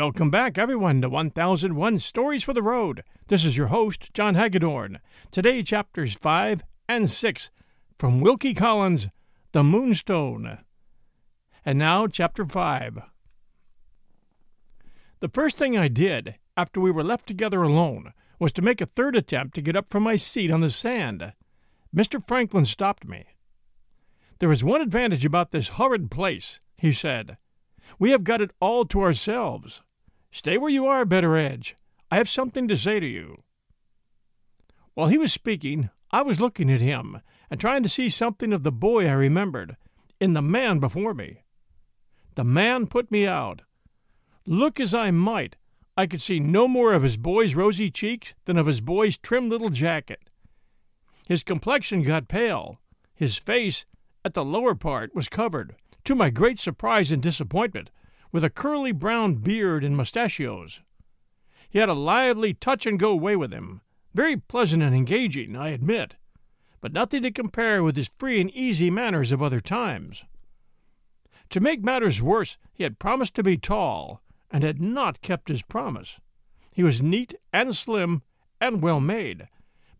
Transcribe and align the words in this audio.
Welcome 0.00 0.30
back, 0.30 0.56
everyone, 0.56 1.02
to 1.02 1.10
1001 1.10 1.98
Stories 1.98 2.42
for 2.42 2.54
the 2.54 2.62
Road. 2.62 3.04
This 3.28 3.44
is 3.44 3.58
your 3.58 3.66
host, 3.66 4.14
John 4.14 4.34
Hagedorn. 4.34 4.98
Today, 5.30 5.62
chapters 5.62 6.14
5 6.14 6.62
and 6.88 7.10
6 7.10 7.50
from 7.98 8.22
Wilkie 8.22 8.54
Collins' 8.54 9.08
The 9.52 9.62
Moonstone. 9.62 10.60
And 11.66 11.78
now, 11.78 12.06
chapter 12.06 12.46
5. 12.46 13.00
The 15.20 15.28
first 15.28 15.58
thing 15.58 15.76
I 15.76 15.88
did, 15.88 16.36
after 16.56 16.80
we 16.80 16.90
were 16.90 17.04
left 17.04 17.26
together 17.26 17.62
alone, 17.62 18.14
was 18.38 18.52
to 18.52 18.62
make 18.62 18.80
a 18.80 18.86
third 18.86 19.14
attempt 19.14 19.54
to 19.56 19.62
get 19.62 19.76
up 19.76 19.90
from 19.90 20.02
my 20.02 20.16
seat 20.16 20.50
on 20.50 20.62
the 20.62 20.70
sand. 20.70 21.34
Mr. 21.94 22.26
Franklin 22.26 22.64
stopped 22.64 23.06
me. 23.06 23.26
There 24.38 24.50
is 24.50 24.64
one 24.64 24.80
advantage 24.80 25.26
about 25.26 25.50
this 25.50 25.68
horrid 25.68 26.10
place, 26.10 26.58
he 26.78 26.94
said. 26.94 27.36
We 27.98 28.12
have 28.12 28.24
got 28.24 28.40
it 28.40 28.52
all 28.60 28.86
to 28.86 29.02
ourselves. 29.02 29.82
Stay 30.30 30.56
where 30.56 30.70
you 30.70 30.86
are, 30.86 31.04
Betteredge. 31.04 31.76
I 32.10 32.16
have 32.16 32.28
something 32.28 32.68
to 32.68 32.76
say 32.76 33.00
to 33.00 33.06
you. 33.06 33.36
While 34.94 35.08
he 35.08 35.18
was 35.18 35.32
speaking, 35.32 35.90
I 36.10 36.22
was 36.22 36.40
looking 36.40 36.70
at 36.70 36.80
him 36.80 37.20
and 37.50 37.60
trying 37.60 37.82
to 37.82 37.88
see 37.88 38.10
something 38.10 38.52
of 38.52 38.62
the 38.62 38.72
boy 38.72 39.06
I 39.06 39.12
remembered 39.12 39.76
in 40.20 40.34
the 40.34 40.42
man 40.42 40.78
before 40.78 41.14
me. 41.14 41.42
The 42.34 42.44
man 42.44 42.86
put 42.86 43.10
me 43.10 43.26
out. 43.26 43.62
Look 44.46 44.78
as 44.80 44.94
I 44.94 45.10
might, 45.10 45.56
I 45.96 46.06
could 46.06 46.22
see 46.22 46.40
no 46.40 46.68
more 46.68 46.94
of 46.94 47.02
his 47.02 47.16
boy's 47.16 47.54
rosy 47.54 47.90
cheeks 47.90 48.34
than 48.44 48.56
of 48.56 48.66
his 48.66 48.80
boy's 48.80 49.18
trim 49.18 49.48
little 49.48 49.70
jacket. 49.70 50.30
His 51.28 51.42
complexion 51.42 52.02
got 52.02 52.28
pale. 52.28 52.80
His 53.14 53.36
face, 53.36 53.84
at 54.24 54.34
the 54.34 54.44
lower 54.44 54.74
part, 54.74 55.14
was 55.14 55.28
covered, 55.28 55.76
to 56.04 56.14
my 56.14 56.30
great 56.30 56.58
surprise 56.58 57.10
and 57.10 57.22
disappointment, 57.22 57.90
with 58.32 58.44
a 58.44 58.50
curly 58.50 58.92
brown 58.92 59.34
beard 59.34 59.84
and 59.84 59.96
mustachios. 59.96 60.80
He 61.68 61.78
had 61.78 61.88
a 61.88 61.94
lively 61.94 62.54
touch 62.54 62.86
and 62.86 62.98
go 62.98 63.14
way 63.14 63.36
with 63.36 63.52
him, 63.52 63.80
very 64.14 64.36
pleasant 64.36 64.82
and 64.82 64.94
engaging, 64.94 65.56
I 65.56 65.68
admit, 65.68 66.16
but 66.80 66.92
nothing 66.92 67.22
to 67.22 67.30
compare 67.30 67.82
with 67.82 67.96
his 67.96 68.10
free 68.18 68.40
and 68.40 68.50
easy 68.50 68.90
manners 68.90 69.32
of 69.32 69.42
other 69.42 69.60
times. 69.60 70.24
To 71.50 71.60
make 71.60 71.84
matters 71.84 72.22
worse, 72.22 72.58
he 72.72 72.84
had 72.84 72.98
promised 72.98 73.34
to 73.34 73.42
be 73.42 73.56
tall, 73.56 74.22
and 74.50 74.64
had 74.64 74.80
not 74.80 75.20
kept 75.20 75.48
his 75.48 75.62
promise. 75.62 76.18
He 76.72 76.82
was 76.82 77.02
neat 77.02 77.34
and 77.52 77.74
slim 77.74 78.22
and 78.60 78.82
well 78.82 79.00
made, 79.00 79.48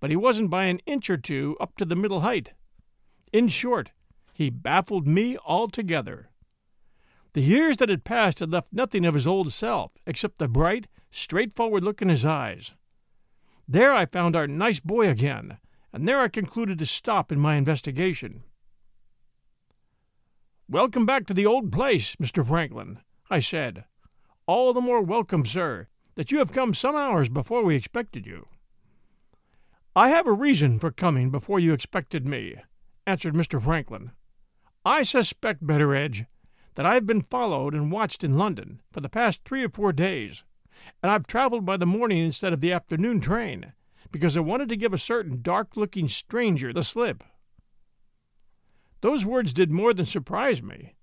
but 0.00 0.10
he 0.10 0.16
wasn't 0.16 0.50
by 0.50 0.64
an 0.64 0.80
inch 0.86 1.10
or 1.10 1.16
two 1.16 1.56
up 1.60 1.76
to 1.76 1.84
the 1.84 1.97
middle 1.97 2.20
height. 2.20 2.52
In 3.32 3.48
short, 3.48 3.92
he 4.32 4.50
baffled 4.50 5.06
me 5.06 5.36
altogether. 5.38 6.29
The 7.32 7.41
years 7.41 7.76
that 7.76 7.88
had 7.88 8.04
passed 8.04 8.41
had 8.41 8.50
left 8.50 8.72
nothing 8.72 9.04
of 9.04 9.14
his 9.14 9.26
old 9.26 9.52
self 9.52 9.92
except 10.04 10.38
the 10.38 10.48
bright, 10.48 10.88
straightforward 11.12 11.84
look 11.84 12.02
in 12.02 12.08
his 12.08 12.24
eyes. 12.24 12.72
There 13.68 13.92
I 13.94 14.06
found 14.06 14.34
our 14.34 14.48
nice 14.48 14.80
boy 14.80 15.08
again, 15.08 15.58
and 15.92 16.08
there 16.08 16.20
I 16.20 16.28
concluded 16.28 16.78
to 16.80 16.86
stop 16.86 17.30
in 17.30 17.38
my 17.38 17.54
investigation. 17.54 18.42
Welcome 20.68 21.06
back 21.06 21.26
to 21.26 21.34
the 21.34 21.46
old 21.46 21.70
place, 21.70 22.16
Mr. 22.16 22.46
Franklin, 22.46 22.98
I 23.30 23.38
said. 23.38 23.84
All 24.47 24.72
the 24.72 24.80
more 24.80 25.00
welcome, 25.00 25.47
sir, 25.47 25.86
that 26.16 26.32
you 26.32 26.38
have 26.38 26.52
come 26.52 26.74
some 26.74 26.97
hours 26.97 27.28
before 27.28 27.62
we 27.62 27.76
expected 27.76 28.26
you. 28.26 28.47
I 29.94 30.08
have 30.08 30.26
a 30.26 30.32
reason 30.32 30.80
for 30.80 30.91
coming 30.91 31.30
before 31.30 31.60
you 31.60 31.72
expected 31.72 32.26
me, 32.26 32.56
answered 33.06 33.34
Mr. 33.34 33.62
Franklin. 33.62 34.10
I 34.84 35.04
suspect, 35.04 35.64
Betteredge, 35.66 36.24
that 36.75 36.86
I've 36.86 37.06
been 37.06 37.22
followed 37.22 37.75
and 37.75 37.92
watched 37.92 38.25
in 38.25 38.38
London 38.38 38.81
for 38.92 39.00
the 39.00 39.08
past 39.08 39.41
three 39.44 39.64
or 39.64 39.69
four 39.69 39.92
days, 39.92 40.44
and 41.03 41.10
I've 41.10 41.26
traveled 41.26 41.64
by 41.64 41.76
the 41.76 41.86
morning 41.86 42.19
instead 42.19 42.53
of 42.53 42.60
the 42.60 42.72
afternoon 42.72 43.20
train, 43.20 43.72
because 44.10 44.36
I 44.36 44.41
wanted 44.41 44.69
to 44.70 44.76
give 44.76 44.92
a 44.92 44.98
certain 44.98 45.42
dark 45.42 45.76
looking 45.76 46.09
stranger 46.09 46.72
the 46.72 46.84
slip. 46.84 47.22
Those 49.00 49.25
words 49.25 49.53
did 49.53 49.70
more 49.70 49.94
than 49.94 50.06
surprise 50.06 50.62
me. 50.62 50.94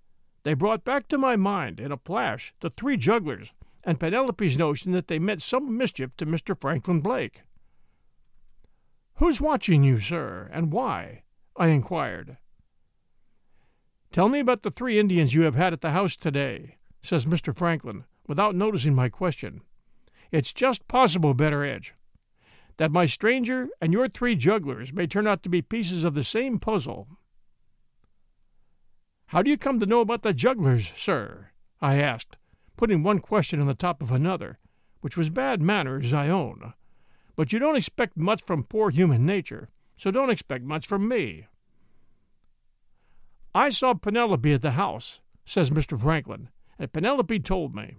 They 0.43 0.53
brought 0.53 0.83
back 0.83 1.07
to 1.09 1.17
my 1.17 1.35
mind 1.35 1.79
in 1.79 1.91
a 1.91 1.97
flash 1.97 2.53
the 2.59 2.69
three 2.69 2.95
jugglers 2.95 3.53
and 3.83 3.99
Penelope's 3.99 4.57
notion 4.57 4.91
that 4.91 5.07
they 5.07 5.17
meant 5.17 5.41
some 5.41 5.77
mischief 5.77 6.15
to 6.17 6.25
Mr. 6.25 6.59
Franklin 6.59 6.99
Blake. 6.99 7.41
Who's 9.15 9.41
watching 9.41 9.83
you, 9.83 9.99
sir, 9.99 10.49
and 10.53 10.71
why? 10.71 11.23
I 11.55 11.67
inquired. 11.67 12.37
Tell 14.11 14.29
me 14.29 14.39
about 14.39 14.63
the 14.63 14.71
three 14.71 14.99
Indians 14.99 15.33
you 15.33 15.43
have 15.43 15.55
had 15.55 15.73
at 15.73 15.81
the 15.81 15.91
house 15.91 16.15
today, 16.15 16.77
says 17.01 17.25
Mr. 17.25 17.55
Franklin, 17.55 18.05
without 18.27 18.55
noticing 18.55 18.95
my 18.95 19.09
question. 19.09 19.61
It's 20.31 20.53
just 20.53 20.87
possible, 20.87 21.33
Betteredge, 21.33 21.93
that 22.77 22.91
my 22.91 23.05
stranger 23.05 23.69
and 23.81 23.93
your 23.93 24.07
three 24.07 24.35
jugglers 24.35 24.91
may 24.93 25.07
turn 25.07 25.27
out 25.27 25.43
to 25.43 25.49
be 25.49 25.61
pieces 25.61 26.03
of 26.03 26.13
the 26.13 26.23
same 26.23 26.59
puzzle. 26.59 27.07
How 29.27 29.41
do 29.41 29.49
you 29.49 29.57
come 29.57 29.79
to 29.79 29.85
know 29.85 29.99
about 29.99 30.23
the 30.23 30.33
jugglers, 30.33 30.91
sir? 30.97 31.51
I 31.81 31.95
asked, 31.95 32.37
putting 32.77 33.03
one 33.03 33.19
question 33.19 33.59
on 33.59 33.67
the 33.67 33.73
top 33.73 34.01
of 34.01 34.11
another, 34.11 34.57
which 35.01 35.17
was 35.17 35.29
bad 35.29 35.61
manners, 35.61 36.13
I 36.13 36.29
own. 36.29 36.73
But 37.35 37.53
you 37.53 37.59
don't 37.59 37.75
expect 37.75 38.17
much 38.17 38.41
from 38.41 38.63
poor 38.63 38.89
human 38.89 39.25
nature, 39.25 39.67
so 39.97 40.11
don't 40.11 40.29
expect 40.29 40.63
much 40.63 40.87
from 40.87 41.07
me. 41.07 41.47
I 43.57 43.69
saw 43.69 43.95
Penelope 43.95 44.53
at 44.53 44.61
the 44.61 44.73
house, 44.73 45.19
says 45.43 45.71
Mr. 45.71 45.99
Franklin, 45.99 46.49
and 46.77 46.93
Penelope 46.93 47.39
told 47.39 47.73
me. 47.73 47.95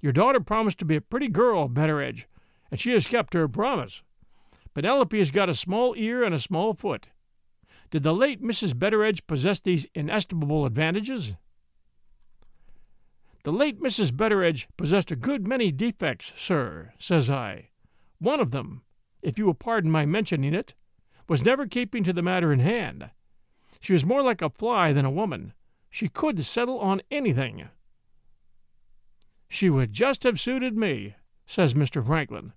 Your 0.00 0.12
daughter 0.12 0.40
promised 0.40 0.80
to 0.80 0.84
be 0.84 0.96
a 0.96 1.00
pretty 1.00 1.28
girl, 1.28 1.68
Betteredge, 1.68 2.26
and 2.72 2.80
she 2.80 2.90
has 2.94 3.06
kept 3.06 3.34
her 3.34 3.46
promise. 3.46 4.02
Penelope 4.74 5.16
has 5.16 5.30
got 5.30 5.48
a 5.48 5.54
small 5.54 5.94
ear 5.96 6.24
and 6.24 6.34
a 6.34 6.40
small 6.40 6.74
foot. 6.74 7.06
Did 7.92 8.02
the 8.02 8.12
late 8.12 8.42
Mrs. 8.42 8.76
Betteredge 8.76 9.24
possess 9.28 9.60
these 9.60 9.86
inestimable 9.94 10.66
advantages? 10.66 11.34
The 13.44 13.52
late 13.52 13.80
Mrs. 13.80 14.16
Betteredge 14.16 14.66
possessed 14.76 15.12
a 15.12 15.16
good 15.16 15.46
many 15.46 15.70
defects, 15.70 16.32
sir, 16.36 16.94
says 16.98 17.30
I. 17.30 17.68
One 18.18 18.40
of 18.40 18.50
them, 18.50 18.82
if 19.22 19.38
you 19.38 19.46
will 19.46 19.54
pardon 19.54 19.92
my 19.92 20.04
mentioning 20.04 20.52
it, 20.52 20.74
was 21.28 21.44
never 21.44 21.68
keeping 21.68 22.02
to 22.02 22.12
the 22.12 22.22
matter 22.22 22.52
in 22.52 22.58
hand. 22.58 23.10
She 23.80 23.92
was 23.92 24.04
more 24.04 24.22
like 24.22 24.42
a 24.42 24.50
fly 24.50 24.92
than 24.92 25.04
a 25.04 25.10
woman. 25.10 25.54
She 25.88 26.08
could 26.08 26.44
settle 26.44 26.78
on 26.78 27.02
anything. 27.10 27.68
She 29.48 29.68
would 29.68 29.92
just 29.92 30.22
have 30.22 30.38
suited 30.38 30.76
me, 30.76 31.16
says 31.46 31.74
Mr. 31.74 32.04
Franklin. 32.04 32.52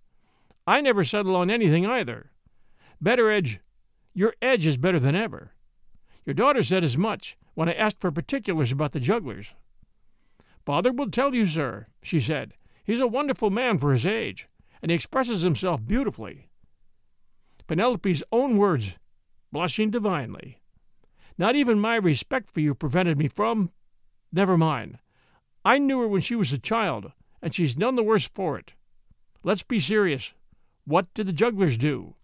I 0.67 0.81
never 0.81 1.03
settle 1.03 1.35
on 1.35 1.49
anything 1.49 1.85
either. 1.85 2.31
Betteredge, 3.01 3.59
your 4.13 4.33
edge 4.41 4.65
is 4.65 4.77
better 4.77 4.99
than 4.99 5.15
ever. 5.15 5.53
Your 6.25 6.33
daughter 6.33 6.61
said 6.61 6.83
as 6.83 6.97
much 6.97 7.37
when 7.55 7.67
I 7.67 7.73
asked 7.73 7.99
for 7.99 8.11
particulars 8.11 8.71
about 8.71 8.91
the 8.91 8.99
jugglers. 8.99 9.53
Father 10.65 10.91
will 10.91 11.09
tell 11.09 11.33
you, 11.33 11.45
sir, 11.45 11.87
she 12.01 12.19
said. 12.19 12.53
He's 12.85 12.99
a 12.99 13.07
wonderful 13.07 13.49
man 13.49 13.77
for 13.77 13.91
his 13.91 14.05
age, 14.05 14.47
and 14.81 14.91
he 14.91 14.95
expresses 14.95 15.41
himself 15.41 15.85
beautifully. 15.85 16.47
Penelope's 17.67 18.23
own 18.31 18.57
words, 18.57 18.95
blushing 19.51 19.89
divinely. 19.89 20.59
Not 21.37 21.55
even 21.55 21.79
my 21.79 21.95
respect 21.95 22.51
for 22.51 22.59
you 22.59 22.75
prevented 22.75 23.17
me 23.17 23.27
from. 23.27 23.71
Never 24.31 24.57
mind. 24.57 24.99
I 25.65 25.77
knew 25.77 25.99
her 25.99 26.07
when 26.07 26.21
she 26.21 26.35
was 26.35 26.51
a 26.53 26.57
child, 26.57 27.11
and 27.41 27.53
she's 27.53 27.77
none 27.77 27.95
the 27.95 28.03
worse 28.03 28.25
for 28.25 28.57
it. 28.57 28.73
Let's 29.43 29.63
be 29.63 29.79
serious. 29.79 30.33
What 30.85 31.13
did 31.13 31.27
the 31.27 31.33
jugglers 31.33 31.77
do? 31.77 32.15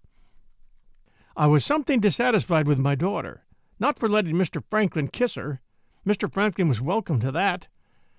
I 1.36 1.48
was 1.48 1.64
something 1.64 2.00
dissatisfied 2.00 2.68
with 2.68 2.78
my 2.78 2.96
daughter, 2.96 3.46
not 3.80 3.98
for 3.98 4.10
letting 4.10 4.36
Mr. 4.36 4.62
Franklin 4.70 5.08
kiss 5.08 5.36
her. 5.36 5.62
Mr. 6.06 6.32
Franklin 6.32 6.68
was 6.68 6.82
welcome 6.82 7.20
to 7.22 7.32
that, 7.32 7.68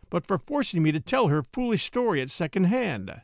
but 0.09 0.27
for 0.27 0.39
forcing 0.39 0.83
me 0.83 0.93
to 0.93 1.01
tell 1.01 1.29
her 1.29 1.43
foolish 1.43 1.85
story 1.85 2.21
at 2.23 2.31
second 2.31 2.65
hand. 2.65 3.21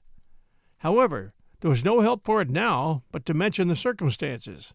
However, 0.79 1.33
there 1.61 1.71
was 1.71 1.85
no 1.85 2.01
help 2.01 2.25
for 2.25 2.43
it 2.43 2.51
now 2.51 3.03
but 3.11 3.25
to 3.27 3.35
mention 3.35 3.69
the 3.69 3.77
circumstances. 3.77 4.75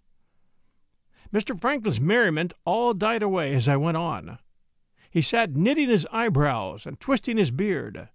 Mr. 1.33 1.59
Franklin's 1.59 2.01
merriment 2.01 2.53
all 2.65 2.93
died 2.93 3.23
away 3.23 3.53
as 3.53 3.67
I 3.67 3.77
went 3.77 3.97
on. 3.97 4.37
He 5.09 5.21
sat 5.21 5.55
knitting 5.55 5.89
his 5.89 6.07
eyebrows 6.11 6.85
and 6.85 6.99
twisting 6.99 7.37
his 7.37 7.51
beard. 7.51 8.09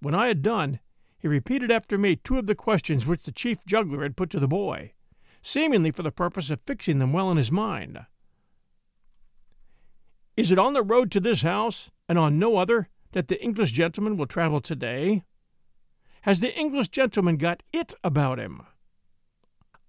When 0.00 0.14
I 0.14 0.28
had 0.28 0.42
done, 0.42 0.80
he 1.18 1.28
repeated 1.28 1.70
after 1.70 1.96
me 1.96 2.16
two 2.16 2.38
of 2.38 2.46
the 2.46 2.54
questions 2.54 3.06
which 3.06 3.24
the 3.24 3.32
chief 3.32 3.64
juggler 3.66 4.02
had 4.02 4.16
put 4.16 4.30
to 4.30 4.40
the 4.40 4.48
boy, 4.48 4.92
seemingly 5.42 5.90
for 5.90 6.02
the 6.02 6.10
purpose 6.10 6.50
of 6.50 6.60
fixing 6.60 6.98
them 6.98 7.12
well 7.12 7.30
in 7.30 7.38
his 7.38 7.50
mind. 7.50 8.04
Is 10.36 10.50
it 10.50 10.58
on 10.58 10.72
the 10.72 10.82
road 10.82 11.10
to 11.12 11.20
this 11.20 11.42
house, 11.42 11.90
and 12.08 12.18
on 12.18 12.38
no 12.38 12.56
other, 12.56 12.88
that 13.12 13.28
the 13.28 13.42
English 13.42 13.72
gentleman 13.72 14.16
will 14.16 14.26
travel 14.26 14.60
today? 14.60 15.22
Has 16.22 16.40
the 16.40 16.54
English 16.54 16.88
gentleman 16.88 17.36
got 17.36 17.62
it 17.72 17.94
about 18.02 18.38
him? 18.38 18.62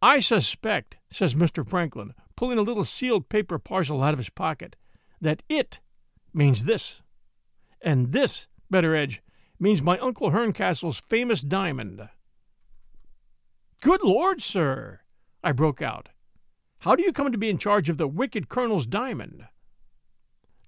I 0.02 0.20
suspect, 0.20 0.98
says 1.12 1.34
Mr. 1.34 1.68
Franklin, 1.68 2.14
pulling 2.36 2.58
a 2.58 2.64
little 2.64 2.84
sealed 2.84 3.30
paper 3.30 3.60
parcel 3.60 4.04
out 4.04 4.14
of 4.14 4.20
his 4.20 4.30
pocket, 4.30 4.76
that 5.22 5.44
it 5.50 5.80
means 6.34 6.66
this. 6.66 7.02
And 7.82 8.12
this, 8.12 8.48
Betteredge, 8.70 9.22
means 9.60 9.82
my 9.82 9.98
Uncle 10.00 10.32
Herncastle's 10.32 11.00
famous 11.00 11.42
diamond. 11.42 12.10
Good 13.82 14.02
Lord, 14.04 14.42
sir! 14.42 15.02
I 15.44 15.52
broke 15.52 15.82
out. 15.82 16.10
How 16.80 16.96
do 16.96 17.04
you 17.04 17.14
come 17.14 17.32
to 17.32 17.38
be 17.38 17.50
in 17.50 17.58
charge 17.58 17.90
of 17.90 17.98
the 17.98 18.08
wicked 18.08 18.50
Colonel's 18.50 18.88
diamond? 18.88 19.46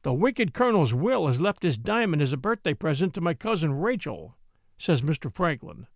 The 0.04 0.14
wicked 0.14 0.54
Colonel's 0.54 0.94
will 0.94 1.28
has 1.28 1.42
left 1.42 1.62
this 1.62 1.78
diamond 1.78 2.22
as 2.22 2.32
a 2.32 2.38
birthday 2.38 2.74
present 2.74 3.14
to 3.16 3.22
my 3.22 3.34
cousin 3.34 3.74
Rachel, 3.74 4.38
says 4.78 5.02
Mr. 5.02 5.34
Franklin, 5.34 5.88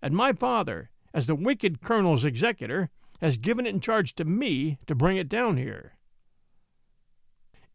and 0.00 0.14
my 0.14 0.32
father, 0.32 0.90
as 1.12 1.26
the 1.26 1.34
wicked 1.34 1.80
Colonel's 1.82 2.24
executor, 2.24 2.90
has 3.20 3.36
given 3.36 3.66
it 3.66 3.70
in 3.70 3.80
charge 3.80 4.14
to 4.14 4.24
me 4.24 4.78
to 4.86 4.94
bring 4.94 5.16
it 5.16 5.28
down 5.28 5.56
here. 5.56 5.98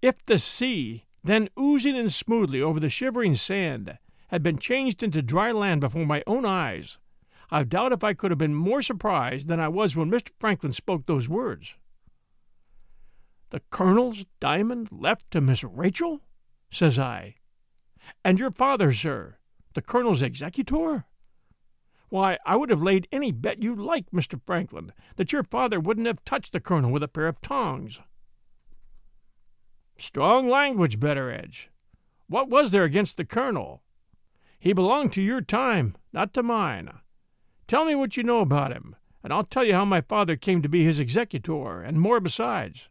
If 0.01 0.25
the 0.25 0.37
sea, 0.37 1.05
then 1.23 1.49
oozing 1.59 1.95
in 1.95 2.09
smoothly 2.09 2.61
over 2.61 2.79
the 2.79 2.89
shivering 2.89 3.35
sand, 3.35 3.97
had 4.27 4.43
been 4.43 4.57
changed 4.57 5.03
into 5.03 5.21
dry 5.21 5.51
land 5.51 5.81
before 5.81 6.05
my 6.05 6.23
own 6.25 6.45
eyes, 6.45 6.97
I 7.53 7.63
doubt 7.63 7.93
if 7.93 8.03
I 8.03 8.15
could 8.15 8.31
have 8.31 8.39
been 8.39 8.55
more 8.55 8.81
surprised 8.81 9.47
than 9.47 9.59
I 9.59 9.67
was 9.67 9.95
when 9.95 10.09
Mr. 10.09 10.31
Franklin 10.39 10.73
spoke 10.73 11.05
those 11.05 11.29
words. 11.29 11.75
The 13.51 13.61
Colonel's 13.69 14.25
diamond 14.39 14.89
left 14.91 15.29
to 15.31 15.39
Miss 15.39 15.63
Rachel? 15.63 16.21
says 16.71 16.97
I. 16.97 17.35
And 18.25 18.39
your 18.39 18.49
father, 18.49 18.91
sir, 18.91 19.37
the 19.75 19.83
Colonel's 19.83 20.23
executor? 20.23 21.05
Why, 22.13 22.37
I 22.45 22.57
would 22.57 22.69
have 22.69 22.83
laid 22.83 23.07
any 23.11 23.31
bet 23.31 23.63
you 23.63 23.73
like, 23.73 24.11
Mr. 24.11 24.39
Franklin, 24.45 24.93
that 25.15 25.33
your 25.33 25.41
father 25.41 25.79
wouldn't 25.79 26.05
have 26.05 26.23
touched 26.23 26.53
the 26.53 26.59
Colonel 26.59 26.91
with 26.91 27.01
a 27.01 27.07
pair 27.07 27.25
of 27.27 27.41
tongs. 27.41 28.01
Strong 29.97 30.47
language, 30.47 30.99
Betteredge. 30.99 31.71
What 32.27 32.49
was 32.49 32.69
there 32.69 32.83
against 32.83 33.17
the 33.17 33.25
Colonel? 33.25 33.81
He 34.59 34.73
belonged 34.73 35.11
to 35.13 35.21
your 35.21 35.41
time, 35.41 35.95
not 36.13 36.35
to 36.35 36.43
mine. 36.43 36.91
Tell 37.65 37.83
me 37.83 37.95
what 37.95 38.15
you 38.15 38.21
know 38.21 38.41
about 38.41 38.71
him, 38.71 38.95
and 39.23 39.33
I'll 39.33 39.43
tell 39.43 39.65
you 39.65 39.73
how 39.73 39.83
my 39.83 40.01
father 40.01 40.35
came 40.35 40.61
to 40.61 40.69
be 40.69 40.83
his 40.83 40.99
executor, 40.99 41.81
and 41.81 41.99
more 41.99 42.19
besides. 42.19 42.89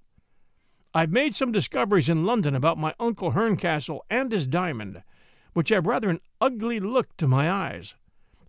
I've 0.92 1.12
made 1.12 1.36
some 1.36 1.52
discoveries 1.52 2.08
in 2.08 2.26
London 2.26 2.56
about 2.56 2.76
my 2.76 2.92
Uncle 2.98 3.30
Herncastle 3.30 4.04
and 4.10 4.32
his 4.32 4.48
diamond, 4.48 5.04
which 5.52 5.68
have 5.68 5.86
rather 5.86 6.10
an 6.10 6.18
ugly 6.40 6.80
look 6.80 7.16
to 7.18 7.28
my 7.28 7.48
eyes, 7.48 7.94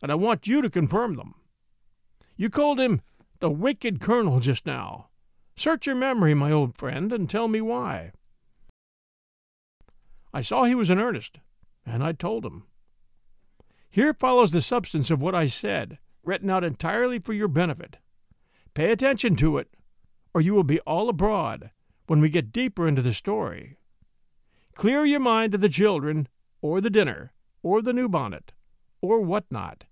and 0.03 0.11
I 0.11 0.15
want 0.15 0.47
you 0.47 0.61
to 0.61 0.69
confirm 0.69 1.15
them. 1.15 1.33
You 2.35 2.49
called 2.49 2.77
him 2.77 3.01
the 3.39 3.49
wicked 3.49 4.01
colonel 4.01 4.41
just 4.41 4.65
now. 4.65 5.07
Search 5.55 5.87
your 5.87 5.95
memory, 5.95 6.33
my 6.33 6.51
old 6.51 6.75
friend, 6.75 7.13
and 7.13 7.29
tell 7.29 7.47
me 7.47 7.61
why. 7.61 8.11
I 10.33 10.41
saw 10.41 10.65
he 10.65 10.75
was 10.75 10.89
in 10.89 10.99
earnest, 10.99 11.37
and 11.85 12.03
I 12.03 12.11
told 12.11 12.45
him. 12.45 12.65
Here 13.89 14.13
follows 14.13 14.51
the 14.51 14.61
substance 14.61 15.09
of 15.09 15.21
what 15.21 15.35
I 15.35 15.47
said, 15.47 15.99
written 16.21 16.49
out 16.49 16.65
entirely 16.65 17.19
for 17.19 17.31
your 17.31 17.47
benefit. 17.47 17.97
Pay 18.73 18.91
attention 18.91 19.37
to 19.37 19.57
it, 19.57 19.69
or 20.33 20.41
you 20.41 20.53
will 20.53 20.63
be 20.63 20.81
all 20.81 21.07
abroad 21.07 21.71
when 22.07 22.19
we 22.19 22.27
get 22.27 22.51
deeper 22.51 22.89
into 22.89 23.01
the 23.01 23.13
story. 23.13 23.77
Clear 24.75 25.05
your 25.05 25.21
mind 25.21 25.55
of 25.55 25.61
the 25.61 25.69
children, 25.69 26.27
or 26.61 26.81
the 26.81 26.89
dinner, 26.89 27.31
or 27.61 27.81
the 27.81 27.93
new 27.93 28.09
bonnet, 28.09 28.51
or 29.01 29.21
what 29.21 29.45
not. 29.49 29.85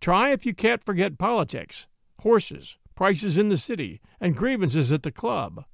Try 0.00 0.30
if 0.32 0.46
you 0.46 0.54
can't 0.54 0.84
forget 0.84 1.18
politics, 1.18 1.86
horses, 2.20 2.76
prices 2.94 3.38
in 3.38 3.48
the 3.48 3.58
city, 3.58 4.00
and 4.20 4.36
grievances 4.36 4.92
at 4.92 5.02
the 5.02 5.10
club. 5.10 5.64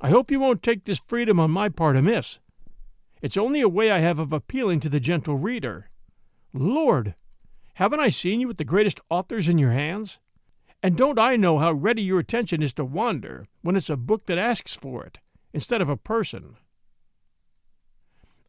I 0.00 0.10
hope 0.10 0.30
you 0.30 0.40
won't 0.40 0.62
take 0.62 0.84
this 0.84 1.00
freedom 1.06 1.38
on 1.38 1.50
my 1.50 1.68
part 1.68 1.96
amiss. 1.96 2.38
It's 3.20 3.36
only 3.36 3.60
a 3.60 3.68
way 3.68 3.90
I 3.90 3.98
have 3.98 4.18
of 4.18 4.32
appealing 4.32 4.80
to 4.80 4.88
the 4.88 5.00
gentle 5.00 5.36
reader. 5.36 5.90
Lord, 6.54 7.14
haven't 7.74 8.00
I 8.00 8.08
seen 8.08 8.40
you 8.40 8.48
with 8.48 8.56
the 8.56 8.64
greatest 8.64 9.00
authors 9.10 9.48
in 9.48 9.58
your 9.58 9.72
hands? 9.72 10.18
And 10.82 10.96
don't 10.96 11.18
I 11.18 11.36
know 11.36 11.58
how 11.58 11.72
ready 11.72 12.02
your 12.02 12.18
attention 12.18 12.62
is 12.62 12.72
to 12.74 12.84
wander 12.84 13.46
when 13.60 13.76
it's 13.76 13.90
a 13.90 13.96
book 13.96 14.26
that 14.26 14.38
asks 14.38 14.74
for 14.74 15.04
it, 15.04 15.18
instead 15.52 15.82
of 15.82 15.90
a 15.90 15.96
person? 15.96 16.56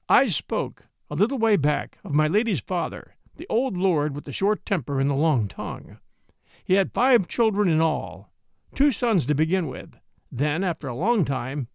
I 0.07 0.27
spoke, 0.27 0.88
a 1.09 1.15
little 1.15 1.38
way 1.38 1.57
back, 1.57 2.00
of 2.06 2.13
my 2.13 2.27
lady's 2.27 2.62
father, 2.62 3.15
the 3.36 3.48
old 3.50 3.78
lord 3.78 4.13
with 4.13 4.25
the 4.25 4.31
short 4.31 4.66
temper 4.66 5.00
and 5.00 5.10
the 5.10 5.16
long 5.16 5.48
tongue. 5.48 5.98
He 6.63 6.75
had 6.75 6.94
five 6.94 7.28
children 7.28 7.69
in 7.69 7.81
all, 7.81 8.31
two 8.75 8.92
sons 8.92 9.25
to 9.25 9.36
begin 9.36 9.68
with. 9.68 9.95
Then, 10.31 10.63
after 10.63 10.88
a 10.88 10.95
long 10.95 11.25
time, 11.25 11.68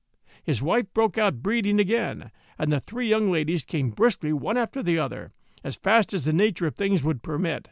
his 0.43 0.63
wife 0.63 0.87
broke 0.95 1.19
out 1.19 1.43
breeding 1.43 1.81
again, 1.81 2.31
and 2.59 2.73
the 2.73 2.81
three 2.81 3.09
young 3.09 3.31
ladies 3.31 3.65
came 3.65 3.91
briskly 3.91 4.33
one 4.33 4.57
after 4.57 4.83
the 4.83 4.99
other, 4.99 5.33
as 5.65 5.77
fast 5.77 6.15
as 6.15 6.25
the 6.25 6.33
nature 6.33 6.67
of 6.67 6.77
things 6.77 7.03
would 7.03 7.23
permit. 7.23 7.69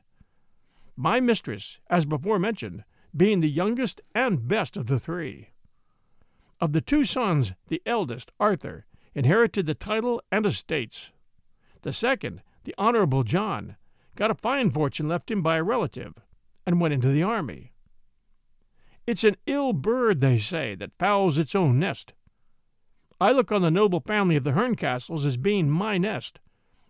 My 0.97 1.21
mistress, 1.21 1.79
as 1.89 2.05
before 2.05 2.39
mentioned, 2.39 2.85
being 3.17 3.41
the 3.41 3.49
youngest 3.49 4.01
and 4.15 4.49
best 4.49 4.77
of 4.77 4.87
the 4.87 4.99
three. 4.99 5.51
Of 6.61 6.73
the 6.73 6.81
two 6.81 7.05
sons, 7.05 7.53
the 7.69 7.83
eldest, 7.87 8.33
Arthur, 8.41 8.87
inherited 9.15 9.67
the 9.67 9.75
title 9.75 10.21
and 10.33 10.45
estates. 10.45 11.11
The 11.83 11.93
second, 11.93 12.43
the 12.65 12.75
Honorable 12.77 13.23
John, 13.23 13.77
got 14.17 14.31
a 14.31 14.35
fine 14.35 14.71
fortune 14.71 15.09
left 15.09 15.31
him 15.31 15.43
by 15.43 15.57
a 15.57 15.63
relative, 15.63 16.15
and 16.67 16.81
went 16.81 16.95
into 16.95 17.09
the 17.09 17.23
army. 17.23 17.73
It's 19.07 19.25
an 19.25 19.37
ill 19.47 19.73
bird, 19.73 20.21
they 20.21 20.39
say, 20.39 20.75
that 20.77 20.99
fouls 20.99 21.37
its 21.37 21.55
own 21.55 21.79
nest. 21.79 22.13
I 23.21 23.33
look 23.33 23.53
on 23.53 23.63
the 23.63 23.71
noble 23.71 24.01
family 24.01 24.37
of 24.37 24.45
the 24.45 24.53
Herncastles 24.53 25.27
as 25.27 25.37
being 25.37 25.71
my 25.71 25.99
nest, 25.99 26.39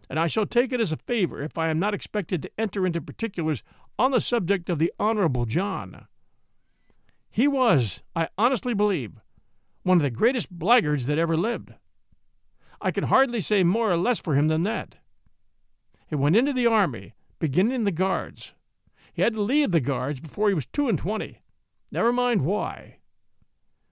and 0.09 0.19
I 0.19 0.27
shall 0.27 0.47
take 0.47 0.73
it 0.73 0.81
as 0.81 0.93
a 0.93 0.97
favor 0.97 1.43
if 1.43 1.59
I 1.59 1.69
am 1.69 1.79
not 1.79 1.95
expected 1.95 2.43
to 2.43 2.51
enter 2.59 2.87
into 2.87 3.01
particulars 3.01 3.63
on 3.99 4.11
the 4.11 4.21
subject 4.21 4.69
of 4.69 4.79
the 4.79 4.93
Honorable 4.99 5.45
John. 5.45 6.07
He 7.31 7.49
was, 7.49 8.03
I 8.15 8.29
honestly 8.39 8.75
believe, 8.75 9.21
one 9.83 9.99
of 9.99 10.03
the 10.03 10.11
greatest 10.11 10.51
blackguards 10.51 11.07
that 11.07 11.19
ever 11.19 11.37
lived. 11.37 11.75
I 12.81 12.91
can 12.91 13.05
hardly 13.05 13.41
say 13.41 13.65
more 13.65 13.91
or 13.91 13.97
less 13.97 14.21
for 14.21 14.35
him 14.35 14.49
than 14.49 14.63
that. 14.65 14.97
He 16.07 16.15
went 16.15 16.37
into 16.37 16.53
the 16.53 16.67
army, 16.67 17.15
beginning 17.39 17.73
in 17.73 17.85
the 17.85 17.91
guards. 17.91 18.53
He 19.13 19.23
had 19.23 19.35
to 19.35 19.41
leave 19.41 19.71
the 19.71 19.81
guards 19.81 20.21
before 20.21 20.49
he 20.49 20.55
was 20.55 20.67
two 20.67 20.89
and 20.89 20.99
twenty. 20.99 21.43
Never 21.91 22.13
mind 22.13 22.43
why. 22.43 22.99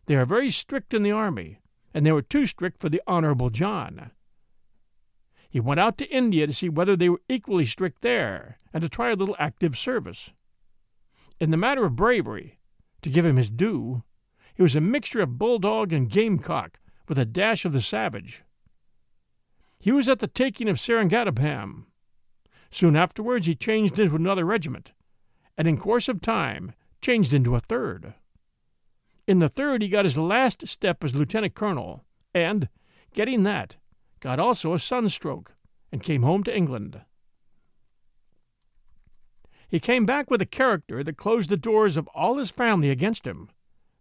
They 0.07 0.17
are 0.17 0.27
very 0.27 0.51
strict 0.51 0.93
in 0.95 1.03
the 1.03 1.13
army, 1.13 1.61
and 1.95 2.05
they 2.05 2.13
were 2.13 2.23
too 2.23 2.47
strict 2.47 2.81
for 2.81 2.89
the 2.89 3.03
Honorable 3.07 3.51
John. 3.51 4.11
He 5.49 5.61
went 5.61 5.81
out 5.81 5.99
to 5.99 6.11
India 6.11 6.47
to 6.47 6.53
see 6.53 6.69
whether 6.69 6.97
they 6.97 7.09
were 7.09 7.21
equally 7.29 7.67
strict 7.67 8.03
there, 8.03 8.59
and 8.73 8.83
to 8.83 8.89
try 8.89 9.11
a 9.11 9.17
little 9.17 9.37
active 9.39 9.79
service. 9.79 10.31
In 11.39 11.51
the 11.51 11.57
matter 11.57 11.85
of 11.85 11.95
bravery, 11.95 12.59
to 13.03 13.11
give 13.11 13.25
him 13.25 13.37
his 13.37 13.51
due, 13.51 14.03
he 14.55 14.63
was 14.63 14.75
a 14.75 14.81
mixture 14.81 15.21
of 15.21 15.39
bulldog 15.39 15.93
and 15.93 16.11
gamecock, 16.11 16.79
with 17.07 17.19
a 17.19 17.25
dash 17.25 17.65
of 17.65 17.73
the 17.73 17.83
savage. 17.83 18.43
He 19.81 19.93
was 19.93 20.09
at 20.09 20.21
the 20.21 20.27
taking 20.27 20.69
of 20.69 20.79
Seringapatam. 20.79 21.85
Soon 22.73 22.97
afterwards 22.97 23.47
he 23.47 23.55
changed 23.55 23.99
into 23.99 24.17
another 24.17 24.47
regiment, 24.47 24.93
and 25.59 25.69
in 25.69 25.77
course 25.77 26.09
of 26.09 26.23
time 26.23 26.73
changed 27.03 27.35
into 27.35 27.55
a 27.55 27.61
third. 27.61 28.15
In 29.29 29.41
the 29.41 29.49
third 29.49 29.83
he 29.83 29.89
got 29.89 30.07
his 30.07 30.17
last 30.17 30.67
step 30.67 31.05
as 31.05 31.15
lieutenant 31.15 31.55
colonel, 31.55 32.03
and, 32.35 32.71
getting 33.13 33.43
that, 33.43 33.77
got 34.21 34.39
also 34.39 34.73
a 34.73 34.79
sunstroke, 34.79 35.55
and 35.93 36.03
came 36.03 36.23
home 36.23 36.43
to 36.45 36.57
England. 36.57 37.03
He 39.69 39.79
came 39.79 40.07
back 40.07 40.31
with 40.31 40.41
a 40.41 40.47
character 40.47 41.05
that 41.05 41.19
closed 41.19 41.51
the 41.51 41.57
doors 41.59 41.99
of 41.99 42.09
all 42.09 42.39
his 42.39 42.51
family 42.51 42.89
against 42.89 43.27
him. 43.27 43.51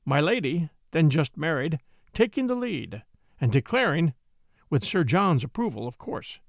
My 0.05 0.21
lady, 0.21 0.69
then 0.91 1.09
just 1.09 1.37
married, 1.37 1.79
taking 2.13 2.47
the 2.47 2.55
lead, 2.55 3.03
and 3.39 3.51
declaring, 3.51 4.13
with 4.69 4.85
Sir 4.85 5.03
John's 5.03 5.43
approval, 5.43 5.87
of 5.87 5.97
course, 5.97 6.39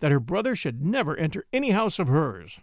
that 0.00 0.12
her 0.12 0.20
brother 0.20 0.54
should 0.54 0.84
never 0.84 1.16
enter 1.16 1.44
any 1.52 1.70
house 1.70 1.98
of 1.98 2.08
hers. 2.08 2.60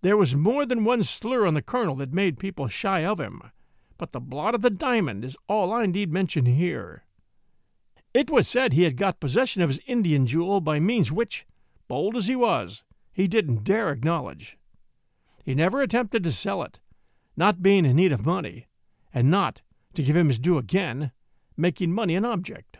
There 0.00 0.16
was 0.16 0.36
more 0.36 0.64
than 0.64 0.84
one 0.84 1.02
slur 1.02 1.46
on 1.46 1.54
the 1.54 1.62
colonel 1.62 1.96
that 1.96 2.12
made 2.12 2.38
people 2.38 2.68
shy 2.68 3.04
of 3.04 3.18
him, 3.18 3.42
but 3.96 4.12
the 4.12 4.20
blot 4.20 4.54
of 4.54 4.62
the 4.62 4.70
diamond 4.70 5.24
is 5.24 5.36
all 5.48 5.72
I 5.72 5.86
need 5.86 6.12
mention 6.12 6.46
here. 6.46 7.04
It 8.14 8.30
was 8.30 8.48
said 8.48 8.72
he 8.72 8.84
had 8.84 8.96
got 8.96 9.20
possession 9.20 9.60
of 9.60 9.68
his 9.68 9.80
Indian 9.86 10.26
jewel 10.26 10.60
by 10.60 10.80
means 10.80 11.12
which, 11.12 11.46
bold 11.88 12.16
as 12.16 12.26
he 12.26 12.36
was, 12.36 12.84
he 13.12 13.26
didn't 13.26 13.64
dare 13.64 13.90
acknowledge. 13.90 14.56
He 15.44 15.54
never 15.54 15.82
attempted 15.82 16.22
to 16.24 16.32
sell 16.32 16.62
it, 16.62 16.78
not 17.36 17.62
being 17.62 17.84
in 17.84 17.96
need 17.96 18.12
of 18.12 18.24
money, 18.24 18.68
and 19.12 19.30
not, 19.30 19.62
to 19.94 20.02
give 20.02 20.16
him 20.16 20.28
his 20.28 20.38
due 20.38 20.58
again, 20.58 21.10
making 21.56 21.92
money 21.92 22.14
an 22.14 22.24
object. 22.24 22.78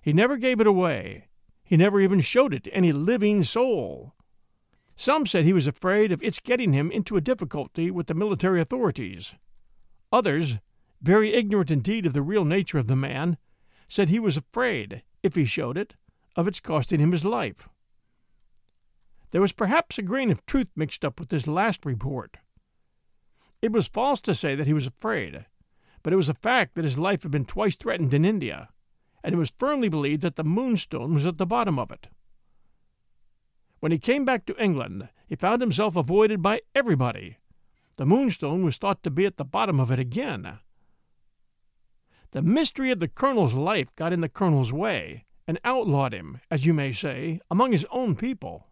He 0.00 0.12
never 0.12 0.36
gave 0.36 0.60
it 0.60 0.66
away. 0.66 1.26
He 1.66 1.76
never 1.76 2.00
even 2.00 2.20
showed 2.20 2.54
it 2.54 2.62
to 2.64 2.74
any 2.74 2.92
living 2.92 3.42
soul. 3.42 4.14
Some 4.94 5.26
said 5.26 5.44
he 5.44 5.52
was 5.52 5.66
afraid 5.66 6.12
of 6.12 6.22
its 6.22 6.38
getting 6.38 6.72
him 6.72 6.92
into 6.92 7.16
a 7.16 7.20
difficulty 7.20 7.90
with 7.90 8.06
the 8.06 8.14
military 8.14 8.60
authorities. 8.60 9.34
Others, 10.12 10.58
very 11.02 11.34
ignorant 11.34 11.72
indeed 11.72 12.06
of 12.06 12.12
the 12.12 12.22
real 12.22 12.44
nature 12.44 12.78
of 12.78 12.86
the 12.86 12.94
man, 12.94 13.36
said 13.88 14.08
he 14.08 14.20
was 14.20 14.36
afraid, 14.36 15.02
if 15.24 15.34
he 15.34 15.44
showed 15.44 15.76
it, 15.76 15.96
of 16.36 16.46
its 16.46 16.60
costing 16.60 17.00
him 17.00 17.10
his 17.10 17.24
life. 17.24 17.68
There 19.32 19.40
was 19.40 19.52
perhaps 19.52 19.98
a 19.98 20.02
grain 20.02 20.30
of 20.30 20.46
truth 20.46 20.68
mixed 20.76 21.04
up 21.04 21.18
with 21.18 21.30
this 21.30 21.48
last 21.48 21.84
report. 21.84 22.36
It 23.60 23.72
was 23.72 23.88
false 23.88 24.20
to 24.22 24.36
say 24.36 24.54
that 24.54 24.68
he 24.68 24.72
was 24.72 24.86
afraid, 24.86 25.46
but 26.04 26.12
it 26.12 26.16
was 26.16 26.28
a 26.28 26.34
fact 26.34 26.76
that 26.76 26.84
his 26.84 26.96
life 26.96 27.24
had 27.24 27.32
been 27.32 27.44
twice 27.44 27.74
threatened 27.74 28.14
in 28.14 28.24
India, 28.24 28.68
and 29.26 29.34
it 29.34 29.38
was 29.38 29.50
firmly 29.58 29.88
believed 29.88 30.22
that 30.22 30.36
the 30.36 30.44
Moonstone 30.44 31.12
was 31.12 31.26
at 31.26 31.36
the 31.36 31.44
bottom 31.44 31.80
of 31.80 31.90
it. 31.90 32.06
When 33.80 33.90
he 33.90 33.98
came 33.98 34.24
back 34.24 34.46
to 34.46 34.62
England, 34.62 35.08
he 35.26 35.34
found 35.34 35.60
himself 35.60 35.96
avoided 35.96 36.40
by 36.42 36.60
everybody. 36.76 37.38
The 37.96 38.06
Moonstone 38.06 38.64
was 38.64 38.76
thought 38.76 39.02
to 39.02 39.10
be 39.10 39.26
at 39.26 39.36
the 39.36 39.44
bottom 39.44 39.80
of 39.80 39.90
it 39.90 39.98
again. 39.98 40.60
The 42.30 42.40
mystery 42.40 42.92
of 42.92 43.00
the 43.00 43.08
colonel's 43.08 43.52
life 43.52 43.92
got 43.96 44.12
in 44.12 44.20
the 44.20 44.28
colonel's 44.28 44.72
way, 44.72 45.24
and 45.48 45.58
outlawed 45.64 46.14
him, 46.14 46.40
as 46.48 46.64
you 46.64 46.72
may 46.72 46.92
say, 46.92 47.40
among 47.50 47.72
his 47.72 47.84
own 47.90 48.14
people. 48.14 48.68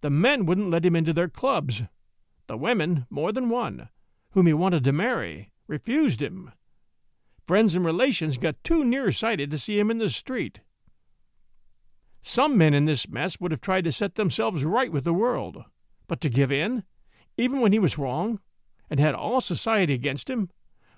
The 0.00 0.10
men 0.10 0.46
wouldn't 0.46 0.70
let 0.70 0.84
him 0.84 0.94
into 0.94 1.12
their 1.12 1.28
clubs. 1.28 1.82
The 2.46 2.56
women, 2.56 3.06
more 3.10 3.32
than 3.32 3.48
one, 3.48 3.88
whom 4.30 4.46
he 4.46 4.52
wanted 4.52 4.84
to 4.84 4.92
marry, 4.92 5.50
refused 5.66 6.22
him. 6.22 6.52
Friends 7.46 7.74
and 7.74 7.84
relations 7.84 8.38
got 8.38 8.62
too 8.64 8.84
near 8.84 9.12
sighted 9.12 9.50
to 9.50 9.58
see 9.58 9.78
him 9.78 9.90
in 9.90 9.98
the 9.98 10.08
street. 10.08 10.60
Some 12.22 12.56
men 12.56 12.72
in 12.72 12.86
this 12.86 13.06
mess 13.06 13.38
would 13.38 13.50
have 13.50 13.60
tried 13.60 13.84
to 13.84 13.92
set 13.92 14.14
themselves 14.14 14.64
right 14.64 14.90
with 14.90 15.04
the 15.04 15.12
world, 15.12 15.64
but 16.06 16.22
to 16.22 16.30
give 16.30 16.50
in, 16.50 16.84
even 17.36 17.60
when 17.60 17.72
he 17.72 17.78
was 17.78 17.98
wrong, 17.98 18.40
and 18.88 18.98
had 18.98 19.14
all 19.14 19.42
society 19.42 19.92
against 19.92 20.30
him, 20.30 20.48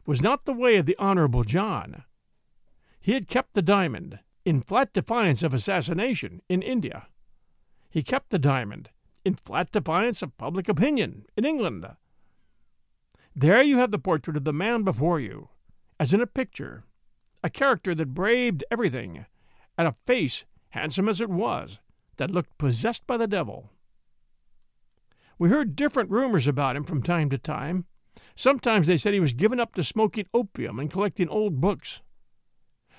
was 0.06 0.22
not 0.22 0.44
the 0.44 0.52
way 0.52 0.76
of 0.76 0.86
the 0.86 0.96
Honorable 1.00 1.42
John. 1.42 2.04
He 3.00 3.12
had 3.12 3.26
kept 3.26 3.54
the 3.54 3.62
diamond, 3.62 4.20
in 4.44 4.60
flat 4.60 4.92
defiance 4.92 5.42
of 5.42 5.52
assassination, 5.52 6.42
in 6.48 6.62
India. 6.62 7.08
He 7.90 8.04
kept 8.04 8.30
the 8.30 8.38
diamond, 8.38 8.90
in 9.24 9.34
flat 9.34 9.72
defiance 9.72 10.22
of 10.22 10.38
public 10.38 10.68
opinion, 10.68 11.26
in 11.36 11.44
England. 11.44 11.86
There 13.34 13.62
you 13.62 13.78
have 13.78 13.90
the 13.90 13.98
portrait 13.98 14.36
of 14.36 14.44
the 14.44 14.52
man 14.52 14.84
before 14.84 15.18
you, 15.18 15.48
as 15.98 16.12
in 16.12 16.20
a 16.20 16.26
picture, 16.26 16.84
a 17.42 17.50
character 17.50 17.94
that 17.94 18.14
braved 18.14 18.64
everything, 18.70 19.26
and 19.78 19.88
a 19.88 19.94
face 20.06 20.44
handsome 20.70 21.08
as 21.08 21.20
it 21.20 21.30
was, 21.30 21.78
that 22.16 22.30
looked 22.30 22.58
possessed 22.58 23.06
by 23.06 23.16
the 23.16 23.26
devil. 23.26 23.70
We 25.38 25.48
heard 25.48 25.76
different 25.76 26.10
rumors 26.10 26.46
about 26.46 26.76
him 26.76 26.84
from 26.84 27.02
time 27.02 27.30
to 27.30 27.38
time. 27.38 27.84
Sometimes 28.34 28.86
they 28.86 28.96
said 28.96 29.14
he 29.14 29.20
was 29.20 29.32
given 29.32 29.60
up 29.60 29.74
to 29.74 29.84
smoking 29.84 30.26
opium 30.32 30.78
and 30.78 30.90
collecting 30.90 31.28
old 31.28 31.60
books. 31.60 32.00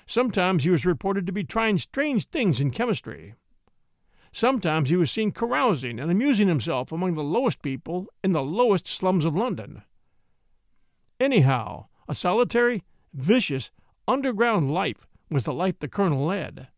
Sometimes 0.06 0.64
he 0.64 0.70
was 0.70 0.86
reported 0.86 1.26
to 1.26 1.32
be 1.32 1.44
trying 1.44 1.78
strange 1.78 2.28
things 2.28 2.60
in 2.60 2.70
chemistry. 2.70 3.34
Sometimes 4.32 4.88
he 4.88 4.96
was 4.96 5.10
seen 5.10 5.32
carousing 5.32 5.98
and 5.98 6.10
amusing 6.10 6.48
himself 6.48 6.92
among 6.92 7.14
the 7.14 7.22
lowest 7.22 7.60
people 7.62 8.06
in 8.22 8.32
the 8.32 8.42
lowest 8.42 8.86
slums 8.86 9.24
of 9.24 9.36
London. 9.36 9.82
Anyhow, 11.18 11.86
a 12.08 12.14
solitary, 12.14 12.82
vicious, 13.12 13.70
underground 14.06 14.70
life 14.70 15.06
was 15.30 15.42
the 15.42 15.52
life 15.52 15.78
the 15.78 15.88
colonel 15.88 16.26
led. 16.26 16.68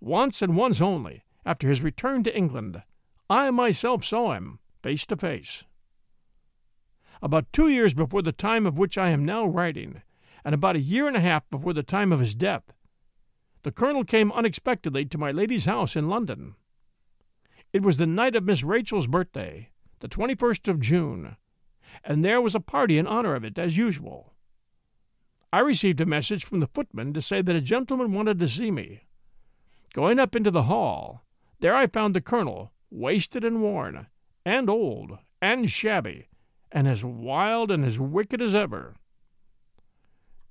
Once 0.00 0.40
and 0.40 0.56
once 0.56 0.80
only, 0.80 1.24
after 1.44 1.68
his 1.68 1.82
return 1.82 2.22
to 2.22 2.36
England, 2.36 2.82
I 3.28 3.50
myself 3.50 4.04
saw 4.04 4.32
him 4.32 4.60
face 4.82 5.04
to 5.06 5.16
face. 5.16 5.64
About 7.20 7.52
two 7.52 7.68
years 7.68 7.94
before 7.94 8.22
the 8.22 8.32
time 8.32 8.64
of 8.64 8.78
which 8.78 8.96
I 8.96 9.10
am 9.10 9.24
now 9.24 9.44
writing, 9.44 10.02
and 10.44 10.54
about 10.54 10.76
a 10.76 10.80
year 10.80 11.08
and 11.08 11.16
a 11.16 11.20
half 11.20 11.48
before 11.50 11.72
the 11.72 11.82
time 11.82 12.12
of 12.12 12.20
his 12.20 12.34
death, 12.34 12.72
the 13.64 13.72
colonel 13.72 14.04
came 14.04 14.30
unexpectedly 14.30 15.04
to 15.06 15.18
my 15.18 15.32
lady's 15.32 15.64
house 15.64 15.96
in 15.96 16.08
London. 16.08 16.54
It 17.72 17.82
was 17.82 17.96
the 17.96 18.06
night 18.06 18.36
of 18.36 18.44
Miss 18.44 18.62
Rachel's 18.62 19.08
birthday, 19.08 19.70
the 19.98 20.08
21st 20.08 20.68
of 20.68 20.80
June, 20.80 21.36
and 22.04 22.24
there 22.24 22.40
was 22.40 22.54
a 22.54 22.60
party 22.60 22.98
in 22.98 23.06
honor 23.06 23.34
of 23.34 23.44
it, 23.44 23.58
as 23.58 23.76
usual. 23.76 24.34
I 25.52 25.60
received 25.60 26.00
a 26.00 26.06
message 26.06 26.44
from 26.44 26.60
the 26.60 26.66
footman 26.66 27.14
to 27.14 27.22
say 27.22 27.42
that 27.42 27.56
a 27.56 27.60
gentleman 27.60 28.12
wanted 28.12 28.38
to 28.38 28.48
see 28.48 28.70
me. 28.70 29.04
Going 29.94 30.18
up 30.18 30.36
into 30.36 30.50
the 30.50 30.64
hall, 30.64 31.24
there 31.60 31.74
I 31.74 31.86
found 31.86 32.14
the 32.14 32.20
colonel, 32.20 32.72
wasted 32.90 33.44
and 33.44 33.62
worn, 33.62 34.06
and 34.44 34.68
old, 34.68 35.18
and 35.40 35.70
shabby, 35.70 36.28
and 36.70 36.86
as 36.86 37.04
wild 37.04 37.70
and 37.70 37.84
as 37.84 37.98
wicked 37.98 38.42
as 38.42 38.54
ever. 38.54 38.96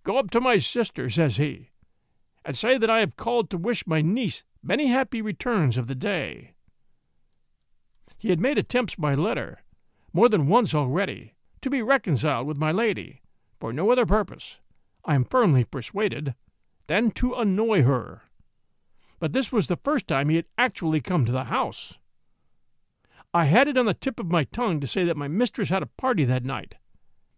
Go 0.03 0.17
up 0.17 0.31
to 0.31 0.41
my 0.41 0.57
sister, 0.57 1.09
says 1.09 1.37
he, 1.37 1.69
and 2.43 2.57
say 2.57 2.77
that 2.77 2.89
I 2.89 2.99
have 2.99 3.17
called 3.17 3.49
to 3.49 3.57
wish 3.57 3.85
my 3.85 4.01
niece 4.01 4.43
many 4.63 4.87
happy 4.87 5.21
returns 5.21 5.77
of 5.77 5.87
the 5.87 5.95
day. 5.95 6.53
He 8.17 8.29
had 8.29 8.39
made 8.39 8.57
attempts 8.57 8.95
by 8.95 9.13
letter, 9.13 9.59
more 10.13 10.29
than 10.29 10.47
once 10.47 10.73
already, 10.73 11.33
to 11.61 11.69
be 11.69 11.81
reconciled 11.81 12.47
with 12.47 12.57
my 12.57 12.71
lady, 12.71 13.21
for 13.59 13.73
no 13.73 13.91
other 13.91 14.05
purpose, 14.05 14.57
I 15.05 15.15
am 15.15 15.25
firmly 15.25 15.63
persuaded, 15.63 16.35
than 16.87 17.11
to 17.11 17.33
annoy 17.33 17.83
her 17.83 18.23
but 19.19 19.33
this 19.33 19.51
was 19.51 19.67
the 19.67 19.77
first 19.77 20.07
time 20.07 20.29
he 20.29 20.35
had 20.35 20.45
actually 20.57 21.01
come 21.01 21.25
to 21.25 21.31
the 21.31 21.45
house. 21.45 21.97
I 23.33 23.45
had 23.45 23.67
it 23.67 23.77
on 23.77 23.85
the 23.85 23.93
tip 23.93 24.19
of 24.19 24.31
my 24.31 24.45
tongue 24.45 24.79
to 24.79 24.87
say 24.87 25.03
that 25.05 25.17
my 25.17 25.27
mistress 25.27 25.69
had 25.69 25.83
a 25.83 25.87
party 25.87 26.23
that 26.25 26.45
night, 26.45 26.75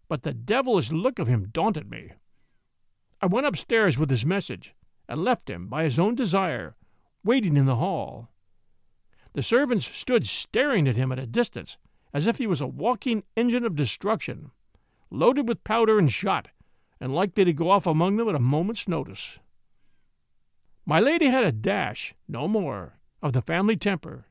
but 0.08 0.22
the 0.22 0.32
devilish 0.32 0.90
look 0.90 1.18
of 1.18 1.28
him 1.28 1.48
daunted 1.50 1.90
me. 1.90 2.12
I 3.20 3.26
went 3.26 3.46
upstairs 3.46 3.98
with 3.98 4.10
his 4.10 4.24
message, 4.24 4.74
and 5.08 5.24
left 5.24 5.50
him, 5.50 5.68
by 5.68 5.84
his 5.84 5.98
own 5.98 6.14
desire, 6.14 6.76
waiting 7.24 7.56
in 7.56 7.66
the 7.66 7.76
hall. 7.76 8.28
The 9.32 9.42
servants 9.42 9.86
stood 9.86 10.26
staring 10.26 10.88
at 10.88 10.96
him 10.96 11.12
at 11.12 11.18
a 11.18 11.26
distance, 11.26 11.76
as 12.12 12.26
if 12.26 12.38
he 12.38 12.46
was 12.46 12.60
a 12.60 12.66
walking 12.66 13.22
engine 13.36 13.64
of 13.64 13.76
destruction, 13.76 14.50
loaded 15.10 15.48
with 15.48 15.64
powder 15.64 15.98
and 15.98 16.10
shot, 16.10 16.48
and 17.00 17.14
likely 17.14 17.44
to 17.44 17.52
go 17.52 17.70
off 17.70 17.86
among 17.86 18.16
them 18.16 18.28
at 18.28 18.34
a 18.34 18.40
moment's 18.40 18.88
notice. 18.88 19.38
My 20.86 21.00
lady 21.00 21.26
had 21.26 21.44
a 21.44 21.52
dash, 21.52 22.14
no 22.28 22.48
more, 22.48 22.98
of 23.22 23.32
the 23.32 23.42
family 23.42 23.76
temper. 23.76 24.26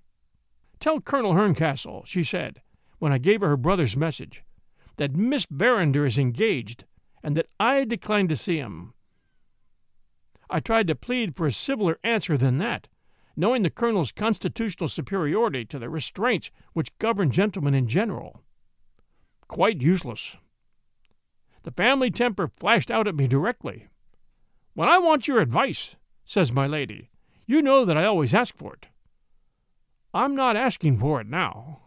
Tell 0.79 1.01
Colonel 1.01 1.33
Herncastle, 1.33 2.03
she 2.05 2.23
said, 2.23 2.61
when 2.99 3.13
I 3.13 3.17
gave 3.17 3.41
her 3.41 3.49
her 3.49 3.57
brother's 3.57 3.95
message, 3.95 4.43
that 4.97 5.15
Miss 5.15 5.45
Verinder 5.49 6.05
is 6.05 6.17
engaged, 6.17 6.85
and 7.23 7.35
that 7.37 7.47
I 7.59 7.85
decline 7.85 8.27
to 8.27 8.35
see 8.35 8.57
him. 8.57 8.93
I 10.49 10.59
tried 10.59 10.87
to 10.87 10.95
plead 10.95 11.35
for 11.35 11.47
a 11.47 11.53
civiller 11.53 11.99
answer 12.03 12.37
than 12.37 12.57
that, 12.57 12.87
knowing 13.39 13.63
the 13.63 13.69
colonel's 13.69 14.11
constitutional 14.11 14.89
superiority 14.89 15.63
to 15.63 15.79
the 15.79 15.89
restraints 15.89 16.51
which 16.73 16.95
govern 16.99 17.31
gentlemen 17.31 17.73
in 17.73 17.87
general. 17.87 18.41
Quite 19.47 19.81
useless. 19.81 20.35
The 21.63 21.71
family 21.71 22.11
temper 22.11 22.51
flashed 22.57 22.91
out 22.91 23.07
at 23.07 23.15
me 23.15 23.27
directly. 23.27 23.87
When 24.73 24.89
I 24.89 24.97
want 24.97 25.29
your 25.29 25.39
advice, 25.39 25.95
says 26.25 26.51
my 26.51 26.67
lady. 26.67 27.11
You 27.45 27.61
know 27.61 27.85
that 27.85 27.95
I 27.97 28.03
always 28.03 28.33
ask 28.33 28.57
for 28.57 28.73
it. 28.73 28.87
I'm 30.13 30.35
not 30.35 30.57
asking 30.57 30.97
for 30.97 31.21
it 31.21 31.27
now. 31.27 31.79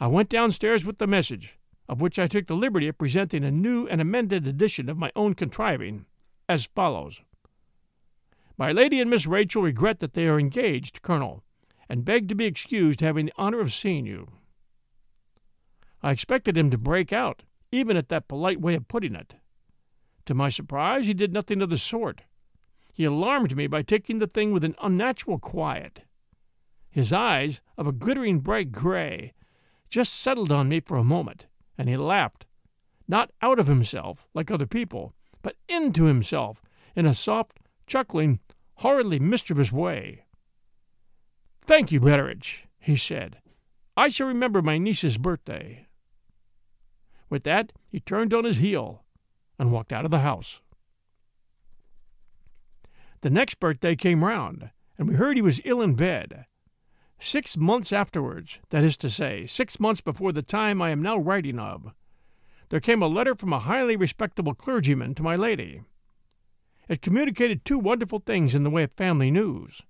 I 0.00 0.06
went 0.06 0.30
downstairs 0.30 0.86
with 0.86 0.96
the 0.96 1.06
message, 1.06 1.58
of 1.86 2.00
which 2.00 2.18
I 2.18 2.28
took 2.28 2.46
the 2.46 2.56
liberty 2.56 2.88
of 2.88 2.96
presenting 2.96 3.44
a 3.44 3.50
new 3.50 3.86
and 3.88 4.00
amended 4.00 4.46
edition 4.46 4.88
of 4.88 4.96
my 4.96 5.12
own 5.14 5.34
contriving, 5.34 6.06
as 6.48 6.64
follows 6.64 7.20
My 8.58 8.72
lady 8.72 9.00
and 9.00 9.08
Miss 9.08 9.24
Rachel 9.24 9.62
regret 9.62 10.00
that 10.00 10.14
they 10.14 10.26
are 10.26 10.38
engaged, 10.38 11.00
Colonel, 11.00 11.44
and 11.88 12.04
beg 12.04 12.28
to 12.28 12.34
be 12.34 12.44
excused 12.44 13.00
having 13.00 13.26
the 13.26 13.32
honor 13.36 13.60
of 13.60 13.72
seeing 13.72 14.04
you. 14.04 14.32
I 16.02 16.10
expected 16.10 16.58
him 16.58 16.68
to 16.72 16.76
break 16.76 17.12
out, 17.12 17.44
even 17.70 17.96
at 17.96 18.08
that 18.08 18.26
polite 18.26 18.60
way 18.60 18.74
of 18.74 18.88
putting 18.88 19.14
it. 19.14 19.36
To 20.26 20.34
my 20.34 20.48
surprise, 20.48 21.06
he 21.06 21.14
did 21.14 21.32
nothing 21.32 21.62
of 21.62 21.70
the 21.70 21.78
sort. 21.78 22.22
He 22.92 23.04
alarmed 23.04 23.56
me 23.56 23.68
by 23.68 23.82
taking 23.82 24.18
the 24.18 24.26
thing 24.26 24.50
with 24.50 24.64
an 24.64 24.74
unnatural 24.82 25.38
quiet. 25.38 26.02
His 26.90 27.12
eyes, 27.12 27.60
of 27.76 27.86
a 27.86 27.92
glittering 27.92 28.40
bright 28.40 28.72
gray, 28.72 29.34
just 29.88 30.12
settled 30.14 30.50
on 30.50 30.68
me 30.68 30.80
for 30.80 30.96
a 30.96 31.04
moment, 31.04 31.46
and 31.78 31.88
he 31.88 31.96
laughed, 31.96 32.44
not 33.06 33.30
out 33.40 33.60
of 33.60 33.68
himself, 33.68 34.26
like 34.34 34.50
other 34.50 34.66
people, 34.66 35.14
but 35.42 35.54
into 35.68 36.06
himself, 36.06 36.60
in 36.96 37.06
a 37.06 37.14
soft, 37.14 37.60
chuckling, 37.88 38.38
horridly 38.76 39.18
mischievous 39.18 39.72
way. 39.72 40.24
Thank 41.66 41.90
you, 41.90 42.00
Betteredge, 42.00 42.66
he 42.78 42.96
said. 42.96 43.38
I 43.96 44.08
shall 44.08 44.28
remember 44.28 44.62
my 44.62 44.78
niece's 44.78 45.18
birthday. 45.18 45.86
With 47.28 47.42
that, 47.44 47.72
he 47.88 48.00
turned 48.00 48.32
on 48.32 48.44
his 48.44 48.58
heel 48.58 49.02
and 49.58 49.72
walked 49.72 49.92
out 49.92 50.04
of 50.04 50.10
the 50.10 50.20
house. 50.20 50.60
The 53.20 53.30
next 53.30 53.58
birthday 53.58 53.96
came 53.96 54.24
round, 54.24 54.70
and 54.96 55.08
we 55.08 55.16
heard 55.16 55.36
he 55.36 55.42
was 55.42 55.60
ill 55.64 55.82
in 55.82 55.94
bed. 55.94 56.46
Six 57.18 57.56
months 57.56 57.92
afterwards, 57.92 58.60
that 58.70 58.84
is 58.84 58.96
to 58.98 59.10
say, 59.10 59.44
six 59.46 59.80
months 59.80 60.00
before 60.00 60.30
the 60.30 60.42
time 60.42 60.80
I 60.80 60.90
am 60.90 61.02
now 61.02 61.18
writing 61.18 61.58
of, 61.58 61.92
there 62.68 62.80
came 62.80 63.02
a 63.02 63.08
letter 63.08 63.34
from 63.34 63.52
a 63.52 63.58
highly 63.58 63.96
respectable 63.96 64.54
clergyman 64.54 65.14
to 65.16 65.22
my 65.22 65.34
lady. 65.34 65.82
It 66.88 67.02
communicated 67.02 67.64
two 67.64 67.78
wonderful 67.78 68.20
things 68.20 68.54
in 68.54 68.62
the 68.62 68.70
way 68.70 68.82
of 68.82 68.92
family 68.92 69.30
news. 69.30 69.82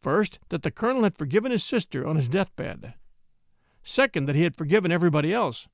First, 0.00 0.40
that 0.48 0.62
the 0.62 0.72
colonel 0.72 1.04
had 1.04 1.16
forgiven 1.16 1.52
his 1.52 1.62
sister 1.62 2.06
on 2.06 2.16
his 2.16 2.28
deathbed. 2.28 2.94
Second, 3.84 4.26
that 4.26 4.34
he 4.34 4.42
had 4.42 4.56
forgiven 4.56 4.90
everybody 4.90 5.32
else, 5.32 5.68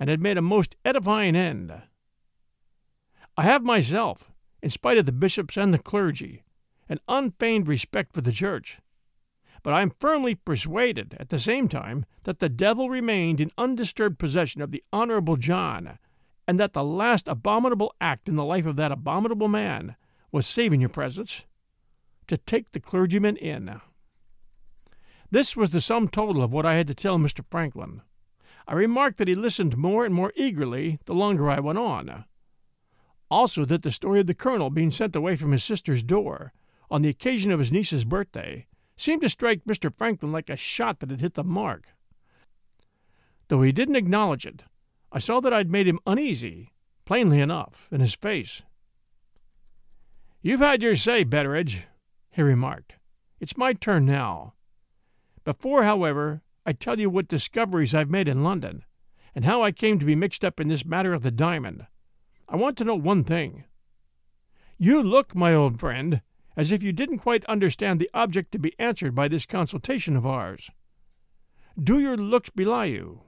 and 0.00 0.08
had 0.08 0.20
made 0.20 0.38
a 0.38 0.42
most 0.42 0.74
edifying 0.84 1.36
end. 1.36 1.72
I 3.36 3.42
have 3.42 3.62
myself, 3.62 4.32
in 4.62 4.70
spite 4.70 4.98
of 4.98 5.06
the 5.06 5.12
bishops 5.12 5.56
and 5.56 5.72
the 5.72 5.78
clergy, 5.78 6.44
an 6.88 6.98
unfeigned 7.06 7.68
respect 7.68 8.14
for 8.14 8.20
the 8.20 8.32
church. 8.32 8.78
But 9.62 9.74
I 9.74 9.82
am 9.82 9.92
firmly 10.00 10.34
persuaded, 10.34 11.16
at 11.20 11.28
the 11.28 11.38
same 11.38 11.68
time, 11.68 12.06
that 12.24 12.38
the 12.38 12.48
devil 12.48 12.88
remained 12.88 13.40
in 13.40 13.52
undisturbed 13.58 14.18
possession 14.18 14.62
of 14.62 14.70
the 14.70 14.82
Honorable 14.92 15.36
John, 15.36 15.98
and 16.48 16.58
that 16.58 16.72
the 16.72 16.82
last 16.82 17.28
abominable 17.28 17.94
act 18.00 18.26
in 18.26 18.36
the 18.36 18.44
life 18.44 18.64
of 18.64 18.76
that 18.76 18.90
abominable 18.90 19.48
man 19.48 19.96
was 20.32 20.46
saving 20.46 20.80
your 20.80 20.88
presence 20.88 21.44
to 22.26 22.38
take 22.38 22.72
the 22.72 22.80
clergyman 22.80 23.36
in. 23.36 23.82
This 25.30 25.54
was 25.54 25.70
the 25.70 25.82
sum 25.82 26.08
total 26.08 26.42
of 26.42 26.50
what 26.50 26.64
I 26.64 26.76
had 26.76 26.86
to 26.86 26.94
tell 26.94 27.18
Mr. 27.18 27.44
Franklin. 27.50 28.00
I 28.66 28.72
remarked 28.72 29.18
that 29.18 29.28
he 29.28 29.34
listened 29.34 29.76
more 29.76 30.06
and 30.06 30.14
more 30.14 30.32
eagerly 30.36 30.98
the 31.04 31.14
longer 31.14 31.50
I 31.50 31.60
went 31.60 31.78
on. 31.78 32.24
Also, 33.30 33.66
that 33.66 33.82
the 33.82 33.92
story 33.92 34.20
of 34.20 34.26
the 34.26 34.32
colonel 34.32 34.70
being 34.70 34.90
sent 34.90 35.14
away 35.14 35.36
from 35.36 35.52
his 35.52 35.62
sister's 35.62 36.02
door 36.02 36.54
on 36.90 37.02
the 37.02 37.10
occasion 37.10 37.52
of 37.52 37.58
his 37.58 37.70
niece's 37.70 38.04
birthday 38.06 38.66
seemed 38.96 39.20
to 39.20 39.28
strike 39.28 39.66
Mr. 39.66 39.94
Franklin 39.94 40.32
like 40.32 40.48
a 40.48 40.56
shot 40.56 41.00
that 41.00 41.10
had 41.10 41.20
hit 41.20 41.34
the 41.34 41.44
mark. 41.44 41.88
Though 43.48 43.60
he 43.60 43.70
didn't 43.70 43.96
acknowledge 43.96 44.46
it, 44.46 44.64
I 45.10 45.18
saw 45.18 45.40
that 45.40 45.52
I'd 45.52 45.70
made 45.70 45.88
him 45.88 46.00
uneasy, 46.06 46.72
plainly 47.04 47.40
enough, 47.40 47.88
in 47.90 48.00
his 48.00 48.14
face. 48.14 48.62
You've 50.42 50.60
had 50.60 50.82
your 50.82 50.96
say, 50.96 51.24
Betteredge, 51.24 51.84
he 52.30 52.42
remarked. 52.42 52.94
It's 53.40 53.56
my 53.56 53.72
turn 53.72 54.04
now. 54.04 54.54
Before, 55.44 55.84
however, 55.84 56.42
I 56.66 56.72
tell 56.72 57.00
you 57.00 57.08
what 57.08 57.28
discoveries 57.28 57.94
I've 57.94 58.10
made 58.10 58.28
in 58.28 58.44
London, 58.44 58.84
and 59.34 59.44
how 59.44 59.62
I 59.62 59.72
came 59.72 59.98
to 59.98 60.04
be 60.04 60.14
mixed 60.14 60.44
up 60.44 60.60
in 60.60 60.68
this 60.68 60.84
matter 60.84 61.14
of 61.14 61.22
the 61.22 61.30
diamond. 61.30 61.86
I 62.48 62.56
want 62.56 62.76
to 62.78 62.84
know 62.84 62.94
one 62.94 63.24
thing. 63.24 63.64
You 64.76 65.02
look, 65.02 65.34
my 65.34 65.54
old 65.54 65.80
friend, 65.80 66.22
as 66.56 66.70
if 66.70 66.82
you 66.82 66.92
didn't 66.92 67.18
quite 67.18 67.44
understand 67.46 67.98
the 67.98 68.10
object 68.12 68.52
to 68.52 68.58
be 68.58 68.74
answered 68.78 69.14
by 69.14 69.28
this 69.28 69.46
consultation 69.46 70.16
of 70.16 70.26
ours. 70.26 70.70
Do 71.82 71.98
your 71.98 72.16
looks 72.16 72.50
belie 72.50 72.86
you? 72.86 73.22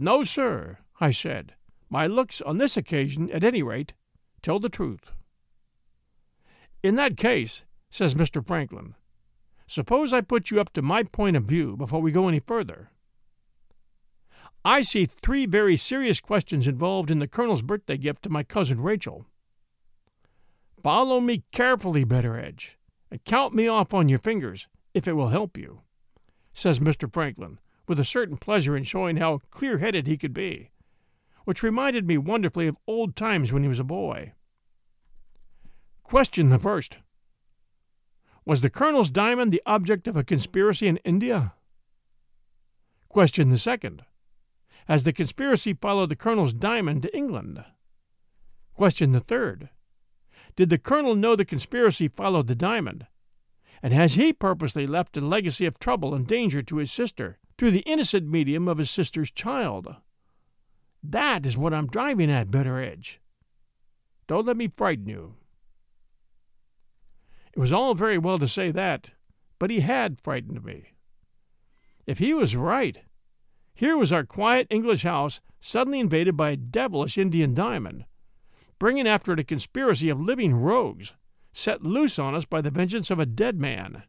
No, 0.00 0.22
sir, 0.22 0.78
I 1.00 1.10
said. 1.10 1.54
My 1.90 2.06
looks 2.06 2.40
on 2.40 2.58
this 2.58 2.76
occasion, 2.76 3.30
at 3.32 3.42
any 3.42 3.64
rate, 3.64 3.94
tell 4.42 4.60
the 4.60 4.68
truth. 4.68 5.10
In 6.84 6.94
that 6.94 7.16
case, 7.16 7.64
says 7.90 8.14
Mr. 8.14 8.46
Franklin, 8.46 8.94
Suppose 9.66 10.12
I 10.12 10.20
put 10.20 10.52
you 10.52 10.60
up 10.60 10.72
to 10.74 10.82
my 10.82 11.02
point 11.02 11.36
of 11.36 11.44
view 11.44 11.76
before 11.76 12.00
we 12.00 12.12
go 12.12 12.28
any 12.28 12.38
further. 12.38 12.90
I 14.64 14.82
see 14.82 15.06
three 15.06 15.46
very 15.46 15.76
serious 15.76 16.20
questions 16.20 16.68
involved 16.68 17.10
in 17.10 17.18
the 17.18 17.26
Colonel's 17.26 17.62
birthday 17.62 17.96
gift 17.96 18.22
to 18.22 18.30
my 18.30 18.44
cousin 18.44 18.80
Rachel. 18.80 19.26
Follow 20.80 21.20
me 21.20 21.42
carefully, 21.50 22.04
Betteredge, 22.04 22.78
and 23.10 23.24
count 23.24 23.52
me 23.52 23.66
off 23.66 23.92
on 23.92 24.08
your 24.08 24.20
fingers, 24.20 24.68
if 24.94 25.08
it 25.08 25.14
will 25.14 25.30
help 25.30 25.58
you, 25.58 25.80
says 26.52 26.78
Mr. 26.78 27.12
Franklin, 27.12 27.58
with 27.88 27.98
a 27.98 28.04
certain 28.04 28.36
pleasure 28.36 28.76
in 28.76 28.84
showing 28.84 29.16
how 29.16 29.40
clear 29.50 29.78
headed 29.78 30.06
he 30.06 30.18
could 30.18 30.34
be, 30.34 30.70
which 31.44 31.62
reminded 31.62 32.06
me 32.06 32.18
wonderfully 32.18 32.66
of 32.66 32.76
old 32.86 33.16
times 33.16 33.52
when 33.52 33.62
he 33.62 33.68
was 33.68 33.80
a 33.80 33.84
boy. 33.84 34.32
Question 36.02 36.50
the 36.50 36.58
first. 36.58 36.98
Was 38.44 38.60
the 38.60 38.70
Colonel's 38.70 39.10
diamond 39.10 39.52
the 39.52 39.62
object 39.66 40.06
of 40.06 40.16
a 40.16 40.24
conspiracy 40.24 40.86
in 40.86 40.98
India? 40.98 41.54
Question 43.08 43.50
the 43.50 43.58
second. 43.58 44.04
Has 44.86 45.04
the 45.04 45.12
conspiracy 45.12 45.74
followed 45.74 46.08
the 46.08 46.16
Colonel's 46.16 46.54
diamond 46.54 47.02
to 47.02 47.16
England? 47.16 47.64
Question 48.74 49.12
the 49.12 49.20
third. 49.20 49.70
Did 50.56 50.70
the 50.70 50.78
Colonel 50.78 51.14
know 51.14 51.36
the 51.36 51.44
conspiracy 51.44 52.08
followed 52.08 52.46
the 52.46 52.54
diamond? 52.54 53.06
And 53.82 53.92
has 53.92 54.14
he 54.14 54.32
purposely 54.32 54.86
left 54.86 55.16
a 55.16 55.20
legacy 55.20 55.66
of 55.66 55.78
trouble 55.78 56.14
and 56.14 56.26
danger 56.26 56.62
to 56.62 56.76
his 56.76 56.90
sister 56.90 57.38
through 57.58 57.72
the 57.72 57.80
innocent 57.80 58.26
medium 58.26 58.68
of 58.68 58.78
his 58.78 58.90
sister's 58.90 59.30
child? 59.30 59.96
That 61.02 61.44
is 61.44 61.56
what 61.56 61.74
I'm 61.74 61.88
driving 61.88 62.30
at, 62.30 62.50
Betteredge. 62.50 63.20
Don't 64.26 64.46
let 64.46 64.56
me 64.56 64.68
frighten 64.68 65.08
you. 65.08 65.34
It 67.52 67.58
was 67.58 67.72
all 67.72 67.94
very 67.94 68.18
well 68.18 68.38
to 68.38 68.48
say 68.48 68.70
that, 68.70 69.10
but 69.58 69.70
he 69.70 69.80
had 69.80 70.20
frightened 70.20 70.64
me. 70.64 70.92
If 72.06 72.18
he 72.18 72.32
was 72.32 72.54
right, 72.54 72.98
here 73.74 73.96
was 73.96 74.12
our 74.12 74.24
quiet 74.24 74.66
English 74.70 75.02
house 75.02 75.40
suddenly 75.60 76.00
invaded 76.00 76.36
by 76.36 76.50
a 76.50 76.56
devilish 76.56 77.18
Indian 77.18 77.54
diamond, 77.54 78.04
bringing 78.78 79.08
after 79.08 79.32
it 79.32 79.40
a 79.40 79.44
conspiracy 79.44 80.08
of 80.08 80.20
living 80.20 80.54
rogues, 80.54 81.14
set 81.52 81.82
loose 81.82 82.18
on 82.18 82.34
us 82.34 82.44
by 82.44 82.60
the 82.60 82.70
vengeance 82.70 83.10
of 83.10 83.18
a 83.18 83.26
dead 83.26 83.58
man. 83.58 84.04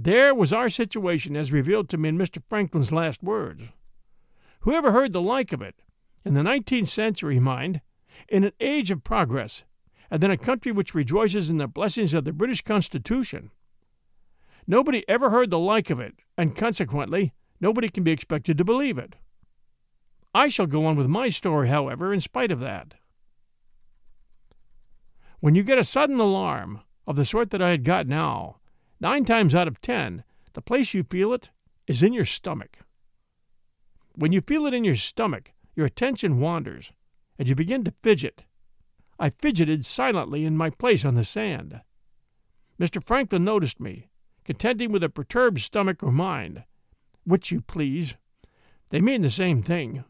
There 0.00 0.32
was 0.32 0.52
our 0.52 0.70
situation 0.70 1.34
as 1.34 1.50
revealed 1.50 1.88
to 1.88 1.98
me 1.98 2.10
in 2.10 2.16
Mr. 2.16 2.40
Franklin's 2.48 2.92
last 2.92 3.20
words. 3.20 3.64
Who 4.60 4.72
ever 4.72 4.92
heard 4.92 5.12
the 5.12 5.20
like 5.20 5.52
of 5.52 5.60
it? 5.60 5.74
In 6.24 6.34
the 6.34 6.44
nineteenth 6.44 6.88
century, 6.88 7.40
mind, 7.40 7.80
in 8.28 8.44
an 8.44 8.52
age 8.60 8.92
of 8.92 9.02
progress, 9.02 9.64
and 10.08 10.22
then 10.22 10.30
a 10.30 10.36
country 10.36 10.70
which 10.70 10.94
rejoices 10.94 11.50
in 11.50 11.56
the 11.56 11.66
blessings 11.66 12.14
of 12.14 12.22
the 12.22 12.32
British 12.32 12.62
Constitution. 12.62 13.50
Nobody 14.68 15.04
ever 15.08 15.30
heard 15.30 15.50
the 15.50 15.58
like 15.58 15.90
of 15.90 15.98
it, 15.98 16.14
and 16.36 16.54
consequently, 16.54 17.32
nobody 17.60 17.88
can 17.88 18.04
be 18.04 18.12
expected 18.12 18.56
to 18.56 18.64
believe 18.64 18.98
it. 18.98 19.16
I 20.32 20.46
shall 20.46 20.66
go 20.66 20.86
on 20.86 20.94
with 20.94 21.08
my 21.08 21.28
story, 21.28 21.70
however, 21.70 22.12
in 22.12 22.20
spite 22.20 22.52
of 22.52 22.60
that. 22.60 22.94
When 25.40 25.56
you 25.56 25.64
get 25.64 25.78
a 25.78 25.82
sudden 25.82 26.20
alarm, 26.20 26.82
of 27.04 27.16
the 27.16 27.24
sort 27.24 27.50
that 27.50 27.62
I 27.62 27.70
had 27.70 27.82
got 27.82 28.06
now, 28.06 28.57
nine 29.00 29.24
times 29.24 29.54
out 29.54 29.68
of 29.68 29.80
ten, 29.80 30.24
the 30.54 30.62
place 30.62 30.94
you 30.94 31.04
feel 31.04 31.32
it 31.32 31.50
is 31.86 32.02
in 32.02 32.12
your 32.12 32.24
stomach. 32.24 32.78
When 34.14 34.32
you 34.32 34.40
feel 34.40 34.66
it 34.66 34.74
in 34.74 34.84
your 34.84 34.96
stomach, 34.96 35.52
your 35.76 35.86
attention 35.86 36.40
wanders, 36.40 36.92
and 37.38 37.48
you 37.48 37.54
begin 37.54 37.84
to 37.84 37.92
fidget 38.02 38.44
I 39.20 39.30
fidgeted 39.30 39.84
silently 39.84 40.44
in 40.44 40.56
my 40.56 40.70
place 40.70 41.04
on 41.04 41.16
the 41.16 41.24
sand. 41.24 41.80
Mr. 42.80 43.02
Franklin 43.04 43.44
noticed 43.44 43.80
me, 43.80 44.08
contending 44.44 44.92
with 44.92 45.02
a 45.02 45.08
perturbed 45.08 45.60
stomach 45.60 46.02
or 46.04 46.12
mind, 46.12 46.62
which 47.24 47.50
you 47.50 47.60
please. 47.60 48.14
They 48.90 49.00
mean 49.00 49.22
the 49.22 49.30
same 49.30 49.62
thing, 49.62 50.04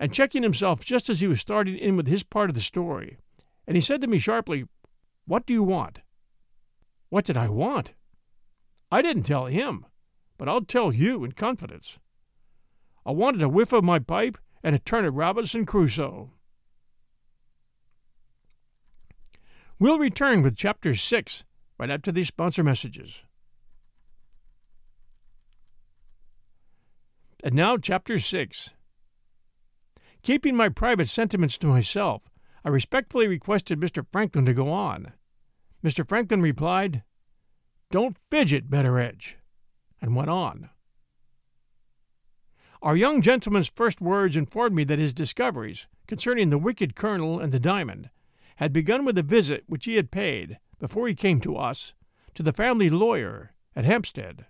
and 0.00 0.12
checking 0.12 0.42
himself 0.42 0.84
just 0.84 1.08
as 1.08 1.20
he 1.20 1.28
was 1.28 1.40
starting 1.40 1.78
in 1.78 1.96
with 1.96 2.08
his 2.08 2.24
part 2.24 2.50
of 2.50 2.56
the 2.56 2.60
story. 2.60 3.16
And 3.66 3.76
he 3.76 3.80
said 3.80 4.00
to 4.00 4.08
me 4.08 4.18
sharply, 4.18 4.64
What 5.24 5.46
do 5.46 5.52
you 5.52 5.62
want? 5.62 6.00
What 7.10 7.24
did 7.24 7.36
I 7.36 7.48
want? 7.48 7.92
I 8.92 9.00
didn't 9.00 9.22
tell 9.22 9.46
him, 9.46 9.86
but 10.36 10.50
I'll 10.50 10.66
tell 10.66 10.92
you 10.92 11.24
in 11.24 11.32
confidence. 11.32 11.98
I 13.06 13.12
wanted 13.12 13.40
a 13.40 13.48
whiff 13.48 13.72
of 13.72 13.82
my 13.82 13.98
pipe 13.98 14.36
and 14.62 14.76
a 14.76 14.78
turn 14.78 15.06
at 15.06 15.14
Robinson 15.14 15.64
Crusoe. 15.64 16.30
We'll 19.78 19.98
return 19.98 20.42
with 20.42 20.58
Chapter 20.58 20.94
6 20.94 21.42
right 21.78 21.88
after 21.88 22.12
these 22.12 22.28
sponsor 22.28 22.62
messages. 22.62 23.22
And 27.42 27.54
now, 27.54 27.78
Chapter 27.78 28.18
6. 28.18 28.70
Keeping 30.22 30.54
my 30.54 30.68
private 30.68 31.08
sentiments 31.08 31.56
to 31.58 31.66
myself, 31.66 32.28
I 32.62 32.68
respectfully 32.68 33.26
requested 33.26 33.80
Mr. 33.80 34.04
Franklin 34.12 34.44
to 34.44 34.52
go 34.52 34.70
on. 34.70 35.14
Mr. 35.82 36.06
Franklin 36.06 36.42
replied, 36.42 37.02
don't 37.92 38.16
fidget, 38.30 38.70
Betteredge, 38.70 39.36
and 40.00 40.16
went 40.16 40.30
on. 40.30 40.70
Our 42.80 42.96
young 42.96 43.20
gentleman's 43.20 43.68
first 43.68 44.00
words 44.00 44.34
informed 44.34 44.74
me 44.74 44.84
that 44.84 44.98
his 44.98 45.12
discoveries 45.12 45.86
concerning 46.06 46.48
the 46.48 46.56
wicked 46.56 46.96
colonel 46.96 47.38
and 47.38 47.52
the 47.52 47.60
diamond 47.60 48.08
had 48.56 48.72
begun 48.72 49.04
with 49.04 49.18
a 49.18 49.22
visit 49.22 49.64
which 49.66 49.84
he 49.84 49.96
had 49.96 50.10
paid, 50.10 50.58
before 50.78 51.06
he 51.06 51.14
came 51.14 51.38
to 51.42 51.58
us, 51.58 51.92
to 52.32 52.42
the 52.42 52.54
family 52.54 52.88
lawyer 52.88 53.52
at 53.76 53.84
Hampstead. 53.84 54.46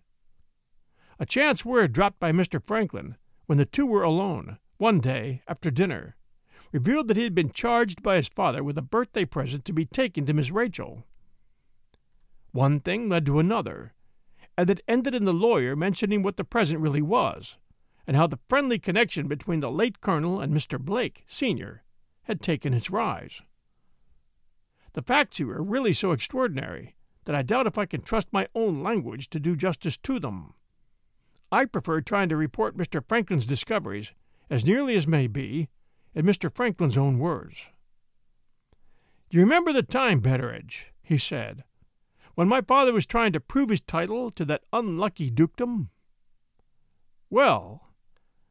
A 1.19 1.27
chance 1.27 1.65
word 1.65 1.93
dropped 1.93 2.21
by 2.21 2.31
Mr. 2.31 2.63
Franklin, 2.63 3.17
when 3.47 3.59
the 3.59 3.67
two 3.67 3.87
were 3.87 4.05
alone, 4.05 4.59
one 4.77 5.01
day 5.01 5.43
after 5.49 5.69
dinner, 5.73 6.15
revealed 6.71 7.09
that 7.09 7.17
he 7.17 7.25
had 7.25 7.35
been 7.35 7.51
charged 7.51 8.05
by 8.05 8.15
his 8.15 8.29
father 8.29 8.63
with 8.63 8.79
a 8.79 8.83
birthday 8.83 9.25
present 9.25 9.65
to 9.65 9.73
be 9.73 9.85
taken 9.85 10.27
to 10.27 10.33
Miss 10.33 10.53
Rachel. 10.53 11.03
One 12.53 12.81
thing 12.81 13.09
led 13.09 13.27
to 13.27 13.39
another, 13.39 13.95
and 14.59 14.69
it 14.69 14.83
ended 14.87 15.15
in 15.15 15.25
the 15.25 15.33
lawyer 15.33 15.75
mentioning 15.75 16.23
what 16.23 16.37
the 16.37 16.45
present 16.45 16.81
really 16.81 17.03
was, 17.03 17.57
and 18.07 18.17
how 18.17 18.27
the 18.27 18.39
friendly 18.49 18.79
connection 18.79 19.27
between 19.27 19.61
the 19.61 19.71
late 19.71 20.01
colonel 20.01 20.41
and 20.41 20.53
Mr. 20.55 20.79
Blake, 20.79 21.25
senior, 21.27 21.83
had 22.25 22.43
taken 22.43 22.75
its 22.75 22.91
rise. 22.91 23.41
The 24.93 25.03
facts 25.03 25.39
here 25.39 25.53
are 25.53 25.63
really 25.63 25.95
so 25.95 26.13
extraordinary 26.13 26.95
that 27.25 27.35
I 27.35 27.43
doubt 27.43 27.67
if 27.67 27.79
I 27.79 27.87
can 27.87 28.03
trust 28.03 28.29
my 28.33 28.47
own 28.55 28.83
language 28.83 29.31
to 29.31 29.41
do 29.41 29.57
justice 29.57 29.97
to 29.99 30.21
them. 30.21 30.53
I 31.51 31.65
prefer 31.65 32.01
trying 32.01 32.29
to 32.29 32.37
report 32.37 32.77
Mr. 32.77 33.03
Franklin's 33.07 33.47
discoveries, 33.47 34.13
as 34.51 34.65
nearly 34.65 34.95
as 34.97 35.07
may 35.07 35.27
be, 35.27 35.69
in 36.15 36.27
Mr. 36.27 36.55
Franklin's 36.55 36.99
own 36.99 37.19
words. 37.19 37.71
You 39.31 39.41
remember 39.41 39.73
the 39.73 39.83
time, 39.83 40.21
Betteredge, 40.21 40.93
he 41.03 41.17
said, 41.17 41.65
when 42.35 42.49
my 42.49 42.61
father 42.61 42.93
was 42.93 43.07
trying 43.07 43.33
to 43.33 43.41
prove 43.41 43.69
his 43.69 43.81
title 43.81 44.31
to 44.31 44.45
that 44.45 44.65
unlucky 44.73 45.31
dukedom? 45.31 45.91
Well, 47.31 47.89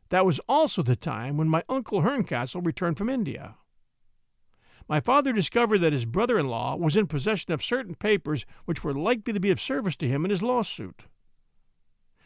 that 0.10 0.26
was 0.26 0.40
also 0.48 0.84
the 0.84 0.96
time 0.96 1.38
when 1.38 1.48
my 1.48 1.64
uncle 1.70 2.02
Herncastle 2.02 2.62
returned 2.62 2.98
from 2.98 3.10
India. 3.10 3.56
My 4.90 5.00
father 5.00 5.32
discovered 5.32 5.80
that 5.80 5.94
his 5.94 6.06
brother 6.06 6.38
in 6.38 6.48
law 6.48 6.76
was 6.76 6.98
in 6.98 7.08
possession 7.08 7.54
of 7.54 7.64
certain 7.64 7.96
papers 7.96 8.46
which 8.66 8.84
were 8.84 8.94
likely 8.94 9.32
to 9.32 9.40
be 9.40 9.52
of 9.52 9.62
service 9.62 9.96
to 9.98 10.08
him 10.08 10.26
in 10.26 10.32
his 10.32 10.42
lawsuit. 10.42 11.04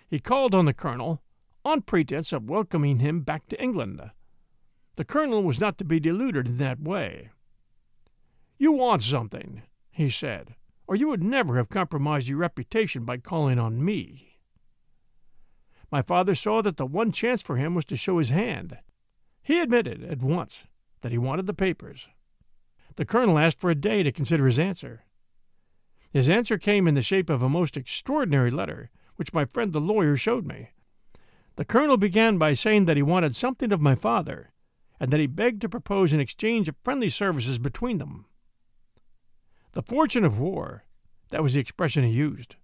He 0.07 0.19
called 0.19 0.55
on 0.55 0.65
the 0.65 0.73
colonel 0.73 1.21
on 1.63 1.81
pretense 1.81 2.31
of 2.31 2.49
welcoming 2.49 2.99
him 2.99 3.21
back 3.21 3.47
to 3.47 3.61
England. 3.61 4.01
The 4.95 5.05
colonel 5.05 5.43
was 5.43 5.59
not 5.59 5.77
to 5.79 5.83
be 5.83 5.99
deluded 5.99 6.47
in 6.47 6.57
that 6.57 6.79
way. 6.79 7.29
You 8.57 8.71
want 8.71 9.03
something, 9.03 9.63
he 9.91 10.09
said, 10.09 10.55
or 10.87 10.95
you 10.95 11.07
would 11.07 11.23
never 11.23 11.57
have 11.57 11.69
compromised 11.69 12.27
your 12.27 12.37
reputation 12.37 13.05
by 13.05 13.17
calling 13.17 13.59
on 13.59 13.83
me. 13.83 14.39
My 15.91 16.01
father 16.01 16.35
saw 16.35 16.61
that 16.61 16.77
the 16.77 16.85
one 16.85 17.11
chance 17.11 17.41
for 17.41 17.57
him 17.57 17.75
was 17.75 17.85
to 17.85 17.97
show 17.97 18.17
his 18.17 18.29
hand. 18.29 18.77
He 19.41 19.59
admitted 19.59 20.03
at 20.03 20.21
once 20.21 20.65
that 21.01 21.11
he 21.11 21.17
wanted 21.17 21.45
the 21.45 21.53
papers. 21.53 22.07
The 22.95 23.05
colonel 23.05 23.37
asked 23.37 23.59
for 23.59 23.69
a 23.69 23.75
day 23.75 24.03
to 24.03 24.11
consider 24.11 24.45
his 24.45 24.59
answer. 24.59 25.03
His 26.11 26.29
answer 26.29 26.57
came 26.57 26.87
in 26.87 26.95
the 26.95 27.01
shape 27.01 27.29
of 27.29 27.41
a 27.41 27.49
most 27.49 27.75
extraordinary 27.75 28.49
letter, 28.49 28.89
which 29.17 29.33
my 29.33 29.45
friend 29.45 29.73
the 29.73 29.81
lawyer 29.81 30.15
showed 30.15 30.45
me. 30.45 30.69
The 31.57 31.65
colonel 31.65 31.97
began 31.97 32.37
by 32.37 32.53
saying 32.53 32.85
that 32.85 32.97
he 32.97 33.03
wanted 33.03 33.35
something 33.35 33.71
of 33.71 33.81
my 33.81 33.95
father, 33.95 34.51
and 34.99 35.11
that 35.11 35.19
he 35.19 35.27
begged 35.27 35.61
to 35.61 35.69
propose 35.69 36.13
an 36.13 36.19
exchange 36.19 36.67
of 36.67 36.75
friendly 36.83 37.09
services 37.09 37.57
between 37.57 37.97
them. 37.97 38.25
The 39.75 39.83
fortune 39.83 40.23
of 40.23 40.39
war, 40.39 40.85
that 41.31 41.43
was 41.43 41.53
the 41.53 41.59
expression 41.59 42.05
he 42.05 42.11
used, 42.11 42.55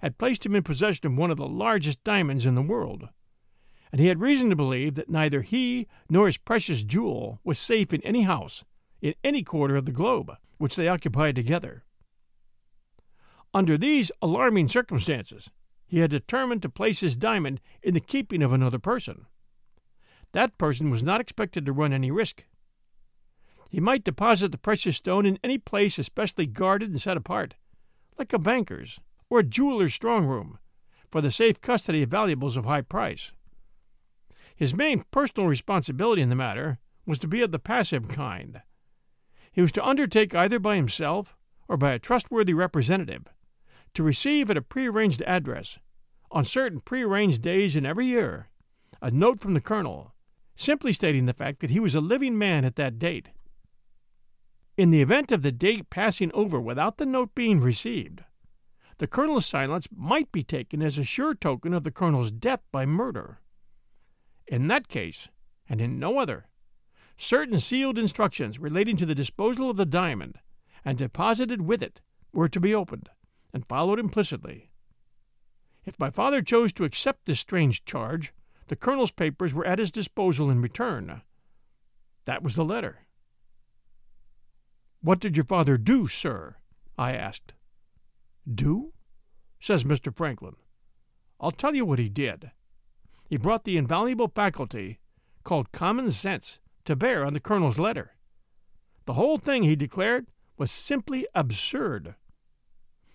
had 0.00 0.18
placed 0.18 0.44
him 0.44 0.54
in 0.54 0.62
possession 0.62 1.06
of 1.06 1.16
one 1.16 1.30
of 1.30 1.38
the 1.38 1.48
largest 1.48 2.04
diamonds 2.04 2.44
in 2.44 2.54
the 2.54 2.62
world, 2.62 3.08
and 3.90 4.00
he 4.02 4.08
had 4.08 4.20
reason 4.20 4.50
to 4.50 4.56
believe 4.56 4.94
that 4.94 5.08
neither 5.08 5.40
he 5.40 5.86
nor 6.10 6.26
his 6.26 6.36
precious 6.36 6.84
jewel 6.84 7.40
was 7.42 7.58
safe 7.58 7.94
in 7.94 8.02
any 8.02 8.22
house, 8.22 8.64
in 9.00 9.14
any 9.24 9.42
quarter 9.42 9.76
of 9.76 9.86
the 9.86 9.92
globe, 9.92 10.30
which 10.58 10.76
they 10.76 10.88
occupied 10.88 11.36
together. 11.36 11.84
Under 13.54 13.78
these 13.78 14.12
alarming 14.20 14.68
circumstances, 14.68 15.48
he 15.86 16.00
had 16.00 16.10
determined 16.10 16.60
to 16.60 16.68
place 16.68 17.00
his 17.00 17.16
diamond 17.16 17.62
in 17.82 17.94
the 17.94 18.00
keeping 18.00 18.42
of 18.42 18.52
another 18.52 18.78
person. 18.78 19.24
That 20.32 20.58
person 20.58 20.90
was 20.90 21.02
not 21.02 21.22
expected 21.22 21.64
to 21.64 21.72
run 21.72 21.94
any 21.94 22.10
risk. 22.10 22.44
He 23.68 23.80
might 23.80 24.04
deposit 24.04 24.50
the 24.50 24.58
precious 24.58 24.96
stone 24.96 25.26
in 25.26 25.38
any 25.44 25.58
place 25.58 25.98
especially 25.98 26.46
guarded 26.46 26.90
and 26.90 27.00
set 27.00 27.16
apart, 27.16 27.54
like 28.18 28.32
a 28.32 28.38
banker's 28.38 28.98
or 29.28 29.40
a 29.40 29.44
jeweler's 29.44 29.94
strong 29.94 30.26
room, 30.26 30.58
for 31.10 31.20
the 31.20 31.30
safe 31.30 31.60
custody 31.60 32.02
of 32.02 32.10
valuables 32.10 32.56
of 32.56 32.64
high 32.64 32.80
price. 32.80 33.32
His 34.56 34.74
main 34.74 35.04
personal 35.10 35.48
responsibility 35.48 36.22
in 36.22 36.30
the 36.30 36.34
matter 36.34 36.78
was 37.06 37.18
to 37.20 37.28
be 37.28 37.42
of 37.42 37.52
the 37.52 37.58
passive 37.58 38.08
kind. 38.08 38.62
He 39.52 39.60
was 39.60 39.72
to 39.72 39.84
undertake 39.84 40.34
either 40.34 40.58
by 40.58 40.76
himself 40.76 41.36
or 41.68 41.76
by 41.76 41.92
a 41.92 41.98
trustworthy 41.98 42.54
representative 42.54 43.26
to 43.94 44.02
receive 44.02 44.50
at 44.50 44.56
a 44.56 44.62
prearranged 44.62 45.22
address, 45.22 45.78
on 46.30 46.44
certain 46.44 46.80
prearranged 46.80 47.42
days 47.42 47.76
in 47.76 47.86
every 47.86 48.06
year, 48.06 48.48
a 49.00 49.10
note 49.10 49.40
from 49.40 49.54
the 49.54 49.60
colonel, 49.60 50.14
simply 50.56 50.92
stating 50.92 51.26
the 51.26 51.32
fact 51.32 51.60
that 51.60 51.70
he 51.70 51.80
was 51.80 51.94
a 51.94 52.00
living 52.00 52.36
man 52.36 52.64
at 52.64 52.76
that 52.76 52.98
date. 52.98 53.28
In 54.78 54.90
the 54.90 55.02
event 55.02 55.32
of 55.32 55.42
the 55.42 55.50
date 55.50 55.90
passing 55.90 56.30
over 56.34 56.60
without 56.60 56.98
the 56.98 57.04
note 57.04 57.34
being 57.34 57.60
received, 57.60 58.22
the 58.98 59.08
colonel's 59.08 59.44
silence 59.44 59.88
might 59.90 60.30
be 60.30 60.44
taken 60.44 60.82
as 60.82 60.96
a 60.96 61.02
sure 61.02 61.34
token 61.34 61.74
of 61.74 61.82
the 61.82 61.90
colonel's 61.90 62.30
death 62.30 62.60
by 62.70 62.86
murder. 62.86 63.40
In 64.46 64.68
that 64.68 64.86
case, 64.86 65.30
and 65.68 65.80
in 65.80 65.98
no 65.98 66.20
other, 66.20 66.46
certain 67.16 67.58
sealed 67.58 67.98
instructions 67.98 68.60
relating 68.60 68.96
to 68.98 69.04
the 69.04 69.16
disposal 69.16 69.68
of 69.68 69.76
the 69.76 69.84
diamond, 69.84 70.38
and 70.84 70.96
deposited 70.96 71.62
with 71.62 71.82
it, 71.82 72.00
were 72.32 72.48
to 72.48 72.60
be 72.60 72.72
opened, 72.72 73.08
and 73.52 73.66
followed 73.66 73.98
implicitly. 73.98 74.70
If 75.86 75.98
my 75.98 76.10
father 76.10 76.40
chose 76.40 76.72
to 76.74 76.84
accept 76.84 77.26
this 77.26 77.40
strange 77.40 77.84
charge, 77.84 78.32
the 78.68 78.76
colonel's 78.76 79.10
papers 79.10 79.52
were 79.52 79.66
at 79.66 79.80
his 79.80 79.90
disposal 79.90 80.48
in 80.48 80.62
return. 80.62 81.22
That 82.26 82.44
was 82.44 82.54
the 82.54 82.64
letter. 82.64 83.07
What 85.00 85.20
did 85.20 85.36
your 85.36 85.44
father 85.44 85.78
do, 85.78 86.08
sir? 86.08 86.56
I 86.96 87.12
asked. 87.12 87.54
Do? 88.52 88.92
says 89.60 89.84
Mr. 89.84 90.14
Franklin. 90.14 90.56
I'll 91.40 91.52
tell 91.52 91.74
you 91.74 91.84
what 91.84 91.98
he 91.98 92.08
did. 92.08 92.50
He 93.28 93.36
brought 93.36 93.64
the 93.64 93.76
invaluable 93.76 94.28
faculty 94.28 94.98
called 95.44 95.72
common 95.72 96.10
sense 96.10 96.58
to 96.84 96.96
bear 96.96 97.24
on 97.24 97.32
the 97.32 97.40
colonel's 97.40 97.78
letter. 97.78 98.16
The 99.04 99.14
whole 99.14 99.38
thing, 99.38 99.62
he 99.62 99.76
declared, 99.76 100.26
was 100.56 100.70
simply 100.70 101.26
absurd. 101.34 102.14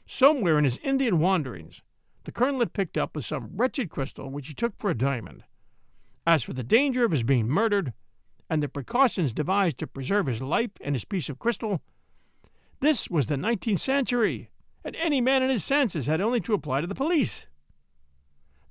Somewhere 0.06 0.58
in 0.58 0.64
his 0.64 0.78
Indian 0.78 1.20
wanderings, 1.20 1.82
the 2.24 2.32
colonel 2.32 2.60
had 2.60 2.74
picked 2.74 2.98
up 2.98 3.16
with 3.16 3.26
some 3.26 3.52
wretched 3.56 3.90
crystal 3.90 4.30
which 4.30 4.48
he 4.48 4.54
took 4.54 4.78
for 4.78 4.90
a 4.90 4.98
diamond. 4.98 5.44
As 6.26 6.44
for 6.44 6.54
the 6.54 6.64
danger 6.64 7.04
of 7.04 7.12
his 7.12 7.24
being 7.24 7.48
murdered, 7.48 7.94
and 8.50 8.62
the 8.62 8.68
precautions 8.68 9.34
devised 9.34 9.78
to 9.80 9.88
preserve 9.88 10.28
his 10.28 10.42
life 10.42 10.72
and 10.82 10.96
his 10.96 11.06
piece 11.06 11.30
of 11.30 11.40
crystal, 11.40 11.82
this 12.80 13.10
was 13.10 13.28
the 13.28 13.38
nineteenth 13.38 13.80
century, 13.80 14.50
and 14.84 14.96
any 14.98 15.22
man 15.22 15.42
in 15.42 15.50
his 15.50 15.64
senses 15.64 16.06
had 16.06 16.20
only 16.20 16.42
to 16.42 16.54
apply 16.54 16.82
to 16.82 16.88
the 16.88 16.96
police. 16.96 17.48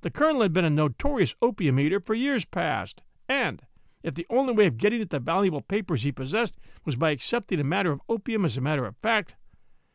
The 0.01 0.11
colonel 0.11 0.41
had 0.41 0.53
been 0.53 0.65
a 0.65 0.69
notorious 0.69 1.33
opium 1.41 1.79
eater 1.79 1.99
for 1.99 2.13
years 2.13 2.45
past, 2.45 3.01
and, 3.27 3.63
if 4.03 4.13
the 4.13 4.27
only 4.29 4.53
way 4.53 4.67
of 4.67 4.77
getting 4.77 5.01
at 5.01 5.09
the 5.09 5.19
valuable 5.19 5.61
papers 5.61 6.03
he 6.03 6.11
possessed 6.11 6.57
was 6.85 6.95
by 6.95 7.11
accepting 7.11 7.59
a 7.59 7.63
matter 7.63 7.91
of 7.91 8.01
opium 8.09 8.43
as 8.45 8.57
a 8.57 8.61
matter 8.61 8.85
of 8.85 8.97
fact, 8.97 9.35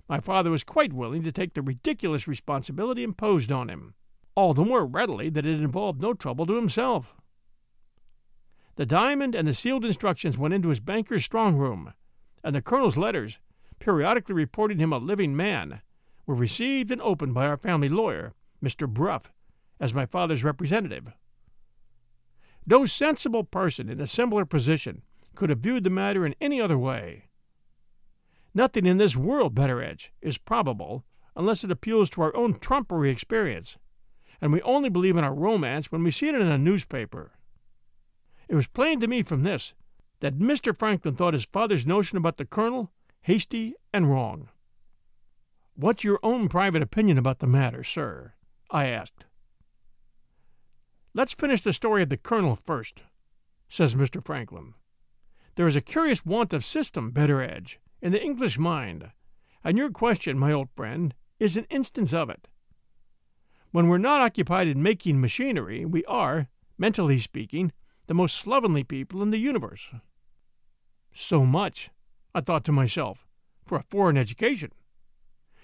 my 0.09 0.19
father 0.19 0.51
was 0.51 0.65
quite 0.65 0.95
willing 0.95 1.23
to 1.23 1.31
take 1.31 1.53
the 1.53 1.63
ridiculous 1.63 2.27
responsibility 2.27 3.03
imposed 3.03 3.53
on 3.53 3.69
him, 3.69 3.95
all 4.35 4.55
the 4.55 4.65
more 4.65 4.87
readily 4.87 5.29
that 5.29 5.45
it 5.45 5.61
involved 5.61 6.01
no 6.01 6.15
trouble 6.15 6.47
to 6.47 6.57
himself. 6.57 7.15
The 8.79 8.87
diamond 8.87 9.35
and 9.35 9.49
the 9.49 9.55
sealed 9.55 9.85
instructions 9.85 10.39
went 10.39 10.55
into 10.55 10.69
his 10.69 10.79
banker's 10.79 11.25
strong 11.25 11.57
room, 11.57 11.95
and 12.45 12.55
the 12.55 12.63
colonel's 12.63 12.97
letters, 12.97 13.41
periodically 13.81 14.37
reporting 14.37 14.79
him 14.79 14.93
a 14.93 14.99
living 14.99 15.37
man, 15.37 15.81
were 16.27 16.37
received 16.37 16.93
and 16.93 17.03
opened 17.03 17.35
by 17.35 17.49
our 17.49 17.57
family 17.57 17.89
lawyer, 17.89 18.35
Mr. 18.63 18.89
Bruff, 18.89 19.33
as 19.81 19.93
my 19.93 20.07
father's 20.07 20.45
representative. 20.45 21.09
No 22.69 22.87
sensible 22.87 23.43
person 23.43 23.89
in 23.89 24.01
a 24.01 24.07
similar 24.07 24.45
position 24.45 25.03
could 25.35 25.51
have 25.51 25.59
viewed 25.59 25.83
the 25.83 25.91
matter 25.91 26.25
in 26.25 26.37
any 26.41 26.61
other 26.61 26.79
way. 26.79 27.25
Nothing 28.55 28.87
in 28.87 28.99
this 28.99 29.17
world, 29.17 29.57
Betteredge, 29.57 30.13
is 30.23 30.39
probable 30.39 31.05
unless 31.35 31.65
it 31.65 31.73
appeals 31.73 32.11
to 32.11 32.23
our 32.23 32.37
own 32.37 32.61
trumpery 32.61 33.11
experience, 33.11 33.77
and 34.41 34.53
we 34.53 34.63
only 34.63 34.89
believe 34.89 35.17
in 35.17 35.25
a 35.25 35.33
romance 35.33 35.91
when 35.91 36.05
we 36.05 36.13
see 36.13 36.29
it 36.29 36.37
in 36.37 36.47
a 36.47 36.57
newspaper. 36.57 37.33
It 38.49 38.55
was 38.55 38.67
plain 38.67 39.01
to 39.01 39.07
me 39.07 39.23
from 39.23 39.43
this 39.43 39.75
that 40.21 40.39
Mr. 40.39 40.77
Franklin 40.77 41.15
thought 41.15 41.35
his 41.35 41.45
father's 41.45 41.87
notion 41.87 42.19
about 42.19 42.39
the 42.39 42.45
colonel 42.45 42.91
hasty 43.23 43.75
and 43.93 44.11
wrong. 44.11 44.49
What's 45.75 46.03
your 46.03 46.19
own 46.23 46.49
private 46.49 46.83
opinion 46.83 47.19
about 47.19 47.39
the 47.39 47.47
matter, 47.47 47.85
sir? 47.85 48.33
I 48.71 48.87
asked. 48.87 49.25
Let's 51.15 51.33
finish 51.33 51.61
the 51.61 51.73
story 51.73 52.03
of 52.03 52.09
the 52.09 52.17
colonel 52.17 52.57
first, 52.67 53.03
says 53.69 53.95
Mr. 53.95 54.25
Franklin. 54.25 54.75
There 55.55 55.67
is 55.67 55.77
a 55.77 55.81
curious 55.81 56.25
want 56.25 56.53
of 56.53 56.65
system, 56.65 57.11
Betteredge, 57.11 57.79
in 58.01 58.13
the 58.13 58.23
English 58.23 58.59
mind, 58.59 59.11
and 59.63 59.77
your 59.77 59.91
question, 59.91 60.39
my 60.39 60.53
old 60.53 60.69
friend, 60.75 61.15
is 61.39 61.57
an 61.57 61.67
instance 61.71 62.13
of 62.13 62.31
it. 62.31 62.49
When 63.71 63.89
we're 63.89 63.99
not 63.99 64.21
occupied 64.21 64.69
in 64.69 64.83
making 64.83 65.21
machinery, 65.21 65.85
we 65.85 66.05
are, 66.07 66.49
mentally 66.79 67.19
speaking, 67.21 67.73
the 68.09 68.15
most 68.15 68.37
slovenly 68.37 68.83
people 68.83 69.23
in 69.23 69.31
the 69.31 69.39
universe. 69.39 69.91
So 71.15 71.45
much, 71.45 71.91
I 72.35 72.41
thought 72.41 72.65
to 72.65 72.73
myself, 72.73 73.29
for 73.65 73.77
a 73.77 73.85
foreign 73.91 74.17
education. 74.17 74.73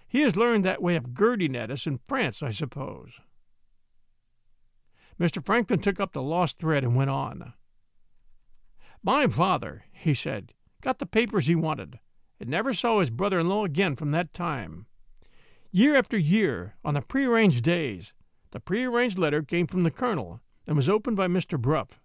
He 0.07 0.21
has 0.21 0.37
learned 0.37 0.65
that 0.65 0.83
way 0.83 0.95
of 0.95 1.15
girding 1.15 1.57
at 1.57 1.71
us 1.71 1.87
in 1.87 2.01
France, 2.07 2.43
I 2.43 2.51
suppose. 2.51 3.15
Mr. 5.19 5.45
Franklin 5.45 5.81
took 5.81 5.99
up 5.99 6.13
the 6.13 6.23
lost 6.23 6.59
thread 6.59 6.85
and 6.85 6.95
went 6.95 7.11
on. 7.11 7.55
My 9.03 9.27
father, 9.27 9.85
he 9.93 10.15
said, 10.15 10.53
got 10.83 10.99
the 10.99 11.07
papers 11.07 11.47
he 11.47 11.55
wanted, 11.55 11.99
and 12.39 12.51
never 12.51 12.75
saw 12.75 13.01
his 13.01 13.11
brother 13.11 13.39
in 13.39 13.49
law 13.49 13.65
again 13.65 13.97
from 13.97 14.11
that 14.11 14.35
time. 14.35 14.87
Year 15.73 15.97
after 15.97 16.19
year, 16.19 16.75
on 16.85 16.95
the 16.95 17.01
prearranged 17.01 17.65
days, 17.65 18.13
the 18.51 18.61
prearranged 18.61 19.19
letter 19.19 19.43
came 19.43 19.67
from 19.67 19.83
the 19.83 19.91
colonel 19.91 20.41
and 20.67 20.77
was 20.77 20.89
opened 20.89 21.17
by 21.17 21.27
Mr. 21.27 21.59
Bruff. 21.59 22.01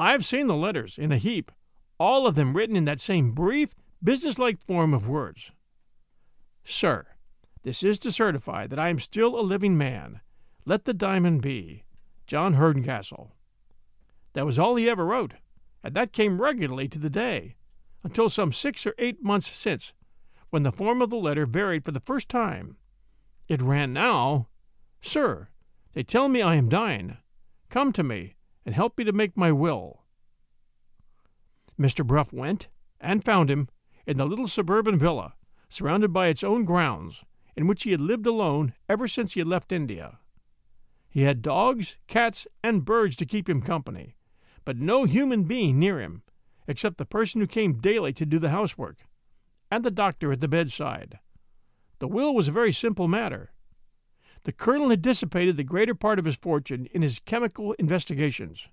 I've 0.00 0.24
seen 0.24 0.46
the 0.46 0.56
letters 0.56 0.98
in 0.98 1.12
a 1.12 1.18
heap, 1.18 1.52
all 1.98 2.26
of 2.26 2.34
them 2.34 2.56
written 2.56 2.74
in 2.74 2.86
that 2.86 3.00
same 3.00 3.32
brief, 3.32 3.74
businesslike 4.02 4.60
form 4.60 4.94
of 4.94 5.06
words. 5.06 5.52
Sir, 6.64 7.06
this 7.62 7.82
is 7.82 7.98
to 8.00 8.10
certify 8.10 8.66
that 8.66 8.78
I 8.78 8.88
am 8.88 8.98
still 8.98 9.38
a 9.38 9.42
living 9.42 9.76
man. 9.76 10.20
Let 10.64 10.86
the 10.86 10.94
diamond 10.94 11.42
be. 11.42 11.84
John 12.26 12.54
Herncastle. 12.54 13.32
That 14.32 14.46
was 14.46 14.58
all 14.58 14.76
he 14.76 14.88
ever 14.88 15.04
wrote 15.04 15.34
and 15.82 15.94
that 15.94 16.12
came 16.12 16.40
regularly 16.40 16.88
to 16.88 16.98
the 16.98 17.10
day, 17.10 17.56
until 18.02 18.28
some 18.28 18.52
six 18.52 18.86
or 18.86 18.94
eight 18.98 19.22
months 19.22 19.50
since, 19.50 19.92
when 20.50 20.62
the 20.62 20.72
form 20.72 21.00
of 21.00 21.10
the 21.10 21.16
letter 21.16 21.46
varied 21.46 21.84
for 21.84 21.92
the 21.92 22.00
first 22.00 22.28
time. 22.28 22.76
It 23.48 23.62
ran 23.62 23.92
now 23.92 24.48
Sir, 25.02 25.48
they 25.94 26.02
tell 26.02 26.28
me 26.28 26.42
I 26.42 26.56
am 26.56 26.68
dying. 26.68 27.16
Come 27.70 27.92
to 27.94 28.02
me 28.02 28.34
and 28.64 28.74
help 28.74 28.96
me 28.98 29.04
to 29.04 29.12
make 29.12 29.36
my 29.36 29.50
will. 29.52 30.02
Mr. 31.78 32.06
Bruff 32.06 32.32
went 32.32 32.68
and 33.00 33.24
found 33.24 33.50
him 33.50 33.68
in 34.06 34.16
the 34.16 34.26
little 34.26 34.48
suburban 34.48 34.98
villa, 34.98 35.34
surrounded 35.68 36.12
by 36.12 36.26
its 36.26 36.44
own 36.44 36.64
grounds, 36.64 37.24
in 37.56 37.66
which 37.66 37.84
he 37.84 37.92
had 37.92 38.00
lived 38.00 38.26
alone 38.26 38.74
ever 38.88 39.08
since 39.08 39.32
he 39.32 39.40
had 39.40 39.46
left 39.46 39.72
India. 39.72 40.18
He 41.08 41.22
had 41.22 41.42
dogs, 41.42 41.96
cats, 42.06 42.46
and 42.62 42.84
birds 42.84 43.16
to 43.16 43.26
keep 43.26 43.48
him 43.48 43.62
company, 43.62 44.16
but 44.64 44.78
no 44.78 45.04
human 45.04 45.44
being 45.44 45.78
near 45.78 46.00
him, 46.00 46.22
except 46.68 46.98
the 46.98 47.04
person 47.04 47.40
who 47.40 47.46
came 47.46 47.80
daily 47.80 48.12
to 48.12 48.26
do 48.26 48.38
the 48.38 48.50
housework, 48.50 49.06
and 49.70 49.84
the 49.84 49.90
doctor 49.90 50.32
at 50.32 50.40
the 50.40 50.48
bedside. 50.48 51.18
The 51.98 52.08
will 52.08 52.34
was 52.34 52.48
a 52.48 52.52
very 52.52 52.72
simple 52.72 53.08
matter. 53.08 53.52
The 54.44 54.52
colonel 54.52 54.90
had 54.90 55.02
dissipated 55.02 55.56
the 55.56 55.64
greater 55.64 55.94
part 55.94 56.18
of 56.18 56.24
his 56.24 56.36
fortune 56.36 56.88
in 56.92 57.02
his 57.02 57.18
chemical 57.18 57.72
investigations. 57.74 58.68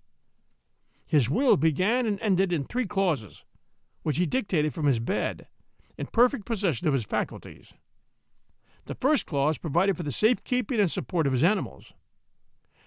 His 1.05 1.29
will 1.29 1.57
began 1.57 2.05
and 2.05 2.19
ended 2.21 2.53
in 2.53 2.63
three 2.65 2.85
clauses, 2.85 3.43
which 4.03 4.17
he 4.17 4.25
dictated 4.25 4.73
from 4.73 4.85
his 4.85 4.99
bed, 4.99 5.47
in 5.97 6.05
perfect 6.07 6.45
possession 6.45 6.87
of 6.87 6.93
his 6.93 7.03
faculties. 7.03 7.73
The 8.85 8.95
first 8.95 9.25
clause 9.25 9.57
provided 9.57 9.97
for 9.97 10.03
the 10.03 10.11
safe 10.11 10.43
keeping 10.43 10.79
and 10.79 10.91
support 10.91 11.27
of 11.27 11.33
his 11.33 11.43
animals. 11.43 11.93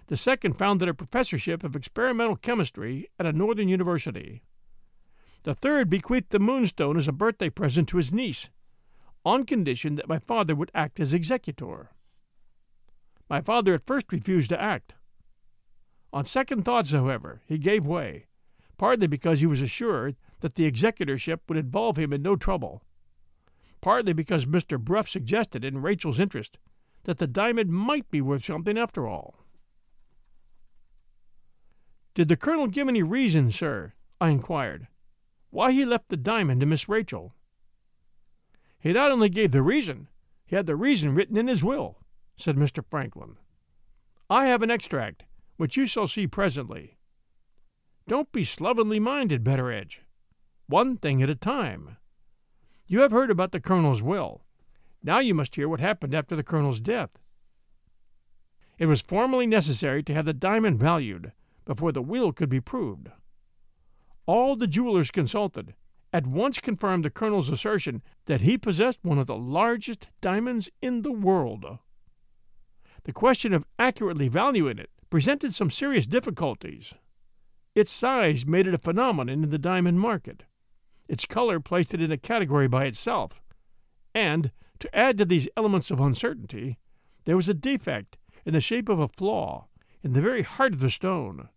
The 0.07 0.17
second 0.17 0.55
founded 0.55 0.89
a 0.89 0.95
professorship 0.95 1.63
of 1.63 1.77
experimental 1.77 2.37
chemistry 2.37 3.09
at 3.19 3.27
a 3.27 3.33
northern 3.33 3.69
university. 3.69 4.43
The 5.43 5.55
third 5.55 5.89
bequeathed 5.89 6.31
the 6.31 6.39
moonstone 6.39 6.97
as 6.97 7.09
a 7.09 7.13
birthday 7.13 7.51
present 7.51 7.89
to 7.91 7.99
his 7.99 8.13
niece, 8.13 8.51
on 9.25 9.45
condition 9.45 9.97
that 9.97 10.09
my 10.09 10.19
father 10.19 10.55
would 10.55 10.71
act 10.75 10.99
as 10.99 11.13
executor. 11.15 11.91
My 13.31 13.41
father 13.41 13.75
at 13.75 13.87
first 13.87 14.13
refused 14.13 14.51
to 14.51 14.61
act. 14.61 14.95
On 16.13 16.25
second 16.25 16.65
thoughts, 16.65 16.91
however, 16.91 17.43
he 17.47 17.59
gave 17.59 17.87
way, 17.87 18.27
partly 18.77 19.07
because 19.07 19.39
he 19.39 19.47
was 19.47 19.63
assured 19.63 20.17
that 20.41 20.55
the 20.55 20.67
executorship 20.67 21.43
would 21.49 21.57
involve 21.57 21.97
him 21.97 22.13
in 22.13 22.23
no 22.23 22.35
trouble, 22.35 22.83
partly 23.81 24.13
because 24.13 24.47
Mr. 24.47 24.81
Bruff 24.81 25.09
suggested, 25.09 25.65
in 25.65 25.81
Rachel's 25.81 26.19
interest, 26.19 26.59
that 27.05 27.19
the 27.19 27.29
diamond 27.29 27.71
might 27.71 28.11
be 28.11 28.21
worth 28.21 28.45
something 28.45 28.77
after 28.77 29.07
all. 29.07 29.37
Did 32.15 32.29
the 32.29 32.37
colonel 32.37 32.67
give 32.67 32.89
any 32.89 33.05
reason, 33.05 33.53
sir, 33.53 33.93
I 34.21 34.31
inquired, 34.31 34.89
why 35.51 35.71
he 35.71 35.85
left 35.85 36.09
the 36.09 36.17
diamond 36.17 36.61
to 36.61 36.67
Miss 36.67 36.89
Rachel? 36.89 37.33
He 38.81 38.93
not 38.93 39.13
only 39.13 39.29
gave 39.29 39.53
the 39.53 39.63
reason, 39.63 40.09
he 40.45 40.57
had 40.57 40.67
the 40.67 40.75
reason 40.75 41.15
written 41.15 41.37
in 41.37 41.47
his 41.47 41.63
will, 41.63 42.01
said 42.41 42.57
Mr. 42.57 42.85
Franklin. 42.89 43.37
I 44.29 44.47
have 44.47 44.63
an 44.63 44.71
extract, 44.71 45.25
which 45.57 45.77
you 45.77 45.87
shall 45.87 46.09
see 46.09 46.27
presently. 46.27 46.97
Don't 48.09 48.33
be 48.33 48.45
slovenly 48.45 48.99
minded, 48.99 49.45
Betteredge. 49.45 50.03
One 50.67 50.97
thing 50.97 51.23
at 51.23 51.31
a 51.31 51.35
time. 51.35 51.97
You 52.87 53.01
have 53.01 53.13
heard 53.13 53.31
about 53.31 53.53
the 53.53 53.61
colonel's 53.61 54.03
will. 54.03 54.43
Now 55.03 55.19
you 55.19 55.35
must 55.35 55.55
hear 55.55 55.69
what 55.69 55.81
happened 55.81 56.15
after 56.15 56.37
the 56.37 56.43
colonel's 56.43 56.81
death. 56.81 57.11
It 58.79 58.87
was 58.87 59.01
formally 59.01 59.47
necessary 59.47 60.03
to 60.05 60.15
have 60.15 60.25
the 60.25 60.33
diamond 60.33 60.79
valued 60.79 61.33
before 61.65 61.93
the 61.93 62.03
will 62.03 62.33
could 62.33 62.49
be 62.49 62.61
proved. 62.61 63.11
All 64.27 64.57
the 64.57 64.67
jewelers 64.67 65.11
consulted 65.11 65.75
at 66.13 66.27
once 66.27 66.59
confirmed 66.59 67.05
the 67.05 67.11
colonel's 67.11 67.51
assertion 67.51 68.03
that 68.27 68.41
he 68.41 68.59
possessed 68.59 68.99
one 69.03 69.19
of 69.19 69.27
the 69.27 69.37
largest 69.37 70.09
diamonds 70.21 70.69
in 70.83 71.03
the 71.03 71.13
world. 71.13 71.79
The 73.05 73.13
question 73.13 73.53
of 73.53 73.65
accurately 73.79 74.29
valuing 74.29 74.79
it 74.79 74.91
presented 75.09 75.55
some 75.55 75.71
serious 75.71 76.07
difficulties. 76.07 76.95
Its 77.75 77.91
size 77.91 78.45
made 78.47 78.67
it 78.67 78.75
a 78.75 78.79
phenomenon 78.79 79.43
in 79.43 79.51
the 79.51 79.59
diamond 79.59 80.01
market. 80.01 80.45
Its 81.09 81.25
color 81.27 81.61
placed 81.61 81.95
it 81.95 82.01
in 82.01 82.13
a 82.13 82.17
category 82.17 82.69
by 82.69 82.85
itself. 82.85 83.41
And, 84.15 84.53
to 84.79 84.95
add 84.97 85.19
to 85.19 85.25
these 85.25 85.49
elements 85.57 85.91
of 85.91 86.01
uncertainty, 86.01 86.79
there 87.25 87.37
was 87.37 87.49
a 87.49 87.55
defect 87.55 88.17
in 88.45 88.55
the 88.55 88.61
shape 88.61 88.89
of 88.89 88.99
a 88.99 89.09
flaw 89.09 89.67
in 90.03 90.13
the 90.13 90.23
very 90.23 90.43
heart 90.43 90.73
of 90.73 90.81
the 90.81 90.91
stone. 90.91 91.49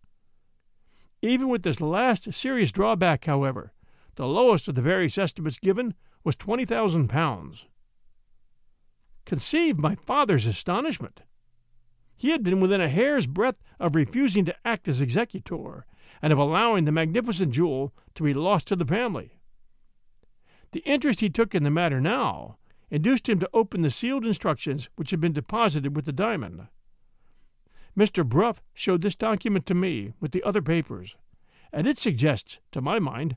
Even 1.21 1.49
with 1.49 1.63
this 1.63 1.79
last 1.79 2.33
serious 2.33 2.71
drawback, 2.71 3.25
however, 3.25 3.71
the 4.15 4.27
lowest 4.27 4.67
of 4.67 4.75
the 4.75 4.81
various 4.81 5.17
estimates 5.17 5.57
given 5.57 5.93
was 6.23 6.35
twenty 6.35 6.65
thousand 6.65 7.07
pounds. 7.07 7.65
Conceive 9.25 9.77
my 9.77 9.95
father's 9.95 10.45
astonishment. 10.45 11.21
He 12.23 12.29
had 12.29 12.41
been 12.41 12.61
within 12.61 12.79
a 12.79 12.87
hair's 12.87 13.27
breadth 13.27 13.61
of 13.81 13.95
refusing 13.95 14.45
to 14.45 14.55
act 14.63 14.87
as 14.87 15.01
executor, 15.01 15.85
and 16.21 16.31
of 16.31 16.39
allowing 16.39 16.85
the 16.85 16.91
magnificent 16.93 17.51
jewel 17.51 17.93
to 18.15 18.23
be 18.23 18.33
lost 18.33 18.69
to 18.69 18.77
the 18.77 18.85
family. 18.85 19.41
The 20.71 20.79
interest 20.85 21.19
he 21.19 21.29
took 21.29 21.53
in 21.53 21.65
the 21.65 21.69
matter 21.69 21.99
now 21.99 22.55
induced 22.89 23.27
him 23.27 23.41
to 23.41 23.49
open 23.53 23.81
the 23.81 23.89
sealed 23.89 24.25
instructions 24.25 24.87
which 24.95 25.11
had 25.11 25.19
been 25.19 25.33
deposited 25.33 25.97
with 25.97 26.05
the 26.05 26.13
diamond. 26.13 26.67
Mr. 27.93 28.25
Bruff 28.25 28.63
showed 28.73 29.01
this 29.01 29.17
document 29.17 29.65
to 29.65 29.73
me 29.73 30.13
with 30.21 30.31
the 30.31 30.43
other 30.43 30.61
papers, 30.61 31.17
and 31.73 31.87
it 31.87 31.99
suggests, 31.99 32.59
to 32.71 32.79
my 32.79 32.99
mind, 32.99 33.35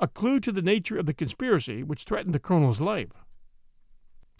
a 0.00 0.08
clue 0.08 0.40
to 0.40 0.52
the 0.52 0.62
nature 0.62 0.98
of 0.98 1.04
the 1.04 1.12
conspiracy 1.12 1.82
which 1.82 2.04
threatened 2.04 2.34
the 2.34 2.38
colonel's 2.38 2.80
life. 2.80 3.12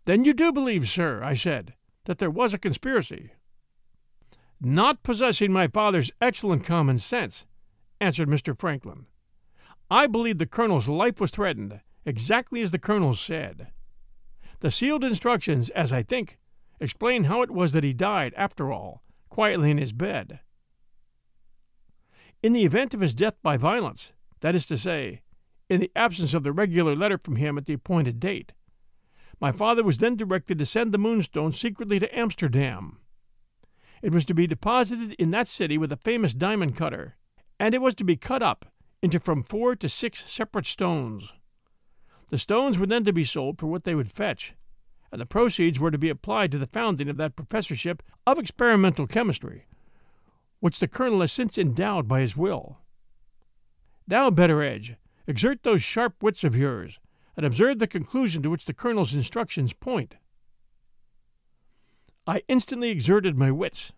Then 0.07 0.25
you 0.25 0.33
do 0.33 0.51
believe, 0.51 0.89
sir, 0.89 1.23
I 1.23 1.35
said, 1.35 1.75
that 2.07 2.17
there 2.17 2.31
was 2.31 2.55
a 2.55 2.59
conspiracy? 2.59 3.33
Not 4.65 5.03
possessing 5.03 5.53
my 5.53 5.67
father's 5.67 6.13
excellent 6.21 6.65
common 6.65 6.99
sense, 6.99 7.47
answered 8.01 8.29
Mr. 8.29 8.57
Franklin. 8.57 9.07
I 9.91 10.07
believe 10.07 10.39
the 10.39 10.47
colonel's 10.47 10.87
life 10.87 11.21
was 11.21 11.33
threatened, 11.33 11.81
exactly 12.07 12.63
as 12.63 12.71
the 12.71 12.79
colonel 12.79 13.15
said. 13.15 13.73
The 14.61 14.71
sealed 14.71 15.03
instructions, 15.03 15.69
as 15.71 15.93
I 15.93 16.05
think, 16.05 16.39
explain 16.79 17.25
how 17.25 17.43
it 17.43 17.51
was 17.51 17.73
that 17.73 17.83
he 17.83 17.93
died, 17.93 18.35
after 18.37 18.71
all, 18.71 19.03
quietly 19.29 19.73
in 19.73 19.79
his 19.79 19.93
bed. 19.93 20.39
In 22.41 22.53
the 22.53 22.65
event 22.65 22.95
of 22.95 23.01
his 23.01 23.15
death 23.15 23.35
by 23.43 23.57
violence, 23.57 24.13
that 24.41 24.55
is 24.55 24.67
to 24.67 24.79
say, 24.79 25.23
in 25.69 25.81
the 25.81 25.91
absence 25.97 26.35
of 26.35 26.45
the 26.45 26.53
regular 26.53 26.95
letter 26.95 27.19
from 27.19 27.35
him 27.35 27.59
at 27.59 27.67
the 27.67 27.73
appointed 27.73 28.21
date, 28.21 28.53
my 29.41 29.51
father 29.51 29.83
was 29.83 29.99
then 29.99 30.15
directed 30.15 30.57
to 30.61 30.67
send 30.67 30.93
the 30.93 30.99
moonstone 30.99 31.51
secretly 31.51 31.99
to 31.99 32.17
Amsterdam. 32.17 32.99
It 34.03 34.13
was 34.13 34.25
to 34.27 34.35
be 34.35 34.49
deposited 34.49 35.13
in 35.13 35.31
that 35.31 35.47
city 35.47 35.79
with 35.79 35.93
a 35.93 35.97
famous 35.97 36.35
diamond 36.35 36.77
cutter, 36.77 37.17
and 37.61 37.73
it 37.73 37.81
was 37.81 37.95
to 37.95 38.05
be 38.05 38.17
cut 38.17 38.43
up 38.43 38.67
into 39.01 39.21
from 39.21 39.45
four 39.45 39.77
to 39.77 39.89
six 39.89 40.25
separate 40.27 40.67
stones. 40.67 41.33
The 42.31 42.39
stones 42.39 42.79
were 42.79 42.87
then 42.87 43.05
to 43.05 43.13
be 43.13 43.25
sold 43.25 43.59
for 43.59 43.67
what 43.67 43.85
they 43.85 43.95
would 43.95 44.11
fetch, 44.11 44.55
and 45.13 45.21
the 45.21 45.27
proceeds 45.27 45.79
were 45.79 45.93
to 45.93 45.99
be 45.99 46.09
applied 46.09 46.51
to 46.51 46.59
the 46.59 46.67
founding 46.67 47.09
of 47.09 47.17
that 47.19 47.37
professorship 47.37 48.03
of 48.27 48.39
experimental 48.39 49.07
chemistry, 49.07 49.67
which 50.59 50.81
the 50.81 50.89
colonel 50.89 51.21
has 51.21 51.31
since 51.31 51.57
endowed 51.57 52.09
by 52.09 52.21
his 52.21 52.37
will. 52.37 52.79
Now, 54.09 54.31
Betteredge, 54.31 54.97
exert 55.29 55.63
those 55.63 55.83
sharp 55.83 56.23
wits 56.23 56.43
of 56.43 56.57
yours, 56.57 56.99
and 57.37 57.47
observe 57.47 57.79
the 57.79 57.87
conclusion 57.87 58.43
to 58.43 58.51
which 58.51 58.65
the 58.65 58.75
colonel's 58.75 59.15
instructions 59.15 59.73
point. 59.73 60.17
I 62.27 62.43
instantly 62.47 62.91
exerted 62.91 63.37
my 63.37 63.51
wits. 63.51 63.93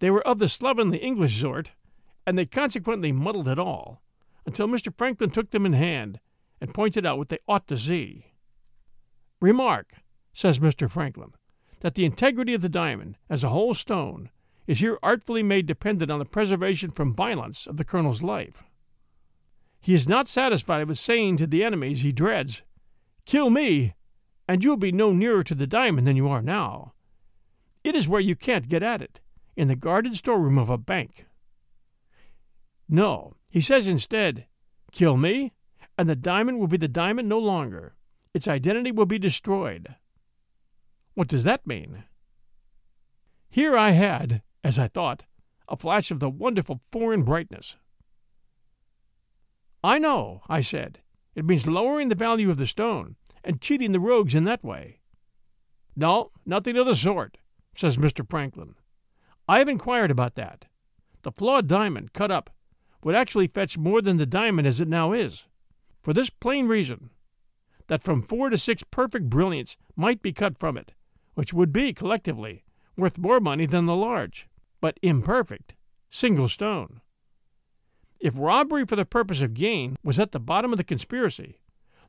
They 0.00 0.10
were 0.10 0.26
of 0.26 0.38
the 0.38 0.48
slovenly 0.48 0.98
English 0.98 1.40
sort, 1.40 1.72
and 2.26 2.38
they 2.38 2.46
consequently 2.46 3.12
muddled 3.12 3.48
it 3.48 3.58
all, 3.58 4.02
until 4.46 4.68
Mr. 4.68 4.92
Franklin 4.96 5.30
took 5.30 5.50
them 5.50 5.66
in 5.66 5.74
hand 5.74 6.20
and 6.60 6.72
pointed 6.72 7.04
out 7.04 7.18
what 7.18 7.28
they 7.28 7.38
ought 7.46 7.68
to 7.68 7.76
see. 7.76 8.32
Remark, 9.40 9.96
says 10.32 10.58
Mr. 10.58 10.90
Franklin, 10.90 11.32
that 11.80 11.94
the 11.94 12.06
integrity 12.06 12.54
of 12.54 12.62
the 12.62 12.68
diamond, 12.68 13.16
as 13.28 13.44
a 13.44 13.50
whole 13.50 13.74
stone, 13.74 14.30
is 14.66 14.78
here 14.80 14.98
artfully 15.02 15.42
made 15.42 15.66
dependent 15.66 16.10
on 16.10 16.18
the 16.18 16.24
preservation 16.24 16.90
from 16.90 17.14
violence 17.14 17.66
of 17.66 17.76
the 17.76 17.84
colonel's 17.84 18.22
life. 18.22 18.64
He 19.80 19.94
is 19.94 20.08
not 20.08 20.26
satisfied 20.26 20.88
with 20.88 20.98
saying 20.98 21.36
to 21.36 21.46
the 21.46 21.62
enemies 21.62 22.00
he 22.00 22.12
dreads, 22.12 22.62
Kill 23.26 23.50
me, 23.50 23.94
and 24.48 24.64
you 24.64 24.70
will 24.70 24.76
be 24.76 24.90
no 24.90 25.12
nearer 25.12 25.44
to 25.44 25.54
the 25.54 25.66
diamond 25.66 26.06
than 26.06 26.16
you 26.16 26.28
are 26.28 26.42
now. 26.42 26.94
It 27.86 27.94
is 27.94 28.08
where 28.08 28.20
you 28.20 28.34
can't 28.34 28.68
get 28.68 28.82
at 28.82 29.00
it, 29.00 29.20
in 29.56 29.68
the 29.68 29.76
guarded 29.76 30.16
storeroom 30.16 30.58
of 30.58 30.68
a 30.68 30.76
bank. 30.76 31.24
No, 32.88 33.36
he 33.48 33.60
says 33.60 33.86
instead, 33.86 34.46
Kill 34.90 35.16
me, 35.16 35.52
and 35.96 36.08
the 36.08 36.16
diamond 36.16 36.58
will 36.58 36.66
be 36.66 36.78
the 36.78 36.88
diamond 36.88 37.28
no 37.28 37.38
longer. 37.38 37.94
Its 38.34 38.48
identity 38.48 38.90
will 38.90 39.06
be 39.06 39.20
destroyed. 39.20 39.94
What 41.14 41.28
does 41.28 41.44
that 41.44 41.64
mean? 41.64 42.02
Here 43.48 43.76
I 43.76 43.92
had, 43.92 44.42
as 44.64 44.80
I 44.80 44.88
thought, 44.88 45.22
a 45.68 45.76
flash 45.76 46.10
of 46.10 46.18
the 46.18 46.28
wonderful 46.28 46.80
foreign 46.90 47.22
brightness. 47.22 47.76
I 49.84 50.00
know, 50.00 50.42
I 50.48 50.60
said. 50.60 51.02
It 51.36 51.44
means 51.44 51.68
lowering 51.68 52.08
the 52.08 52.16
value 52.16 52.50
of 52.50 52.58
the 52.58 52.66
stone 52.66 53.14
and 53.44 53.60
cheating 53.60 53.92
the 53.92 54.00
rogues 54.00 54.34
in 54.34 54.42
that 54.42 54.64
way. 54.64 54.98
No, 55.94 56.32
nothing 56.44 56.76
of 56.76 56.86
the 56.86 56.96
sort, 56.96 57.38
says 57.76 57.96
Mr. 57.96 58.28
Franklin. 58.28 58.74
I 59.48 59.58
have 59.58 59.68
inquired 59.68 60.10
about 60.10 60.34
that. 60.34 60.64
The 61.22 61.30
flawed 61.30 61.68
diamond, 61.68 62.12
cut 62.12 62.30
up, 62.30 62.50
would 63.04 63.14
actually 63.14 63.46
fetch 63.46 63.78
more 63.78 64.02
than 64.02 64.16
the 64.16 64.26
diamond 64.26 64.66
as 64.66 64.80
it 64.80 64.88
now 64.88 65.12
is, 65.12 65.46
for 66.02 66.12
this 66.12 66.30
plain 66.30 66.66
reason 66.66 67.10
that 67.88 68.02
from 68.02 68.22
four 68.22 68.50
to 68.50 68.58
six 68.58 68.82
perfect 68.90 69.30
brilliants 69.30 69.76
might 69.94 70.22
be 70.22 70.32
cut 70.32 70.58
from 70.58 70.76
it, 70.76 70.92
which 71.34 71.52
would 71.52 71.72
be, 71.72 71.92
collectively, 71.92 72.64
worth 72.96 73.18
more 73.18 73.40
money 73.40 73.66
than 73.66 73.86
the 73.86 73.94
large, 73.94 74.48
but 74.80 74.98
imperfect, 75.02 75.74
single 76.10 76.48
stone. 76.48 77.00
If 78.18 78.34
robbery 78.36 78.86
for 78.86 78.96
the 78.96 79.04
purpose 79.04 79.40
of 79.40 79.54
gain 79.54 79.96
was 80.02 80.18
at 80.18 80.32
the 80.32 80.40
bottom 80.40 80.72
of 80.72 80.78
the 80.78 80.84
conspiracy, 80.84 81.60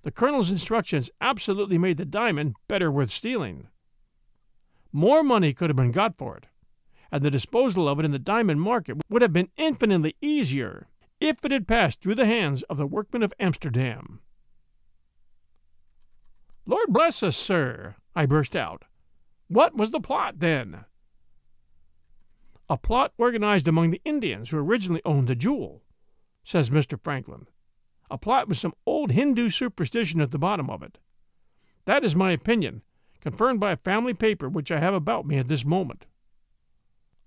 the 0.04 0.12
colonel's 0.12 0.50
instructions 0.50 1.10
absolutely 1.20 1.78
made 1.78 1.98
the 1.98 2.06
diamond 2.06 2.56
better 2.68 2.92
worth 2.92 3.12
stealing. 3.12 3.68
More 4.92 5.24
money 5.24 5.54
could 5.54 5.70
have 5.70 5.78
been 5.78 5.92
got 5.92 6.18
for 6.18 6.38
it, 6.38 6.46
and 7.12 7.24
the 7.24 7.32
disposal 7.32 7.88
of 7.88 8.00
it 8.00 8.06
in 8.06 8.12
the 8.12 8.20
diamond 8.20 8.62
market 8.62 8.98
would 9.10 9.22
have 9.22 9.34
been 9.34 9.50
infinitely 9.58 10.16
easier 10.22 10.88
if 11.20 11.44
it 11.44 11.52
had 11.52 11.68
passed 11.68 12.02
through 12.02 12.16
the 12.16 12.26
hands 12.26 12.64
of 12.64 12.78
the 12.78 12.88
workmen 12.88 13.24
of 13.24 13.34
Amsterdam. 13.40 14.20
Lord 16.66 16.88
bless 16.90 17.24
us, 17.24 17.38
sir, 17.38 17.96
I 18.16 18.26
burst 18.26 18.56
out. 18.56 18.84
What 19.48 19.76
was 19.76 19.92
the 19.92 20.02
plot, 20.02 20.40
then? 20.40 20.86
A 22.70 22.78
plot 22.78 23.14
organized 23.18 23.68
among 23.68 23.92
the 23.92 24.02
Indians 24.04 24.50
who 24.50 24.58
originally 24.58 25.02
owned 25.06 25.28
the 25.28 25.36
jewel, 25.36 25.84
says 26.44 26.70
Mr. 26.70 27.00
Franklin. 27.00 27.48
A 28.12 28.18
plot 28.18 28.50
with 28.50 28.58
some 28.58 28.74
old 28.86 29.12
Hindu 29.12 29.50
superstition 29.50 30.20
at 30.20 30.32
the 30.32 30.38
bottom 30.38 30.70
of 30.70 30.84
it. 30.84 30.98
That 31.86 32.04
is 32.04 32.16
my 32.16 32.32
opinion, 32.32 32.82
confirmed 33.28 33.60
by 33.60 33.74
a 33.74 33.78
family 33.78 34.14
paper 34.14 34.48
which 34.48 34.72
I 34.72 34.80
have 34.80 34.94
about 34.94 35.28
me 35.28 35.38
at 35.38 35.50
this 35.50 35.66
moment. 35.66 36.06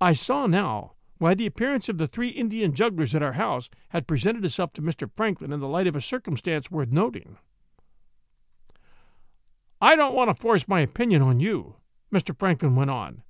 I 0.00 0.14
saw 0.14 0.46
now 0.46 0.92
why 1.18 1.34
the 1.34 1.44
appearance 1.44 1.90
of 1.90 1.98
the 1.98 2.06
three 2.06 2.30
Indian 2.30 2.72
jugglers 2.72 3.14
at 3.14 3.22
our 3.22 3.34
house 3.34 3.68
had 3.90 4.06
presented 4.06 4.42
itself 4.42 4.72
to 4.72 4.80
Mr. 4.80 5.10
Franklin 5.14 5.52
in 5.52 5.60
the 5.60 5.68
light 5.68 5.86
of 5.86 5.94
a 5.94 6.00
circumstance 6.00 6.70
worth 6.70 6.90
noting. 6.90 7.36
I 9.78 9.94
don't 9.94 10.14
want 10.14 10.34
to 10.34 10.40
force 10.40 10.66
my 10.66 10.80
opinion 10.80 11.20
on 11.20 11.38
you, 11.38 11.74
Mr. 12.10 12.34
Franklin 12.34 12.74
went 12.74 12.88
on. 12.88 13.22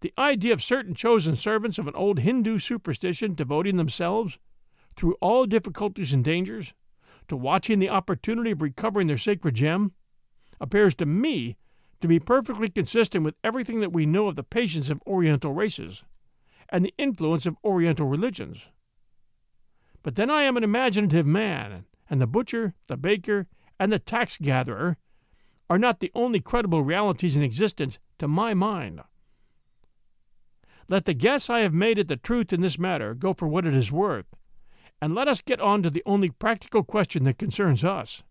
The 0.00 0.14
idea 0.16 0.52
of 0.52 0.62
certain 0.62 0.94
chosen 0.94 1.34
servants 1.34 1.80
of 1.80 1.88
an 1.88 1.96
old 1.96 2.20
Hindu 2.20 2.60
superstition 2.60 3.34
devoting 3.34 3.76
themselves, 3.76 4.38
through 4.94 5.16
all 5.20 5.46
difficulties 5.46 6.12
and 6.12 6.22
dangers, 6.22 6.74
to 7.26 7.36
watching 7.36 7.80
the 7.80 7.90
opportunity 7.90 8.52
of 8.52 8.62
recovering 8.62 9.08
their 9.08 9.18
sacred 9.18 9.56
gem, 9.56 9.94
appears 10.60 10.94
to 10.94 11.06
me 11.06 11.56
to 12.00 12.08
be 12.08 12.18
perfectly 12.18 12.68
consistent 12.68 13.24
with 13.24 13.34
everything 13.42 13.80
that 13.80 13.92
we 13.92 14.06
know 14.06 14.28
of 14.28 14.36
the 14.36 14.42
patience 14.42 14.90
of 14.90 15.02
Oriental 15.06 15.52
races 15.52 16.04
and 16.68 16.84
the 16.84 16.94
influence 16.98 17.46
of 17.46 17.56
Oriental 17.64 18.06
religions. 18.06 18.68
But 20.02 20.16
then 20.16 20.30
I 20.30 20.42
am 20.42 20.56
an 20.56 20.64
imaginative 20.64 21.26
man, 21.26 21.86
and 22.10 22.20
the 22.20 22.26
butcher, 22.26 22.74
the 22.88 22.96
baker, 22.96 23.46
and 23.80 23.92
the 23.92 23.98
tax 23.98 24.38
gatherer 24.40 24.98
are 25.70 25.78
not 25.78 26.00
the 26.00 26.12
only 26.14 26.40
credible 26.40 26.82
realities 26.82 27.36
in 27.36 27.42
existence 27.42 27.98
to 28.18 28.28
my 28.28 28.54
mind. 28.54 29.00
Let 30.88 31.06
the 31.06 31.14
guess 31.14 31.48
I 31.48 31.60
have 31.60 31.72
made 31.72 31.98
at 31.98 32.08
the 32.08 32.16
truth 32.16 32.52
in 32.52 32.60
this 32.60 32.78
matter 32.78 33.14
go 33.14 33.32
for 33.32 33.48
what 33.48 33.64
it 33.64 33.74
is 33.74 33.90
worth, 33.90 34.26
and 35.00 35.14
let 35.14 35.28
us 35.28 35.40
get 35.40 35.60
on 35.60 35.82
to 35.82 35.90
the 35.90 36.02
only 36.04 36.30
practical 36.30 36.82
question 36.82 37.24
that 37.24 37.38
concerns 37.38 37.82
us. 37.84 38.22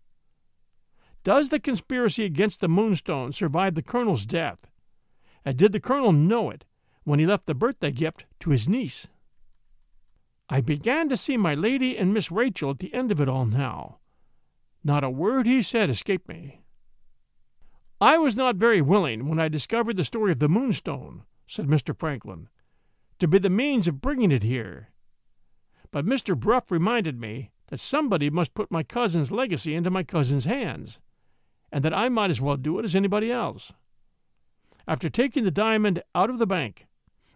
Does 1.24 1.48
the 1.48 1.58
conspiracy 1.58 2.24
against 2.24 2.60
the 2.60 2.68
Moonstone 2.68 3.32
survive 3.32 3.74
the 3.74 3.82
Colonel's 3.82 4.26
death? 4.26 4.66
And 5.42 5.56
did 5.56 5.72
the 5.72 5.80
Colonel 5.80 6.12
know 6.12 6.50
it 6.50 6.66
when 7.04 7.18
he 7.18 7.26
left 7.26 7.46
the 7.46 7.54
birthday 7.54 7.90
gift 7.90 8.26
to 8.40 8.50
his 8.50 8.68
niece? 8.68 9.08
I 10.50 10.60
began 10.60 11.08
to 11.08 11.16
see 11.16 11.38
my 11.38 11.54
lady 11.54 11.96
and 11.96 12.12
Miss 12.12 12.30
Rachel 12.30 12.70
at 12.70 12.78
the 12.78 12.92
end 12.92 13.10
of 13.10 13.20
it 13.20 13.28
all 13.28 13.46
now. 13.46 14.00
Not 14.84 15.02
a 15.02 15.08
word 15.08 15.46
he 15.46 15.62
said 15.62 15.88
escaped 15.88 16.28
me. 16.28 16.60
I 18.02 18.18
was 18.18 18.36
not 18.36 18.56
very 18.56 18.82
willing, 18.82 19.26
when 19.26 19.40
I 19.40 19.48
discovered 19.48 19.96
the 19.96 20.04
story 20.04 20.32
of 20.32 20.40
the 20.40 20.48
Moonstone, 20.48 21.22
said 21.46 21.66
Mr. 21.66 21.96
Franklin, 21.96 22.50
to 23.18 23.26
be 23.26 23.38
the 23.38 23.48
means 23.48 23.88
of 23.88 24.02
bringing 24.02 24.30
it 24.30 24.42
here. 24.42 24.90
But 25.90 26.04
Mr. 26.04 26.38
Bruff 26.38 26.70
reminded 26.70 27.18
me 27.18 27.52
that 27.68 27.80
somebody 27.80 28.28
must 28.28 28.52
put 28.52 28.70
my 28.70 28.82
cousin's 28.82 29.32
legacy 29.32 29.74
into 29.74 29.90
my 29.90 30.02
cousin's 30.02 30.44
hands, 30.44 31.00
and 31.74 31.84
that 31.84 31.92
I 31.92 32.08
might 32.08 32.30
as 32.30 32.40
well 32.40 32.56
do 32.56 32.78
it 32.78 32.84
as 32.84 32.94
anybody 32.94 33.32
else. 33.32 33.72
After 34.86 35.10
taking 35.10 35.42
the 35.42 35.50
diamond 35.50 36.04
out 36.14 36.30
of 36.30 36.38
the 36.38 36.46
bank, 36.46 36.86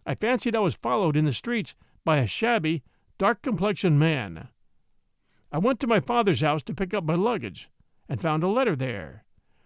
I 0.07 0.15
fancied 0.15 0.55
I 0.55 0.61
was 0.61 0.77
followed 0.77 1.17
in 1.17 1.25
the 1.25 1.33
streets 1.33 1.75
by 2.05 2.19
a 2.19 2.27
shabby, 2.29 2.85
dark 3.19 3.43
complexioned 3.43 3.99
man. 3.99 4.47
I 5.51 5.59
went 5.59 5.81
to 5.81 5.89
my 5.89 5.99
father's 5.99 6.41
house 6.41 6.63
to 6.63 6.75
pick 6.75 6.95
up 6.95 7.03
my 7.03 7.17
luggage, 7.17 7.69
and 8.09 8.21
found 8.21 8.45
a 8.45 8.49
letter 8.49 8.77
there 8.77 9.25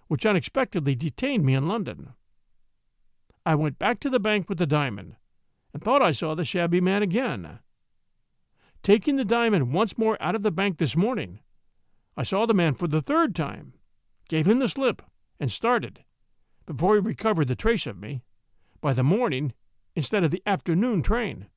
which 0.09 0.25
unexpectedly 0.25 0.95
detained 0.95 1.45
me 1.45 1.55
in 1.55 1.69
London. 1.69 2.15
I 3.45 3.55
went 3.55 3.79
back 3.79 4.01
to 4.01 4.11
the 4.11 4.21
bank 4.21 4.49
with 4.49 4.57
the 4.57 4.67
diamond, 4.67 5.17
and 5.75 5.83
thought 5.83 6.01
I 6.01 6.13
saw 6.13 6.35
the 6.35 6.47
shabby 6.47 6.81
man 6.81 7.03
again. 7.03 7.59
Taking 8.83 9.17
the 9.17 9.25
diamond 9.25 9.75
once 9.75 9.99
more 9.99 10.17
out 10.21 10.35
of 10.35 10.43
the 10.43 10.51
bank 10.51 10.79
this 10.79 10.97
morning, 10.97 11.41
I 12.17 12.23
saw 12.23 12.47
the 12.47 12.55
man 12.55 12.73
for 12.73 12.89
the 12.89 13.03
third 13.03 13.35
time, 13.35 13.75
gave 14.33 14.49
him 14.49 14.61
the 14.61 14.69
slip, 14.69 15.03
and 15.39 15.53
started, 15.53 16.05
before 16.65 16.95
he 16.95 17.01
recovered 17.03 17.49
the 17.49 17.55
trace 17.55 17.87
of 17.87 18.01
me, 18.01 18.23
by 18.81 18.95
the 18.95 19.03
morning 19.03 19.53
instead 19.95 20.25
of 20.25 20.31
the 20.31 20.43
afternoon 20.47 21.03
train. 21.03 21.49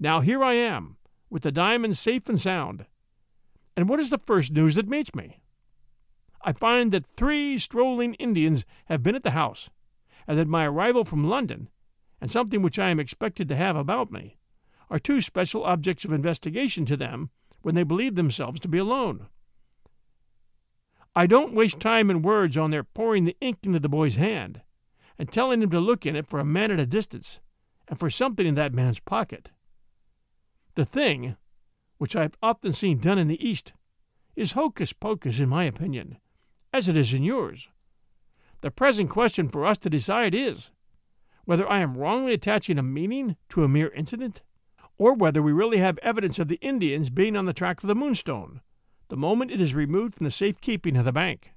Now 0.00 0.20
here 0.20 0.42
I 0.42 0.54
am, 0.54 0.96
with 1.28 1.42
the 1.42 1.52
diamond 1.52 1.98
safe 1.98 2.26
and 2.26 2.40
sound. 2.40 2.86
And 3.76 3.86
what 3.86 4.00
is 4.00 4.08
the 4.08 4.16
first 4.16 4.50
news 4.50 4.76
that 4.76 4.88
meets 4.88 5.14
me? 5.14 5.42
I 6.40 6.54
find 6.54 6.90
that 6.92 7.04
three 7.18 7.58
strolling 7.58 8.14
Indians 8.14 8.64
have 8.86 9.02
been 9.02 9.14
at 9.14 9.22
the 9.22 9.32
house, 9.32 9.68
and 10.26 10.38
that 10.38 10.48
my 10.48 10.64
arrival 10.64 11.04
from 11.04 11.28
London, 11.28 11.68
and 12.18 12.30
something 12.30 12.62
which 12.62 12.78
I 12.78 12.88
am 12.88 12.98
expected 12.98 13.46
to 13.50 13.56
have 13.56 13.76
about 13.76 14.10
me, 14.10 14.38
are 14.88 14.98
two 14.98 15.20
special 15.20 15.64
objects 15.64 16.06
of 16.06 16.14
investigation 16.14 16.86
to 16.86 16.96
them 16.96 17.28
when 17.60 17.74
they 17.74 17.82
believe 17.82 18.14
themselves 18.14 18.58
to 18.60 18.68
be 18.68 18.78
alone. 18.78 19.26
I 21.16 21.26
don't 21.26 21.54
waste 21.54 21.78
time 21.78 22.10
and 22.10 22.24
words 22.24 22.56
on 22.56 22.72
their 22.72 22.82
pouring 22.82 23.24
the 23.24 23.36
ink 23.40 23.58
into 23.62 23.78
the 23.78 23.88
boy's 23.88 24.16
hand, 24.16 24.62
and 25.16 25.30
telling 25.30 25.62
him 25.62 25.70
to 25.70 25.78
look 25.78 26.04
in 26.04 26.16
it 26.16 26.26
for 26.26 26.40
a 26.40 26.44
man 26.44 26.72
at 26.72 26.80
a 26.80 26.86
distance, 26.86 27.38
and 27.86 27.98
for 27.98 28.10
something 28.10 28.44
in 28.44 28.56
that 28.56 28.74
man's 28.74 28.98
pocket. 28.98 29.50
The 30.74 30.84
thing, 30.84 31.36
which 31.98 32.16
I 32.16 32.22
have 32.22 32.36
often 32.42 32.72
seen 32.72 32.98
done 32.98 33.18
in 33.18 33.28
the 33.28 33.46
East, 33.46 33.72
is 34.34 34.52
hocus 34.52 34.92
pocus 34.92 35.38
in 35.38 35.48
my 35.48 35.64
opinion, 35.64 36.18
as 36.72 36.88
it 36.88 36.96
is 36.96 37.14
in 37.14 37.22
yours. 37.22 37.68
The 38.62 38.72
present 38.72 39.08
question 39.08 39.48
for 39.48 39.64
us 39.64 39.78
to 39.78 39.90
decide 39.90 40.34
is 40.34 40.72
whether 41.44 41.68
I 41.70 41.78
am 41.78 41.96
wrongly 41.96 42.32
attaching 42.32 42.76
a 42.76 42.82
meaning 42.82 43.36
to 43.50 43.62
a 43.62 43.68
mere 43.68 43.90
incident, 43.90 44.42
or 44.98 45.14
whether 45.14 45.42
we 45.42 45.52
really 45.52 45.78
have 45.78 45.98
evidence 45.98 46.40
of 46.40 46.48
the 46.48 46.56
Indians 46.56 47.08
being 47.08 47.36
on 47.36 47.44
the 47.44 47.52
track 47.52 47.84
of 47.84 47.86
the 47.86 47.94
moonstone 47.94 48.62
the 49.08 49.16
moment 49.16 49.50
it 49.50 49.60
is 49.60 49.74
removed 49.74 50.14
from 50.14 50.24
the 50.24 50.30
safe 50.30 50.60
keeping 50.60 50.96
of 50.96 51.04
the 51.04 51.12
bank. 51.12 51.52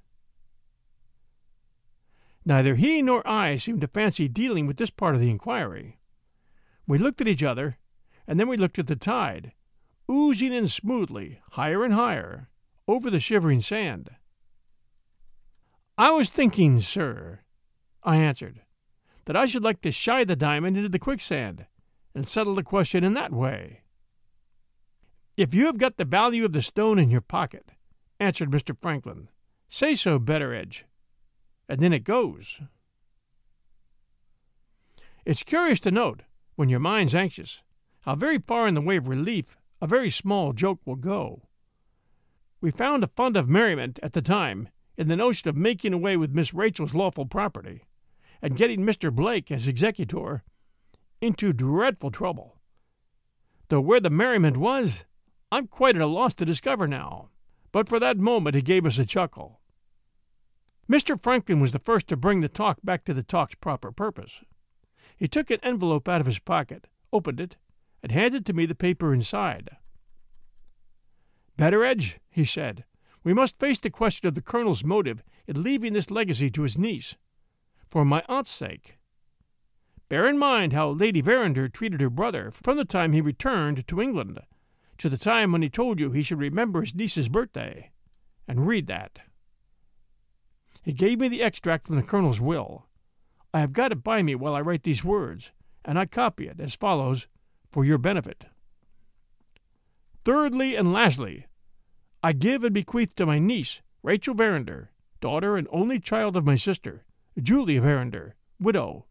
Neither 2.44 2.76
he 2.76 3.02
nor 3.02 3.26
I 3.28 3.56
seemed 3.56 3.80
to 3.82 3.88
fancy 3.88 4.28
dealing 4.28 4.66
with 4.66 4.76
this 4.76 4.90
part 4.90 5.14
of 5.14 5.20
the 5.20 5.30
inquiry. 5.30 5.98
We 6.86 6.98
looked 6.98 7.20
at 7.20 7.28
each 7.28 7.42
other, 7.42 7.76
and 8.26 8.40
then 8.40 8.48
we 8.48 8.56
looked 8.56 8.78
at 8.78 8.86
the 8.86 8.96
tide, 8.96 9.52
oozing 10.10 10.52
in 10.52 10.68
smoothly, 10.68 11.40
higher 11.50 11.84
and 11.84 11.92
higher, 11.92 12.48
over 12.86 13.10
the 13.10 13.20
shivering 13.20 13.60
sand. 13.60 14.10
I 15.98 16.10
was 16.10 16.30
thinking, 16.30 16.80
sir, 16.80 17.40
I 18.02 18.16
answered, 18.16 18.62
that 19.26 19.36
I 19.36 19.44
should 19.44 19.64
like 19.64 19.82
to 19.82 19.92
shy 19.92 20.24
the 20.24 20.36
diamond 20.36 20.76
into 20.76 20.88
the 20.88 20.98
quicksand 20.98 21.66
and 22.14 22.26
settle 22.26 22.54
the 22.54 22.62
question 22.62 23.04
in 23.04 23.14
that 23.14 23.32
way. 23.32 23.82
If 25.38 25.54
you 25.54 25.66
have 25.66 25.78
got 25.78 25.98
the 25.98 26.04
value 26.04 26.44
of 26.44 26.52
the 26.52 26.62
stone 26.62 26.98
in 26.98 27.10
your 27.10 27.20
pocket, 27.20 27.70
answered 28.18 28.50
Mr. 28.50 28.76
Franklin, 28.76 29.28
say 29.68 29.94
so, 29.94 30.18
Betteredge, 30.18 30.84
and 31.68 31.78
then 31.78 31.92
it 31.92 32.02
goes. 32.02 32.60
It's 35.24 35.44
curious 35.44 35.78
to 35.80 35.92
note, 35.92 36.22
when 36.56 36.68
your 36.68 36.80
mind's 36.80 37.14
anxious, 37.14 37.62
how 38.00 38.16
very 38.16 38.40
far 38.40 38.66
in 38.66 38.74
the 38.74 38.80
way 38.80 38.96
of 38.96 39.06
relief 39.06 39.56
a 39.80 39.86
very 39.86 40.10
small 40.10 40.52
joke 40.52 40.80
will 40.84 40.96
go. 40.96 41.42
We 42.60 42.72
found 42.72 43.04
a 43.04 43.06
fund 43.06 43.36
of 43.36 43.48
merriment 43.48 44.00
at 44.02 44.14
the 44.14 44.22
time 44.22 44.70
in 44.96 45.06
the 45.06 45.14
notion 45.14 45.48
of 45.48 45.54
making 45.54 45.92
away 45.92 46.16
with 46.16 46.34
Miss 46.34 46.52
Rachel's 46.52 46.94
lawful 46.94 47.26
property, 47.26 47.84
and 48.42 48.56
getting 48.56 48.80
Mr. 48.80 49.14
Blake 49.14 49.52
as 49.52 49.68
executor 49.68 50.42
into 51.20 51.52
dreadful 51.52 52.10
trouble. 52.10 52.56
Though 53.68 53.80
where 53.80 54.00
the 54.00 54.10
merriment 54.10 54.56
was, 54.56 55.04
I'm 55.50 55.66
quite 55.66 55.96
at 55.96 56.02
a 56.02 56.06
loss 56.06 56.34
to 56.34 56.44
discover 56.44 56.86
now. 56.86 57.30
But 57.72 57.88
for 57.88 57.98
that 58.00 58.18
moment 58.18 58.54
he 58.54 58.62
gave 58.62 58.86
us 58.86 58.98
a 58.98 59.06
chuckle. 59.06 59.60
Mr. 60.90 61.20
Franklin 61.20 61.60
was 61.60 61.72
the 61.72 61.78
first 61.78 62.08
to 62.08 62.16
bring 62.16 62.40
the 62.40 62.48
talk 62.48 62.78
back 62.82 63.04
to 63.04 63.14
the 63.14 63.22
talk's 63.22 63.54
proper 63.54 63.92
purpose. 63.92 64.40
He 65.16 65.28
took 65.28 65.50
an 65.50 65.60
envelope 65.62 66.08
out 66.08 66.20
of 66.20 66.26
his 66.26 66.38
pocket, 66.38 66.86
opened 67.12 67.40
it, 67.40 67.56
and 68.02 68.12
handed 68.12 68.46
to 68.46 68.52
me 68.52 68.64
the 68.64 68.74
paper 68.74 69.12
inside. 69.12 69.70
Betteredge, 71.56 72.18
he 72.30 72.44
said, 72.44 72.84
we 73.24 73.34
must 73.34 73.58
face 73.58 73.78
the 73.78 73.90
question 73.90 74.28
of 74.28 74.34
the 74.34 74.40
Colonel's 74.40 74.84
motive 74.84 75.22
in 75.46 75.62
leaving 75.62 75.92
this 75.92 76.10
legacy 76.10 76.50
to 76.50 76.62
his 76.62 76.78
niece, 76.78 77.16
for 77.90 78.04
my 78.04 78.22
aunt's 78.28 78.50
sake. 78.50 78.96
Bear 80.08 80.26
in 80.26 80.38
mind 80.38 80.72
how 80.72 80.90
Lady 80.90 81.20
Verinder 81.20 81.68
treated 81.68 82.00
her 82.00 82.08
brother 82.08 82.50
from 82.50 82.76
the 82.76 82.84
time 82.84 83.12
he 83.12 83.20
returned 83.20 83.86
to 83.88 84.00
England 84.00 84.40
to 84.98 85.08
the 85.08 85.18
time 85.18 85.52
when 85.52 85.62
he 85.62 85.70
told 85.70 85.98
you 85.98 86.10
he 86.10 86.22
should 86.22 86.38
remember 86.38 86.80
his 86.80 86.94
niece's 86.94 87.28
birthday, 87.28 87.90
and 88.46 88.66
read 88.66 88.86
that. 88.86 89.20
He 90.82 90.92
gave 90.92 91.18
me 91.18 91.28
the 91.28 91.42
extract 91.42 91.86
from 91.86 91.96
the 91.96 92.02
Colonel's 92.02 92.40
will. 92.40 92.86
I 93.52 93.60
have 93.60 93.72
got 93.72 93.92
it 93.92 94.02
by 94.02 94.22
me 94.22 94.34
while 94.34 94.54
I 94.54 94.60
write 94.60 94.82
these 94.82 95.04
words, 95.04 95.50
and 95.84 95.98
I 95.98 96.06
copy 96.06 96.48
it 96.48 96.60
as 96.60 96.74
follows 96.74 97.26
for 97.70 97.84
your 97.84 97.98
benefit. 97.98 98.44
Thirdly 100.24 100.76
and 100.76 100.92
lastly, 100.92 101.46
I 102.22 102.32
give 102.32 102.64
and 102.64 102.74
bequeath 102.74 103.14
to 103.16 103.26
my 103.26 103.38
niece, 103.38 103.80
Rachel 104.02 104.34
Verinder, 104.34 104.90
daughter 105.20 105.56
and 105.56 105.68
only 105.70 106.00
child 106.00 106.36
of 106.36 106.44
my 106.44 106.56
sister, 106.56 107.04
Julia 107.40 107.80
Verinder, 107.80 108.34
widow. 108.60 109.06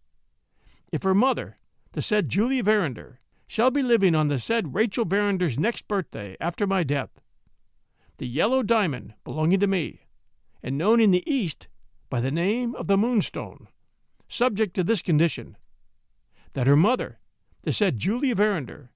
If 0.92 1.04
her 1.04 1.16
mother, 1.16 1.58
the 1.94 2.02
said 2.02 2.30
Julia 2.30 2.64
Verinder, 2.64 3.20
shall 3.48 3.72
be 3.72 3.82
living 3.82 4.14
on 4.14 4.28
the 4.28 4.38
said 4.38 4.76
Rachel 4.76 5.06
Verinder's 5.06 5.58
next 5.58 5.88
birthday 5.88 6.36
after 6.40 6.68
my 6.68 6.84
death, 6.84 7.10
the 8.18 8.28
yellow 8.28 8.62
diamond 8.62 9.14
belonging 9.24 9.60
to 9.62 9.68
me, 9.68 10.02
and 10.62 10.78
known 10.78 11.00
in 11.00 11.12
the 11.12 11.24
East 11.32 11.68
by 12.10 12.20
the 12.20 12.32
name 12.32 12.76
of 12.76 12.88
the 12.88 12.98
Moonstone, 12.98 13.68
subject 14.28 14.74
to 14.76 14.84
this 14.84 15.02
condition 15.02 15.56
that 16.54 16.68
her 16.68 16.76
mother, 16.76 17.20
the 17.64 17.72
said 17.72 17.98
Julia 17.98 18.36
Verinder, 18.36 18.92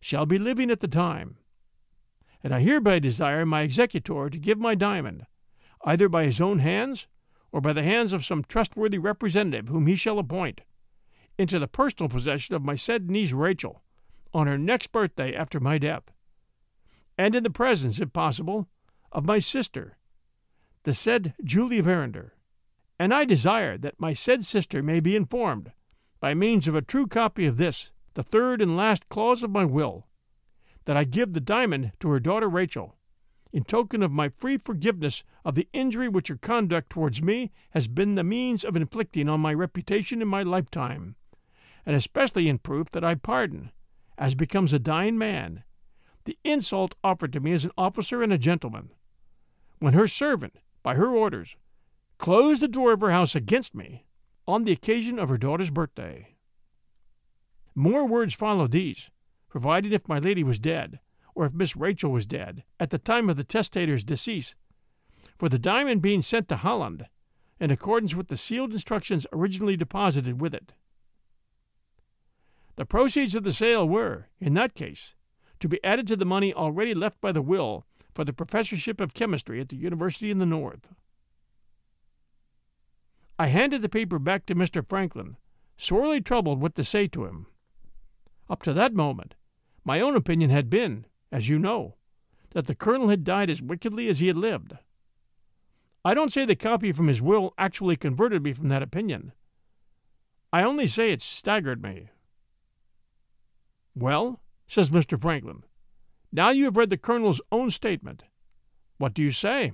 shall 0.00 0.26
be 0.26 0.38
living 0.38 0.70
at 0.70 0.80
the 0.80 0.88
time, 0.88 1.36
and 2.42 2.52
I 2.52 2.60
hereby 2.60 2.98
desire 2.98 3.46
my 3.46 3.62
executor 3.62 4.28
to 4.28 4.38
give 4.38 4.58
my 4.58 4.74
diamond, 4.74 5.26
either 5.84 6.08
by 6.08 6.24
his 6.24 6.40
own 6.40 6.58
hands 6.58 7.06
or 7.52 7.60
by 7.60 7.72
the 7.72 7.82
hands 7.82 8.12
of 8.12 8.24
some 8.24 8.42
trustworthy 8.42 8.98
representative 8.98 9.68
whom 9.68 9.86
he 9.86 9.94
shall 9.94 10.18
appoint, 10.18 10.62
into 11.38 11.58
the 11.58 11.68
personal 11.68 12.08
possession 12.08 12.54
of 12.54 12.64
my 12.64 12.74
said 12.74 13.10
niece 13.10 13.32
Rachel, 13.32 13.82
on 14.34 14.46
her 14.46 14.58
next 14.58 14.92
birthday 14.92 15.34
after 15.34 15.60
my 15.60 15.78
death, 15.78 16.04
and 17.18 17.34
in 17.34 17.42
the 17.42 17.50
presence, 17.50 18.00
if 18.00 18.12
possible, 18.12 18.68
of 19.10 19.24
my 19.24 19.38
sister, 19.38 19.98
the 20.84 20.94
said 20.94 21.34
Julie 21.44 21.80
Verinder. 21.80 22.32
And 22.98 23.12
I 23.12 23.24
desire 23.24 23.76
that 23.78 24.00
my 24.00 24.12
said 24.12 24.44
sister 24.44 24.82
may 24.82 25.00
be 25.00 25.16
informed, 25.16 25.72
by 26.20 26.34
means 26.34 26.68
of 26.68 26.74
a 26.74 26.82
true 26.82 27.06
copy 27.06 27.46
of 27.46 27.56
this, 27.56 27.90
the 28.14 28.22
third 28.22 28.62
and 28.62 28.76
last 28.76 29.08
clause 29.08 29.42
of 29.42 29.50
my 29.50 29.64
will, 29.64 30.06
that 30.84 30.96
I 30.96 31.04
give 31.04 31.32
the 31.32 31.40
diamond 31.40 31.92
to 32.00 32.08
her 32.10 32.20
daughter 32.20 32.48
Rachel, 32.48 32.96
in 33.52 33.64
token 33.64 34.02
of 34.02 34.10
my 34.10 34.28
free 34.28 34.56
forgiveness 34.56 35.24
of 35.44 35.54
the 35.54 35.68
injury 35.72 36.08
which 36.08 36.28
her 36.28 36.36
conduct 36.36 36.90
towards 36.90 37.20
me 37.20 37.52
has 37.70 37.86
been 37.86 38.14
the 38.14 38.24
means 38.24 38.64
of 38.64 38.76
inflicting 38.76 39.28
on 39.28 39.40
my 39.40 39.52
reputation 39.52 40.22
in 40.22 40.28
my 40.28 40.42
lifetime, 40.42 41.16
and 41.84 41.94
especially 41.94 42.48
in 42.48 42.58
proof 42.58 42.90
that 42.92 43.04
I 43.04 43.14
pardon, 43.14 43.70
as 44.18 44.34
becomes 44.34 44.72
a 44.72 44.78
dying 44.78 45.18
man, 45.18 45.64
the 46.24 46.38
insult 46.44 46.94
offered 47.02 47.32
to 47.32 47.40
me 47.40 47.52
as 47.52 47.64
an 47.64 47.72
officer 47.76 48.22
and 48.22 48.32
a 48.32 48.38
gentleman, 48.38 48.90
when 49.78 49.94
her 49.94 50.06
servant, 50.06 50.58
by 50.82 50.94
her 50.94 51.08
orders, 51.08 51.56
closed 52.18 52.60
the 52.62 52.68
door 52.68 52.92
of 52.92 53.00
her 53.00 53.10
house 53.10 53.34
against 53.34 53.74
me 53.74 54.04
on 54.46 54.64
the 54.64 54.72
occasion 54.72 55.18
of 55.18 55.28
her 55.28 55.38
daughter's 55.38 55.70
birthday. 55.70 56.36
More 57.74 58.06
words 58.06 58.34
followed 58.34 58.70
these, 58.70 59.10
provided 59.48 59.92
if 59.92 60.08
my 60.08 60.18
lady 60.18 60.44
was 60.44 60.58
dead, 60.58 61.00
or 61.34 61.46
if 61.46 61.52
Miss 61.52 61.74
Rachel 61.74 62.12
was 62.12 62.26
dead, 62.26 62.64
at 62.78 62.90
the 62.90 62.98
time 62.98 63.28
of 63.28 63.36
the 63.36 63.44
testator's 63.44 64.04
decease, 64.04 64.54
for 65.38 65.48
the 65.48 65.58
diamond 65.58 66.02
being 66.02 66.22
sent 66.22 66.48
to 66.48 66.56
Holland, 66.56 67.08
in 67.58 67.70
accordance 67.70 68.14
with 68.14 68.28
the 68.28 68.36
sealed 68.36 68.72
instructions 68.72 69.26
originally 69.32 69.76
deposited 69.76 70.40
with 70.40 70.54
it. 70.54 70.72
The 72.76 72.86
proceeds 72.86 73.34
of 73.34 73.44
the 73.44 73.52
sale 73.52 73.86
were, 73.86 74.28
in 74.40 74.54
that 74.54 74.74
case, 74.74 75.14
to 75.60 75.68
be 75.68 75.82
added 75.84 76.08
to 76.08 76.16
the 76.16 76.24
money 76.24 76.52
already 76.52 76.94
left 76.94 77.20
by 77.20 77.32
the 77.32 77.42
will 77.42 77.84
for 78.14 78.24
the 78.24 78.32
professorship 78.32 79.00
of 79.00 79.14
chemistry 79.14 79.60
at 79.60 79.68
the 79.68 79.76
University 79.76 80.30
in 80.30 80.38
the 80.38 80.46
North. 80.46 80.92
I 83.38 83.46
handed 83.48 83.82
the 83.82 83.88
paper 83.88 84.18
back 84.18 84.46
to 84.46 84.54
Mr. 84.54 84.86
Franklin, 84.86 85.36
sorely 85.76 86.20
troubled 86.20 86.60
what 86.60 86.74
to 86.76 86.84
say 86.84 87.06
to 87.08 87.24
him. 87.24 87.46
Up 88.48 88.62
to 88.62 88.72
that 88.72 88.94
moment, 88.94 89.34
my 89.84 90.00
own 90.00 90.14
opinion 90.14 90.50
had 90.50 90.70
been, 90.70 91.06
as 91.30 91.48
you 91.48 91.58
know, 91.58 91.96
that 92.50 92.66
the 92.66 92.74
colonel 92.74 93.08
had 93.08 93.24
died 93.24 93.50
as 93.50 93.62
wickedly 93.62 94.08
as 94.08 94.18
he 94.18 94.28
had 94.28 94.36
lived. 94.36 94.74
I 96.04 96.14
don't 96.14 96.32
say 96.32 96.44
the 96.44 96.56
copy 96.56 96.92
from 96.92 97.08
his 97.08 97.22
will 97.22 97.54
actually 97.56 97.96
converted 97.96 98.42
me 98.42 98.52
from 98.52 98.68
that 98.68 98.82
opinion. 98.82 99.32
I 100.52 100.62
only 100.62 100.86
say 100.86 101.12
it 101.12 101.22
staggered 101.22 101.82
me. 101.82 102.10
Well, 103.94 104.40
says 104.66 104.90
Mr. 104.90 105.20
Franklin, 105.20 105.64
now 106.32 106.50
you 106.50 106.64
have 106.64 106.76
read 106.76 106.90
the 106.90 106.96
colonel's 106.96 107.40
own 107.50 107.70
statement. 107.70 108.24
What 108.98 109.14
do 109.14 109.22
you 109.22 109.32
say? 109.32 109.72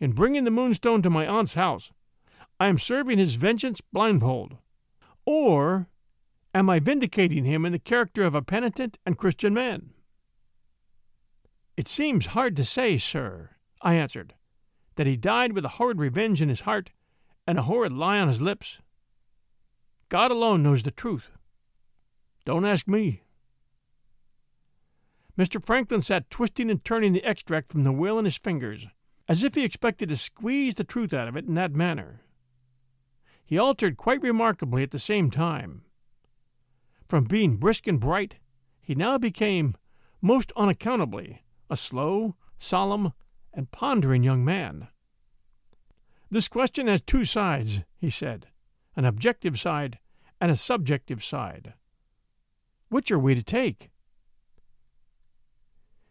In 0.00 0.12
bringing 0.12 0.44
the 0.44 0.50
moonstone 0.50 1.02
to 1.02 1.10
my 1.10 1.26
aunt's 1.26 1.54
house, 1.54 1.92
I 2.58 2.68
am 2.68 2.78
serving 2.78 3.18
his 3.18 3.34
vengeance 3.34 3.80
blindfold. 3.80 4.56
Or 5.26 5.88
Am 6.54 6.70
I 6.70 6.78
vindicating 6.78 7.44
him 7.44 7.66
in 7.66 7.72
the 7.72 7.80
character 7.80 8.22
of 8.22 8.36
a 8.36 8.42
penitent 8.42 8.96
and 9.04 9.18
Christian 9.18 9.52
man? 9.52 9.90
It 11.76 11.88
seems 11.88 12.26
hard 12.26 12.54
to 12.56 12.64
say, 12.64 12.96
sir, 12.96 13.50
I 13.82 13.94
answered, 13.94 14.34
that 14.94 15.08
he 15.08 15.16
died 15.16 15.52
with 15.52 15.64
a 15.64 15.70
horrid 15.80 15.98
revenge 15.98 16.40
in 16.40 16.48
his 16.48 16.60
heart 16.60 16.90
and 17.44 17.58
a 17.58 17.62
horrid 17.62 17.92
lie 17.92 18.20
on 18.20 18.28
his 18.28 18.40
lips. 18.40 18.78
God 20.08 20.30
alone 20.30 20.62
knows 20.62 20.84
the 20.84 20.92
truth. 20.92 21.30
Don't 22.44 22.64
ask 22.64 22.86
me. 22.86 23.22
Mr. 25.38 25.64
Franklin 25.64 26.02
sat 26.02 26.30
twisting 26.30 26.70
and 26.70 26.84
turning 26.84 27.12
the 27.12 27.24
extract 27.24 27.72
from 27.72 27.82
the 27.82 27.92
will 27.92 28.18
in 28.18 28.24
his 28.24 28.36
fingers, 28.36 28.86
as 29.28 29.42
if 29.42 29.54
he 29.54 29.64
expected 29.64 30.08
to 30.08 30.16
squeeze 30.16 30.74
the 30.76 30.84
truth 30.84 31.12
out 31.12 31.28
of 31.28 31.36
it 31.36 31.46
in 31.46 31.54
that 31.54 31.72
manner. 31.72 32.20
He 33.44 33.58
altered 33.58 33.96
quite 33.96 34.22
remarkably 34.22 34.82
at 34.82 34.90
the 34.90 34.98
same 34.98 35.30
time 35.30 35.82
from 37.08 37.24
being 37.24 37.56
brisk 37.56 37.86
and 37.86 38.00
bright, 38.00 38.36
he 38.80 38.94
now 38.94 39.18
became, 39.18 39.76
most 40.20 40.52
unaccountably, 40.56 41.44
a 41.70 41.76
slow, 41.76 42.34
solemn, 42.58 43.12
and 43.52 43.70
pondering 43.70 44.22
young 44.22 44.44
man. 44.44 44.88
This 46.30 46.48
question 46.48 46.88
has 46.88 47.02
two 47.02 47.24
sides, 47.24 47.82
he 47.96 48.10
said 48.10 48.46
an 48.96 49.04
objective 49.04 49.58
side 49.58 49.98
and 50.40 50.50
a 50.52 50.56
subjective 50.56 51.22
side. 51.22 51.74
Which 52.94 53.10
are 53.10 53.18
we 53.18 53.34
to 53.34 53.42
take? 53.42 53.90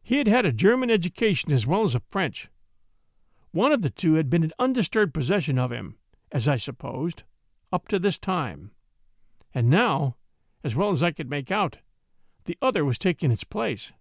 He 0.01 0.17
had 0.17 0.27
had 0.27 0.45
a 0.45 0.51
German 0.51 0.91
education 0.91 1.53
as 1.53 1.65
well 1.65 1.85
as 1.85 1.95
a 1.95 2.01
French. 2.09 2.49
One 3.51 3.71
of 3.71 3.83
the 3.83 3.89
two 3.89 4.15
had 4.15 4.29
been 4.29 4.43
in 4.43 4.51
undisturbed 4.59 5.13
possession 5.13 5.57
of 5.57 5.71
him, 5.71 5.95
as 6.29 6.45
I 6.45 6.57
supposed, 6.57 7.23
up 7.71 7.87
to 7.87 7.99
this 7.99 8.17
time. 8.17 8.71
And 9.53 9.69
now, 9.69 10.17
as 10.61 10.75
well 10.75 10.91
as 10.91 11.01
I 11.01 11.11
could 11.11 11.29
make 11.29 11.51
out, 11.51 11.77
the 12.43 12.57
other 12.61 12.83
was 12.83 12.97
taking 12.97 13.31
its 13.31 13.45
place. 13.45 13.93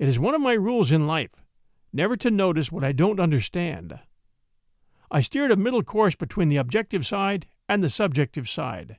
It 0.00 0.08
is 0.08 0.18
one 0.18 0.34
of 0.34 0.40
my 0.40 0.54
rules 0.54 0.90
in 0.90 1.06
life 1.06 1.44
never 1.92 2.16
to 2.16 2.30
notice 2.32 2.72
what 2.72 2.82
I 2.82 2.90
don't 2.90 3.20
understand. 3.20 4.00
I 5.12 5.20
steered 5.20 5.52
a 5.52 5.56
middle 5.56 5.84
course 5.84 6.16
between 6.16 6.48
the 6.48 6.56
objective 6.56 7.06
side 7.06 7.46
and 7.68 7.84
the 7.84 7.88
subjective 7.88 8.50
side. 8.50 8.96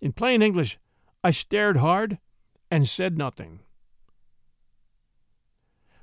In 0.00 0.12
plain 0.12 0.42
English, 0.42 0.76
I 1.22 1.30
stared 1.32 1.78
hard 1.78 2.18
and 2.70 2.88
said 2.88 3.18
nothing. 3.18 3.60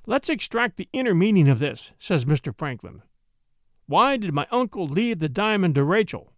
Let's 0.05 0.30
extract 0.30 0.78
the 0.78 0.89
inner 0.93 1.15
meaning 1.15 1.49
of 1.49 1.59
this, 1.59 1.91
says 1.99 2.26
Mr. 2.26 2.55
Franklin. 2.55 3.01
Why 3.88 4.18
did 4.18 4.34
my 4.34 4.47
uncle 4.51 4.88
leave 4.88 5.20
the 5.20 5.30
diamond 5.30 5.76
to 5.76 5.84
Rachel? 5.84 6.34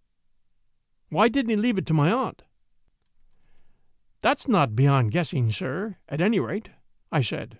Why 1.10 1.28
didn't 1.28 1.50
he 1.50 1.56
leave 1.56 1.78
it 1.78 1.86
to 1.88 1.94
my 1.94 2.12
aunt? 2.12 2.44
That's 4.22 4.48
not 4.48 4.76
beyond 4.76 5.12
guessing, 5.12 5.52
sir, 5.52 5.98
at 6.08 6.22
any 6.22 6.40
rate, 6.40 6.70
I 7.12 7.22
said. 7.22 7.60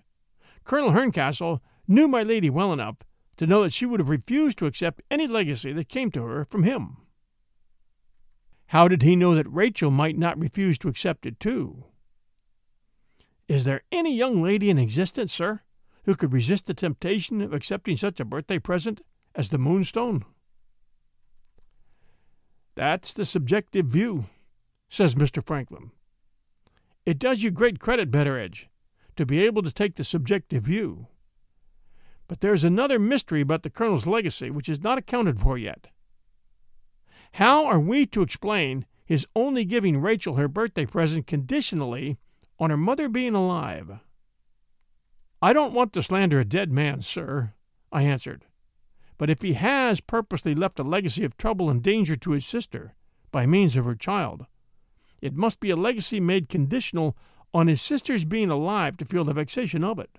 Colonel 0.64 0.92
Herncastle 0.92 1.60
knew 1.88 2.06
my 2.06 2.22
lady 2.22 2.50
well 2.50 2.72
enough 2.72 2.96
to 3.36 3.46
know 3.46 3.62
that 3.62 3.72
she 3.72 3.86
would 3.86 4.00
have 4.00 4.08
refused 4.08 4.58
to 4.58 4.66
accept 4.66 5.02
any 5.10 5.26
legacy 5.26 5.72
that 5.72 5.88
came 5.88 6.10
to 6.12 6.22
her 6.22 6.44
from 6.44 6.62
him. 6.62 6.98
How 8.70 8.86
did 8.86 9.02
he 9.02 9.16
know 9.16 9.34
that 9.34 9.50
Rachel 9.50 9.90
might 9.90 10.16
not 10.16 10.38
refuse 10.38 10.78
to 10.78 10.88
accept 10.88 11.26
it 11.26 11.40
too? 11.40 11.86
Is 13.48 13.64
there 13.64 13.82
any 13.90 14.14
young 14.14 14.40
lady 14.44 14.70
in 14.70 14.78
existence, 14.78 15.32
sir, 15.32 15.62
who 16.04 16.14
could 16.14 16.32
resist 16.32 16.66
the 16.66 16.74
temptation 16.74 17.40
of 17.40 17.52
accepting 17.52 17.96
such 17.96 18.20
a 18.20 18.24
birthday 18.24 18.60
present 18.60 19.00
as 19.34 19.48
the 19.48 19.58
moonstone? 19.58 20.24
That's 22.76 23.12
the 23.12 23.24
subjective 23.24 23.86
view, 23.86 24.26
says 24.88 25.16
Mr. 25.16 25.44
Franklin. 25.44 25.90
It 27.04 27.18
does 27.18 27.42
you 27.42 27.50
great 27.50 27.80
credit, 27.80 28.12
Betteredge, 28.12 28.68
to 29.16 29.26
be 29.26 29.44
able 29.44 29.64
to 29.64 29.72
take 29.72 29.96
the 29.96 30.04
subjective 30.04 30.62
view. 30.62 31.08
But 32.28 32.40
there's 32.40 32.62
another 32.62 33.00
mystery 33.00 33.40
about 33.40 33.64
the 33.64 33.70
Colonel's 33.70 34.06
legacy 34.06 34.48
which 34.48 34.68
is 34.68 34.80
not 34.80 34.96
accounted 34.96 35.40
for 35.40 35.58
yet. 35.58 35.88
How 37.32 37.64
are 37.64 37.80
we 37.80 38.06
to 38.06 38.22
explain 38.22 38.86
his 39.04 39.26
only 39.34 39.64
giving 39.64 40.00
Rachel 40.00 40.36
her 40.36 40.48
birthday 40.48 40.86
present 40.86 41.26
conditionally 41.26 42.18
on 42.58 42.70
her 42.70 42.76
mother 42.76 43.08
being 43.08 43.34
alive? 43.34 44.00
I 45.42 45.52
don't 45.52 45.72
want 45.72 45.92
to 45.94 46.02
slander 46.02 46.40
a 46.40 46.44
dead 46.44 46.70
man, 46.70 47.02
sir, 47.02 47.54
I 47.90 48.02
answered. 48.02 48.44
But 49.16 49.30
if 49.30 49.42
he 49.42 49.54
has 49.54 50.00
purposely 50.00 50.54
left 50.54 50.78
a 50.78 50.82
legacy 50.82 51.24
of 51.24 51.36
trouble 51.36 51.70
and 51.70 51.82
danger 51.82 52.16
to 52.16 52.32
his 52.32 52.46
sister 52.46 52.94
by 53.30 53.46
means 53.46 53.76
of 53.76 53.84
her 53.84 53.94
child, 53.94 54.46
it 55.20 55.34
must 55.34 55.60
be 55.60 55.70
a 55.70 55.76
legacy 55.76 56.20
made 56.20 56.48
conditional 56.48 57.16
on 57.52 57.66
his 57.66 57.82
sister's 57.82 58.24
being 58.24 58.50
alive 58.50 58.96
to 58.96 59.04
feel 59.04 59.24
the 59.24 59.32
vexation 59.32 59.84
of 59.84 59.98
it. 59.98 60.18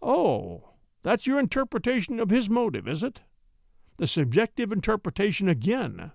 Oh, 0.00 0.70
that's 1.02 1.26
your 1.26 1.38
interpretation 1.38 2.20
of 2.20 2.30
his 2.30 2.48
motive, 2.48 2.86
is 2.86 3.02
it? 3.02 3.20
The 3.98 4.06
subjective 4.06 4.70
interpretation 4.70 5.48
again. 5.48 6.12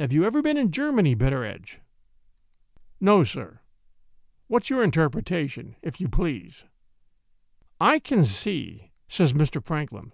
Have 0.00 0.10
you 0.10 0.24
ever 0.24 0.40
been 0.40 0.56
in 0.56 0.72
Germany, 0.72 1.14
Betteredge? 1.14 1.80
No, 2.98 3.24
sir. 3.24 3.60
What's 4.48 4.70
your 4.70 4.82
interpretation, 4.82 5.76
if 5.82 6.00
you 6.00 6.08
please? 6.08 6.64
I 7.78 7.98
can 7.98 8.24
see, 8.24 8.90
says 9.06 9.34
Mr. 9.34 9.62
Franklin, 9.62 10.12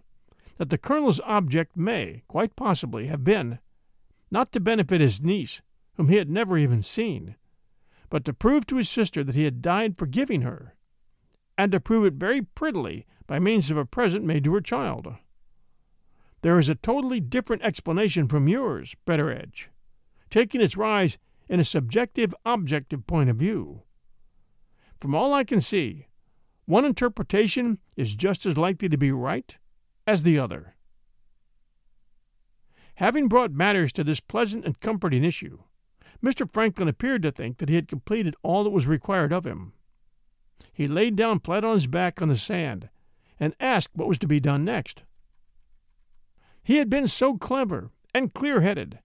that 0.56 0.70
the 0.70 0.78
Colonel's 0.78 1.20
object 1.20 1.76
may, 1.76 2.22
quite 2.26 2.56
possibly, 2.56 3.06
have 3.06 3.22
been 3.22 3.60
not 4.28 4.50
to 4.50 4.58
benefit 4.58 5.00
his 5.00 5.22
niece, 5.22 5.62
whom 5.94 6.08
he 6.08 6.16
had 6.16 6.28
never 6.28 6.58
even 6.58 6.82
seen, 6.82 7.36
but 8.10 8.24
to 8.24 8.32
prove 8.32 8.66
to 8.66 8.76
his 8.76 8.88
sister 8.88 9.22
that 9.22 9.36
he 9.36 9.44
had 9.44 9.62
died 9.62 9.96
forgiving 9.96 10.42
her, 10.42 10.74
and 11.56 11.70
to 11.70 11.78
prove 11.78 12.04
it 12.04 12.14
very 12.14 12.42
prettily 12.42 13.06
by 13.28 13.38
means 13.38 13.70
of 13.70 13.76
a 13.76 13.84
present 13.84 14.24
made 14.24 14.42
to 14.42 14.54
her 14.54 14.60
child. 14.60 15.14
There 16.42 16.58
is 16.58 16.68
a 16.68 16.74
totally 16.74 17.20
different 17.20 17.62
explanation 17.62 18.28
from 18.28 18.48
yours, 18.48 18.94
Betteredge, 19.04 19.70
taking 20.30 20.60
its 20.60 20.76
rise 20.76 21.18
in 21.48 21.58
a 21.58 21.64
subjective 21.64 22.34
objective 22.44 23.06
point 23.06 23.30
of 23.30 23.36
view. 23.36 23.82
From 25.00 25.14
all 25.14 25.32
I 25.34 25.44
can 25.44 25.60
see, 25.60 26.06
one 26.66 26.84
interpretation 26.84 27.78
is 27.96 28.14
just 28.14 28.44
as 28.46 28.56
likely 28.58 28.88
to 28.88 28.98
be 28.98 29.10
right 29.10 29.56
as 30.06 30.22
the 30.22 30.38
other. 30.38 30.74
Having 32.96 33.28
brought 33.28 33.52
matters 33.52 33.92
to 33.92 34.04
this 34.04 34.20
pleasant 34.20 34.64
and 34.64 34.80
comforting 34.80 35.24
issue, 35.24 35.60
Mr. 36.22 36.50
Franklin 36.50 36.88
appeared 36.88 37.22
to 37.22 37.30
think 37.30 37.58
that 37.58 37.68
he 37.68 37.76
had 37.76 37.88
completed 37.88 38.34
all 38.42 38.64
that 38.64 38.70
was 38.70 38.86
required 38.86 39.32
of 39.32 39.46
him. 39.46 39.72
He 40.72 40.88
laid 40.88 41.14
down 41.14 41.40
flat 41.40 41.64
on 41.64 41.74
his 41.74 41.86
back 41.86 42.20
on 42.20 42.28
the 42.28 42.36
sand 42.36 42.88
and 43.38 43.54
asked 43.60 43.90
what 43.94 44.08
was 44.08 44.18
to 44.18 44.26
be 44.26 44.40
done 44.40 44.64
next. 44.64 45.02
He 46.68 46.76
had 46.76 46.90
been 46.90 47.08
so 47.08 47.38
clever 47.38 47.92
and 48.12 48.34
clear 48.34 48.60
headed 48.60 48.98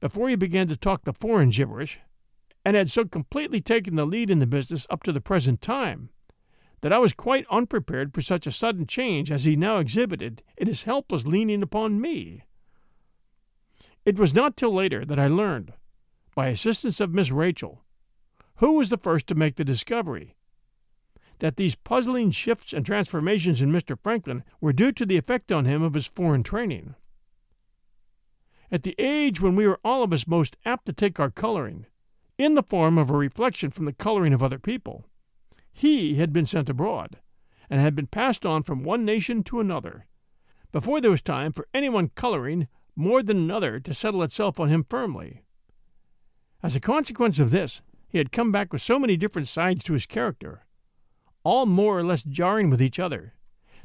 before 0.00 0.30
he 0.30 0.34
began 0.34 0.66
to 0.68 0.78
talk 0.78 1.04
the 1.04 1.12
foreign 1.12 1.50
gibberish 1.50 2.00
and 2.64 2.74
had 2.74 2.90
so 2.90 3.04
completely 3.04 3.60
taken 3.60 3.96
the 3.96 4.06
lead 4.06 4.30
in 4.30 4.38
the 4.38 4.46
business 4.46 4.86
up 4.88 5.02
to 5.02 5.12
the 5.12 5.20
present 5.20 5.60
time, 5.60 6.08
that 6.80 6.90
I 6.90 6.96
was 6.96 7.12
quite 7.12 7.44
unprepared 7.50 8.14
for 8.14 8.22
such 8.22 8.46
a 8.46 8.50
sudden 8.50 8.86
change 8.86 9.30
as 9.30 9.44
he 9.44 9.56
now 9.56 9.76
exhibited 9.76 10.42
in 10.56 10.68
his 10.68 10.84
helpless 10.84 11.26
leaning 11.26 11.62
upon 11.62 12.00
me. 12.00 12.44
It 14.06 14.18
was 14.18 14.32
not 14.32 14.56
till 14.56 14.72
later 14.72 15.04
that 15.04 15.18
I 15.18 15.26
learned, 15.26 15.74
by 16.34 16.46
assistance 16.46 16.98
of 16.98 17.12
Miss 17.12 17.30
Rachel, 17.30 17.82
who 18.56 18.72
was 18.72 18.88
the 18.88 18.96
first 18.96 19.26
to 19.26 19.34
make 19.34 19.56
the 19.56 19.66
discovery, 19.66 20.34
that 21.40 21.56
these 21.56 21.74
puzzling 21.74 22.30
shifts 22.30 22.72
and 22.72 22.86
transformations 22.86 23.60
in 23.60 23.70
Mr. 23.70 23.98
Franklin 24.02 24.44
were 24.62 24.72
due 24.72 24.92
to 24.92 25.04
the 25.04 25.18
effect 25.18 25.52
on 25.52 25.66
him 25.66 25.82
of 25.82 25.92
his 25.92 26.06
foreign 26.06 26.42
training. 26.42 26.94
At 28.72 28.84
the 28.84 28.94
age 28.98 29.38
when 29.38 29.54
we 29.54 29.66
are 29.66 29.78
all 29.84 30.02
of 30.02 30.14
us 30.14 30.26
most 30.26 30.56
apt 30.64 30.86
to 30.86 30.94
take 30.94 31.20
our 31.20 31.30
coloring, 31.30 31.84
in 32.38 32.54
the 32.54 32.62
form 32.62 32.96
of 32.96 33.10
a 33.10 33.16
reflection 33.16 33.70
from 33.70 33.84
the 33.84 33.92
coloring 33.92 34.32
of 34.32 34.42
other 34.42 34.58
people. 34.58 35.04
He 35.70 36.14
had 36.14 36.32
been 36.32 36.46
sent 36.46 36.70
abroad, 36.70 37.18
and 37.68 37.82
had 37.82 37.94
been 37.94 38.06
passed 38.06 38.46
on 38.46 38.62
from 38.62 38.82
one 38.82 39.04
nation 39.04 39.44
to 39.44 39.60
another, 39.60 40.06
before 40.72 41.02
there 41.02 41.10
was 41.10 41.20
time 41.20 41.52
for 41.52 41.68
any 41.74 41.90
one 41.90 42.12
coloring 42.14 42.66
more 42.96 43.22
than 43.22 43.36
another 43.36 43.78
to 43.78 43.92
settle 43.92 44.22
itself 44.22 44.58
on 44.58 44.70
him 44.70 44.86
firmly. 44.88 45.42
As 46.62 46.74
a 46.74 46.80
consequence 46.80 47.38
of 47.38 47.50
this, 47.50 47.82
he 48.08 48.16
had 48.16 48.32
come 48.32 48.50
back 48.50 48.72
with 48.72 48.80
so 48.80 48.98
many 48.98 49.18
different 49.18 49.48
sides 49.48 49.84
to 49.84 49.92
his 49.92 50.06
character, 50.06 50.64
all 51.44 51.66
more 51.66 51.98
or 51.98 52.04
less 52.04 52.22
jarring 52.22 52.70
with 52.70 52.80
each 52.80 52.98
other, 52.98 53.34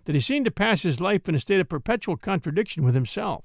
that 0.05 0.15
he 0.15 0.21
seemed 0.21 0.45
to 0.45 0.51
pass 0.51 0.83
his 0.83 1.01
life 1.01 1.27
in 1.27 1.35
a 1.35 1.39
state 1.39 1.59
of 1.59 1.67
perpetual 1.67 2.15
contradiction 2.15 2.85
with 2.85 2.95
himself. 2.95 3.43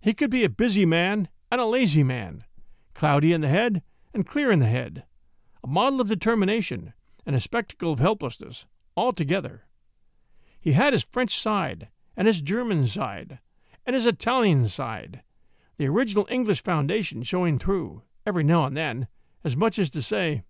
He 0.00 0.14
could 0.14 0.30
be 0.30 0.44
a 0.44 0.48
busy 0.48 0.86
man 0.86 1.28
and 1.50 1.60
a 1.60 1.66
lazy 1.66 2.02
man, 2.02 2.44
cloudy 2.94 3.32
in 3.32 3.42
the 3.42 3.48
head 3.48 3.82
and 4.14 4.26
clear 4.26 4.50
in 4.50 4.58
the 4.58 4.66
head, 4.66 5.04
a 5.62 5.66
model 5.66 6.00
of 6.00 6.08
determination 6.08 6.94
and 7.26 7.36
a 7.36 7.40
spectacle 7.40 7.92
of 7.92 7.98
helplessness, 7.98 8.66
altogether. 8.96 9.66
He 10.58 10.72
had 10.72 10.92
his 10.92 11.02
French 11.02 11.40
side, 11.40 11.88
and 12.16 12.26
his 12.26 12.40
German 12.42 12.86
side, 12.86 13.38
and 13.86 13.94
his 13.94 14.06
Italian 14.06 14.68
side, 14.68 15.22
the 15.76 15.88
original 15.88 16.26
English 16.30 16.62
foundation 16.62 17.22
showing 17.22 17.58
through, 17.58 18.02
every 18.26 18.44
now 18.44 18.64
and 18.64 18.76
then, 18.76 19.06
as 19.44 19.56
much 19.56 19.78
as 19.78 19.90
to 19.90 20.02
say, 20.02 20.42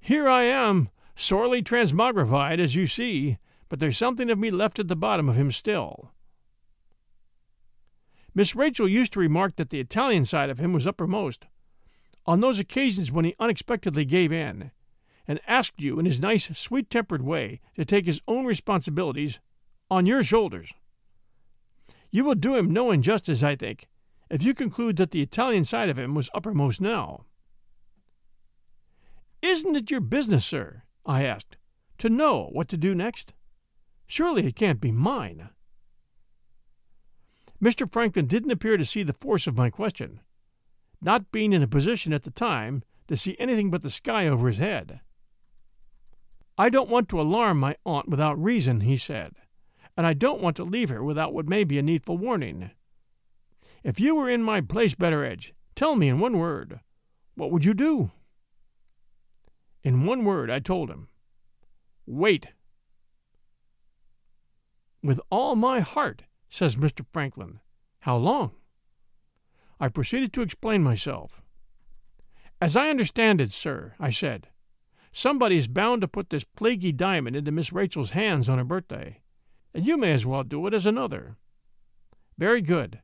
Here 0.00 0.28
I 0.28 0.42
am, 0.44 0.90
sorely 1.14 1.62
transmogrified, 1.62 2.58
as 2.58 2.74
you 2.74 2.86
see, 2.86 3.38
but 3.68 3.80
there's 3.80 3.98
something 3.98 4.30
of 4.30 4.38
me 4.38 4.50
left 4.50 4.78
at 4.78 4.88
the 4.88 4.96
bottom 4.96 5.28
of 5.28 5.36
him 5.36 5.50
still. 5.52 6.12
Miss 8.36 8.54
Rachel 8.54 8.86
used 8.86 9.14
to 9.14 9.18
remark 9.18 9.56
that 9.56 9.70
the 9.70 9.80
Italian 9.80 10.26
side 10.26 10.50
of 10.50 10.58
him 10.58 10.74
was 10.74 10.86
uppermost. 10.86 11.46
On 12.26 12.40
those 12.40 12.58
occasions 12.58 13.10
when 13.10 13.24
he 13.24 13.34
unexpectedly 13.40 14.04
gave 14.04 14.30
in, 14.30 14.72
and 15.26 15.40
asked 15.48 15.80
you 15.80 15.98
in 15.98 16.04
his 16.04 16.20
nice, 16.20 16.50
sweet 16.54 16.90
tempered 16.90 17.22
way 17.22 17.60
to 17.76 17.84
take 17.86 18.04
his 18.04 18.20
own 18.28 18.44
responsibilities 18.44 19.40
on 19.90 20.04
your 20.04 20.22
shoulders. 20.22 20.74
You 22.10 22.24
will 22.24 22.34
do 22.34 22.56
him 22.56 22.70
no 22.70 22.90
injustice, 22.90 23.42
I 23.42 23.56
think, 23.56 23.88
if 24.28 24.42
you 24.42 24.52
conclude 24.52 24.98
that 24.98 25.12
the 25.12 25.22
Italian 25.22 25.64
side 25.64 25.88
of 25.88 25.98
him 25.98 26.14
was 26.14 26.28
uppermost 26.34 26.78
now. 26.78 27.24
Isn't 29.40 29.76
it 29.76 29.90
your 29.90 30.00
business, 30.00 30.44
sir, 30.44 30.82
I 31.06 31.24
asked, 31.24 31.56
to 31.98 32.10
know 32.10 32.50
what 32.52 32.68
to 32.68 32.76
do 32.76 32.94
next? 32.94 33.32
Surely 34.06 34.46
it 34.46 34.56
can't 34.56 34.80
be 34.80 34.92
mine. 34.92 35.48
Mr. 37.66 37.90
Franklin 37.90 38.28
didn't 38.28 38.52
appear 38.52 38.76
to 38.76 38.84
see 38.84 39.02
the 39.02 39.12
force 39.12 39.48
of 39.48 39.56
my 39.56 39.70
question, 39.70 40.20
not 41.02 41.32
being 41.32 41.52
in 41.52 41.64
a 41.64 41.66
position 41.66 42.12
at 42.12 42.22
the 42.22 42.30
time 42.30 42.84
to 43.08 43.16
see 43.16 43.34
anything 43.40 43.72
but 43.72 43.82
the 43.82 43.90
sky 43.90 44.28
over 44.28 44.46
his 44.46 44.58
head. 44.58 45.00
I 46.56 46.68
don't 46.68 46.88
want 46.88 47.08
to 47.08 47.20
alarm 47.20 47.58
my 47.58 47.74
aunt 47.84 48.08
without 48.08 48.40
reason, 48.40 48.82
he 48.82 48.96
said, 48.96 49.32
and 49.96 50.06
I 50.06 50.12
don't 50.12 50.40
want 50.40 50.54
to 50.58 50.64
leave 50.64 50.90
her 50.90 51.02
without 51.02 51.34
what 51.34 51.48
may 51.48 51.64
be 51.64 51.76
a 51.76 51.82
needful 51.82 52.16
warning. 52.16 52.70
If 53.82 53.98
you 53.98 54.14
were 54.14 54.30
in 54.30 54.44
my 54.44 54.60
place, 54.60 54.94
Betteredge, 54.94 55.52
tell 55.74 55.96
me 55.96 56.06
in 56.08 56.20
one 56.20 56.38
word, 56.38 56.78
what 57.34 57.50
would 57.50 57.64
you 57.64 57.74
do? 57.74 58.12
In 59.82 60.06
one 60.06 60.24
word, 60.24 60.52
I 60.52 60.60
told 60.60 60.88
him, 60.88 61.08
Wait. 62.06 62.46
With 65.02 65.18
all 65.30 65.56
my 65.56 65.80
heart, 65.80 66.22
says 66.48 66.76
Mr. 66.76 67.04
Franklin. 67.12 67.60
How 68.00 68.16
long? 68.16 68.52
I 69.78 69.88
proceeded 69.88 70.32
to 70.32 70.42
explain 70.42 70.82
myself. 70.82 71.42
As 72.60 72.76
I 72.76 72.88
understand 72.88 73.40
it, 73.40 73.52
sir, 73.52 73.94
I 74.00 74.10
said, 74.10 74.48
somebody 75.12 75.58
is 75.58 75.68
bound 75.68 76.00
to 76.00 76.08
put 76.08 76.30
this 76.30 76.44
plaguey 76.44 76.92
diamond 76.92 77.36
into 77.36 77.52
Miss 77.52 77.72
Rachel's 77.72 78.10
hands 78.10 78.48
on 78.48 78.58
her 78.58 78.64
birthday, 78.64 79.20
and 79.74 79.84
you 79.86 79.96
may 79.96 80.12
as 80.12 80.24
well 80.24 80.44
do 80.44 80.66
it 80.66 80.72
as 80.72 80.86
another. 80.86 81.36
Very 82.38 82.62
good. 82.62 83.00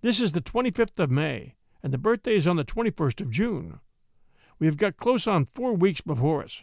This 0.00 0.20
is 0.20 0.32
the 0.32 0.40
25th 0.40 0.98
of 0.98 1.10
May, 1.10 1.56
and 1.82 1.92
the 1.92 1.98
birthday 1.98 2.36
is 2.36 2.46
on 2.46 2.56
the 2.56 2.64
21st 2.64 3.20
of 3.20 3.30
June. 3.30 3.80
We 4.58 4.66
have 4.66 4.76
got 4.76 4.96
close 4.96 5.26
on 5.26 5.44
four 5.44 5.74
weeks 5.74 6.00
before 6.00 6.42
us. 6.42 6.62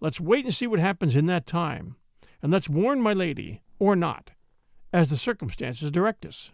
Let's 0.00 0.20
wait 0.20 0.44
and 0.44 0.54
see 0.54 0.66
what 0.66 0.80
happens 0.80 1.16
in 1.16 1.26
that 1.26 1.46
time, 1.46 1.96
and 2.42 2.52
let's 2.52 2.68
warn 2.68 3.00
my 3.00 3.12
lady, 3.12 3.62
or 3.78 3.96
not, 3.96 4.30
as 4.92 5.08
the 5.08 5.16
circumstances 5.16 5.90
direct 5.90 6.26
us. 6.26 6.50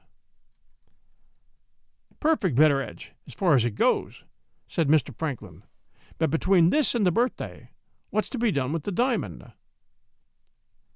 Perfect, 2.20 2.56
Betteredge, 2.56 3.12
as 3.26 3.34
far 3.34 3.54
as 3.54 3.64
it 3.64 3.72
goes, 3.72 4.24
said 4.68 4.88
Mr. 4.88 5.16
Franklin. 5.16 5.62
But 6.18 6.30
between 6.30 6.70
this 6.70 6.94
and 6.94 7.06
the 7.06 7.10
birthday, 7.10 7.70
what's 8.10 8.30
to 8.30 8.38
be 8.38 8.50
done 8.50 8.72
with 8.72 8.84
the 8.84 8.92
diamond? 8.92 9.52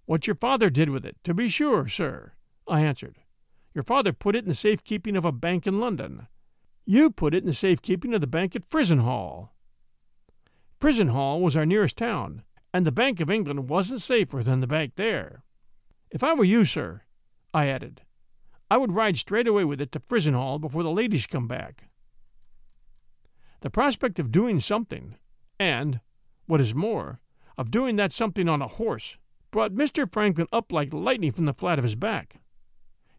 What 0.06 0.26
your 0.26 0.36
father 0.36 0.70
did 0.70 0.90
with 0.90 1.04
it, 1.04 1.16
to 1.24 1.34
be 1.34 1.48
sure, 1.48 1.86
sir, 1.88 2.32
I 2.66 2.80
answered. 2.80 3.16
Your 3.74 3.84
father 3.84 4.12
put 4.12 4.34
it 4.34 4.44
in 4.44 4.48
the 4.48 4.54
safekeeping 4.54 5.16
of 5.16 5.24
a 5.24 5.32
bank 5.32 5.66
in 5.66 5.78
London. 5.78 6.26
You 6.84 7.10
put 7.10 7.34
it 7.34 7.44
in 7.44 7.46
the 7.46 7.54
safekeeping 7.54 8.14
of 8.14 8.20
the 8.20 8.26
bank 8.26 8.56
at 8.56 8.68
Frizinghall. 8.68 9.50
Frizinghall 10.80 11.40
was 11.40 11.56
our 11.56 11.66
nearest 11.66 11.96
town, 11.96 12.42
and 12.72 12.86
the 12.86 12.92
Bank 12.92 13.20
of 13.20 13.30
England 13.30 13.68
wasn't 13.68 14.00
safer 14.00 14.42
than 14.42 14.60
the 14.60 14.66
bank 14.66 14.94
there. 14.96 15.44
If 16.10 16.24
I 16.24 16.34
were 16.34 16.44
you, 16.44 16.64
sir, 16.64 17.02
I 17.52 17.66
added, 17.66 18.02
I 18.70 18.76
would 18.76 18.92
ride 18.92 19.18
straight 19.18 19.48
away 19.48 19.64
with 19.64 19.80
it 19.80 19.90
to 19.92 20.00
Frizinghall 20.00 20.60
before 20.60 20.84
the 20.84 20.90
ladies 20.90 21.26
come 21.26 21.48
back. 21.48 21.88
The 23.62 23.70
prospect 23.70 24.18
of 24.18 24.30
doing 24.30 24.60
something, 24.60 25.16
and, 25.58 26.00
what 26.46 26.60
is 26.60 26.74
more, 26.74 27.20
of 27.58 27.70
doing 27.70 27.96
that 27.96 28.12
something 28.12 28.48
on 28.48 28.62
a 28.62 28.68
horse, 28.68 29.18
brought 29.50 29.74
Mr. 29.74 30.10
Franklin 30.10 30.46
up 30.52 30.70
like 30.70 30.94
lightning 30.94 31.32
from 31.32 31.46
the 31.46 31.52
flat 31.52 31.78
of 31.78 31.84
his 31.84 31.96
back. 31.96 32.40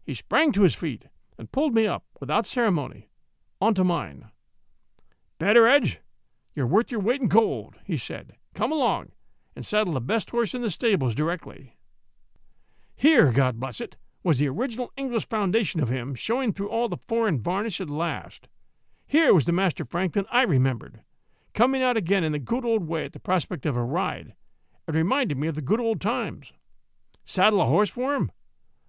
He 0.02 0.14
sprang 0.14 0.52
to 0.52 0.62
his 0.62 0.74
feet 0.74 1.04
and 1.38 1.52
pulled 1.52 1.74
me 1.74 1.86
up, 1.86 2.04
without 2.18 2.46
ceremony, 2.46 3.08
onto 3.60 3.84
mine. 3.84 4.30
Betteredge, 5.38 6.00
you're 6.54 6.66
worth 6.66 6.90
your 6.90 7.00
weight 7.00 7.20
in 7.20 7.28
gold, 7.28 7.76
he 7.84 7.96
said. 7.96 8.34
Come 8.54 8.72
along, 8.72 9.12
and 9.54 9.64
saddle 9.64 9.92
the 9.92 10.00
best 10.00 10.30
horse 10.30 10.54
in 10.54 10.62
the 10.62 10.70
stables 10.70 11.14
directly. 11.14 11.76
Here, 12.94 13.32
God 13.32 13.60
bless 13.60 13.80
it, 13.80 13.96
was 14.24 14.38
the 14.38 14.48
original 14.48 14.92
English 14.96 15.28
foundation 15.28 15.80
of 15.80 15.88
him 15.88 16.14
showing 16.14 16.52
through 16.52 16.68
all 16.68 16.88
the 16.88 16.98
foreign 17.08 17.38
varnish 17.38 17.80
at 17.80 17.90
last. 17.90 18.48
Here 19.06 19.34
was 19.34 19.44
the 19.44 19.52
Master 19.52 19.84
Franklin 19.84 20.26
I 20.30 20.42
remembered, 20.42 21.00
coming 21.54 21.82
out 21.82 21.96
again 21.96 22.24
in 22.24 22.32
the 22.32 22.38
good 22.38 22.64
old 22.64 22.86
way 22.86 23.04
at 23.04 23.12
the 23.12 23.20
prospect 23.20 23.66
of 23.66 23.76
a 23.76 23.82
ride. 23.82 24.34
It 24.86 24.94
reminded 24.94 25.38
me 25.38 25.48
of 25.48 25.54
the 25.54 25.62
good 25.62 25.80
old 25.80 26.00
times. 26.00 26.52
Saddle 27.24 27.60
a 27.60 27.66
horse 27.66 27.90
for 27.90 28.14
him? 28.14 28.30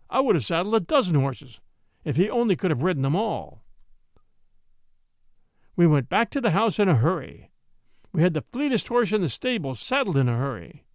I 0.09 0.19
would 0.19 0.35
have 0.35 0.45
saddled 0.45 0.75
a 0.75 0.79
dozen 0.79 1.15
horses, 1.15 1.59
if 2.03 2.15
he 2.15 2.29
only 2.29 2.55
could 2.55 2.71
have 2.71 2.83
ridden 2.83 3.03
them 3.03 3.15
all. 3.15 3.63
We 5.75 5.87
went 5.87 6.09
back 6.09 6.29
to 6.31 6.41
the 6.41 6.51
house 6.51 6.77
in 6.77 6.87
a 6.87 6.95
hurry. 6.95 7.49
We 8.11 8.21
had 8.21 8.35
the 8.35 8.43
fleetest 8.53 8.87
horse 8.87 9.11
in 9.11 9.21
the 9.21 9.29
stable 9.29 9.73
saddled 9.73 10.17
in 10.17 10.29
a 10.29 10.37
hurry. 10.37 10.85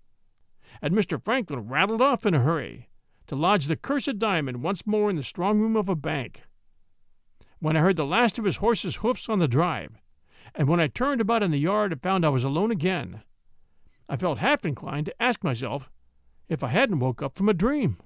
And 0.80 0.94
Mr. 0.94 1.20
Franklin 1.20 1.68
rattled 1.68 2.00
off 2.00 2.24
in 2.24 2.34
a 2.34 2.40
hurry 2.40 2.88
to 3.28 3.36
lodge 3.36 3.66
the 3.66 3.76
cursed 3.76 4.18
diamond 4.18 4.62
once 4.62 4.86
more 4.86 5.08
in 5.08 5.16
the 5.16 5.22
strong 5.22 5.60
room 5.60 5.76
of 5.76 5.88
a 5.88 5.94
bank. 5.94 6.42
When 7.60 7.76
I 7.76 7.80
heard 7.80 7.96
the 7.96 8.04
last 8.04 8.38
of 8.38 8.44
his 8.44 8.56
horse's 8.56 8.96
hoofs 8.96 9.28
on 9.28 9.38
the 9.38 9.48
drive, 9.48 9.92
and 10.54 10.68
when 10.68 10.80
I 10.80 10.88
turned 10.88 11.20
about 11.20 11.42
in 11.42 11.50
the 11.50 11.58
yard 11.58 11.92
and 11.92 12.02
found 12.02 12.24
I 12.24 12.30
was 12.30 12.44
alone 12.44 12.70
again, 12.70 13.22
I 14.08 14.16
felt 14.16 14.38
half 14.38 14.64
inclined 14.64 15.06
to 15.06 15.22
ask 15.22 15.44
myself 15.44 15.90
if 16.48 16.62
I 16.62 16.68
hadn't 16.68 17.00
woke 17.00 17.22
up 17.22 17.36
from 17.36 17.48
a 17.48 17.54
dream. 17.54 17.98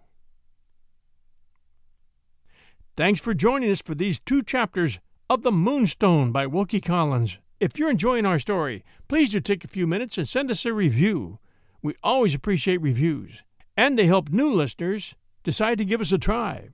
Thanks 2.97 3.20
for 3.20 3.33
joining 3.33 3.70
us 3.70 3.81
for 3.81 3.95
these 3.95 4.20
two 4.20 4.43
chapters 4.43 4.99
of 5.31 5.43
The 5.43 5.53
Moonstone 5.53 6.33
by 6.33 6.47
Wilkie 6.47 6.81
Collins. 6.81 7.39
If 7.61 7.79
you're 7.79 7.91
enjoying 7.91 8.27
our 8.27 8.41
story, 8.41 8.85
please 9.07 9.29
do 9.31 9.41
take 9.41 9.64
a 9.64 9.68
few 9.68 9.87
minutes 9.87 10.18
and 10.18 10.29
send 10.29 10.51
us 10.51 10.66
a 10.66 10.73
review. 10.73 11.39
We 11.81 11.95
always 12.03 12.35
appreciate 12.35 12.83
reviews, 12.83 13.43
and 13.83 13.99
they 13.99 14.07
help 14.07 14.30
new 14.30 14.49
listeners 14.49 15.16
decide 15.43 15.76
to 15.76 15.85
give 15.85 16.01
us 16.01 16.12
a 16.12 16.18
try. 16.18 16.68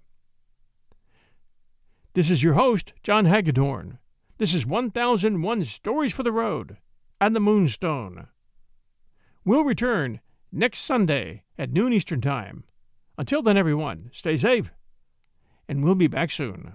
This 2.13 2.29
is 2.29 2.43
your 2.43 2.53
host, 2.53 2.93
John 3.03 3.25
Hagedorn. 3.25 3.97
This 4.37 4.53
is 4.53 4.67
1001 4.67 5.65
Stories 5.65 6.13
for 6.13 6.23
the 6.23 6.33
Road 6.33 6.77
and 7.19 7.35
the 7.35 7.41
Moonstone. 7.41 8.27
We'll 9.43 9.65
return 9.65 10.21
next 10.53 10.81
Sunday 10.81 11.45
at 11.57 11.73
noon 11.73 11.95
Eastern 11.95 12.21
Time. 12.21 12.65
Until 13.17 13.41
then, 13.41 13.57
everyone, 13.57 14.11
stay 14.13 14.37
safe, 14.37 14.71
and 15.67 15.83
we'll 15.83 15.95
be 15.95 16.09
back 16.09 16.31
soon. 16.31 16.75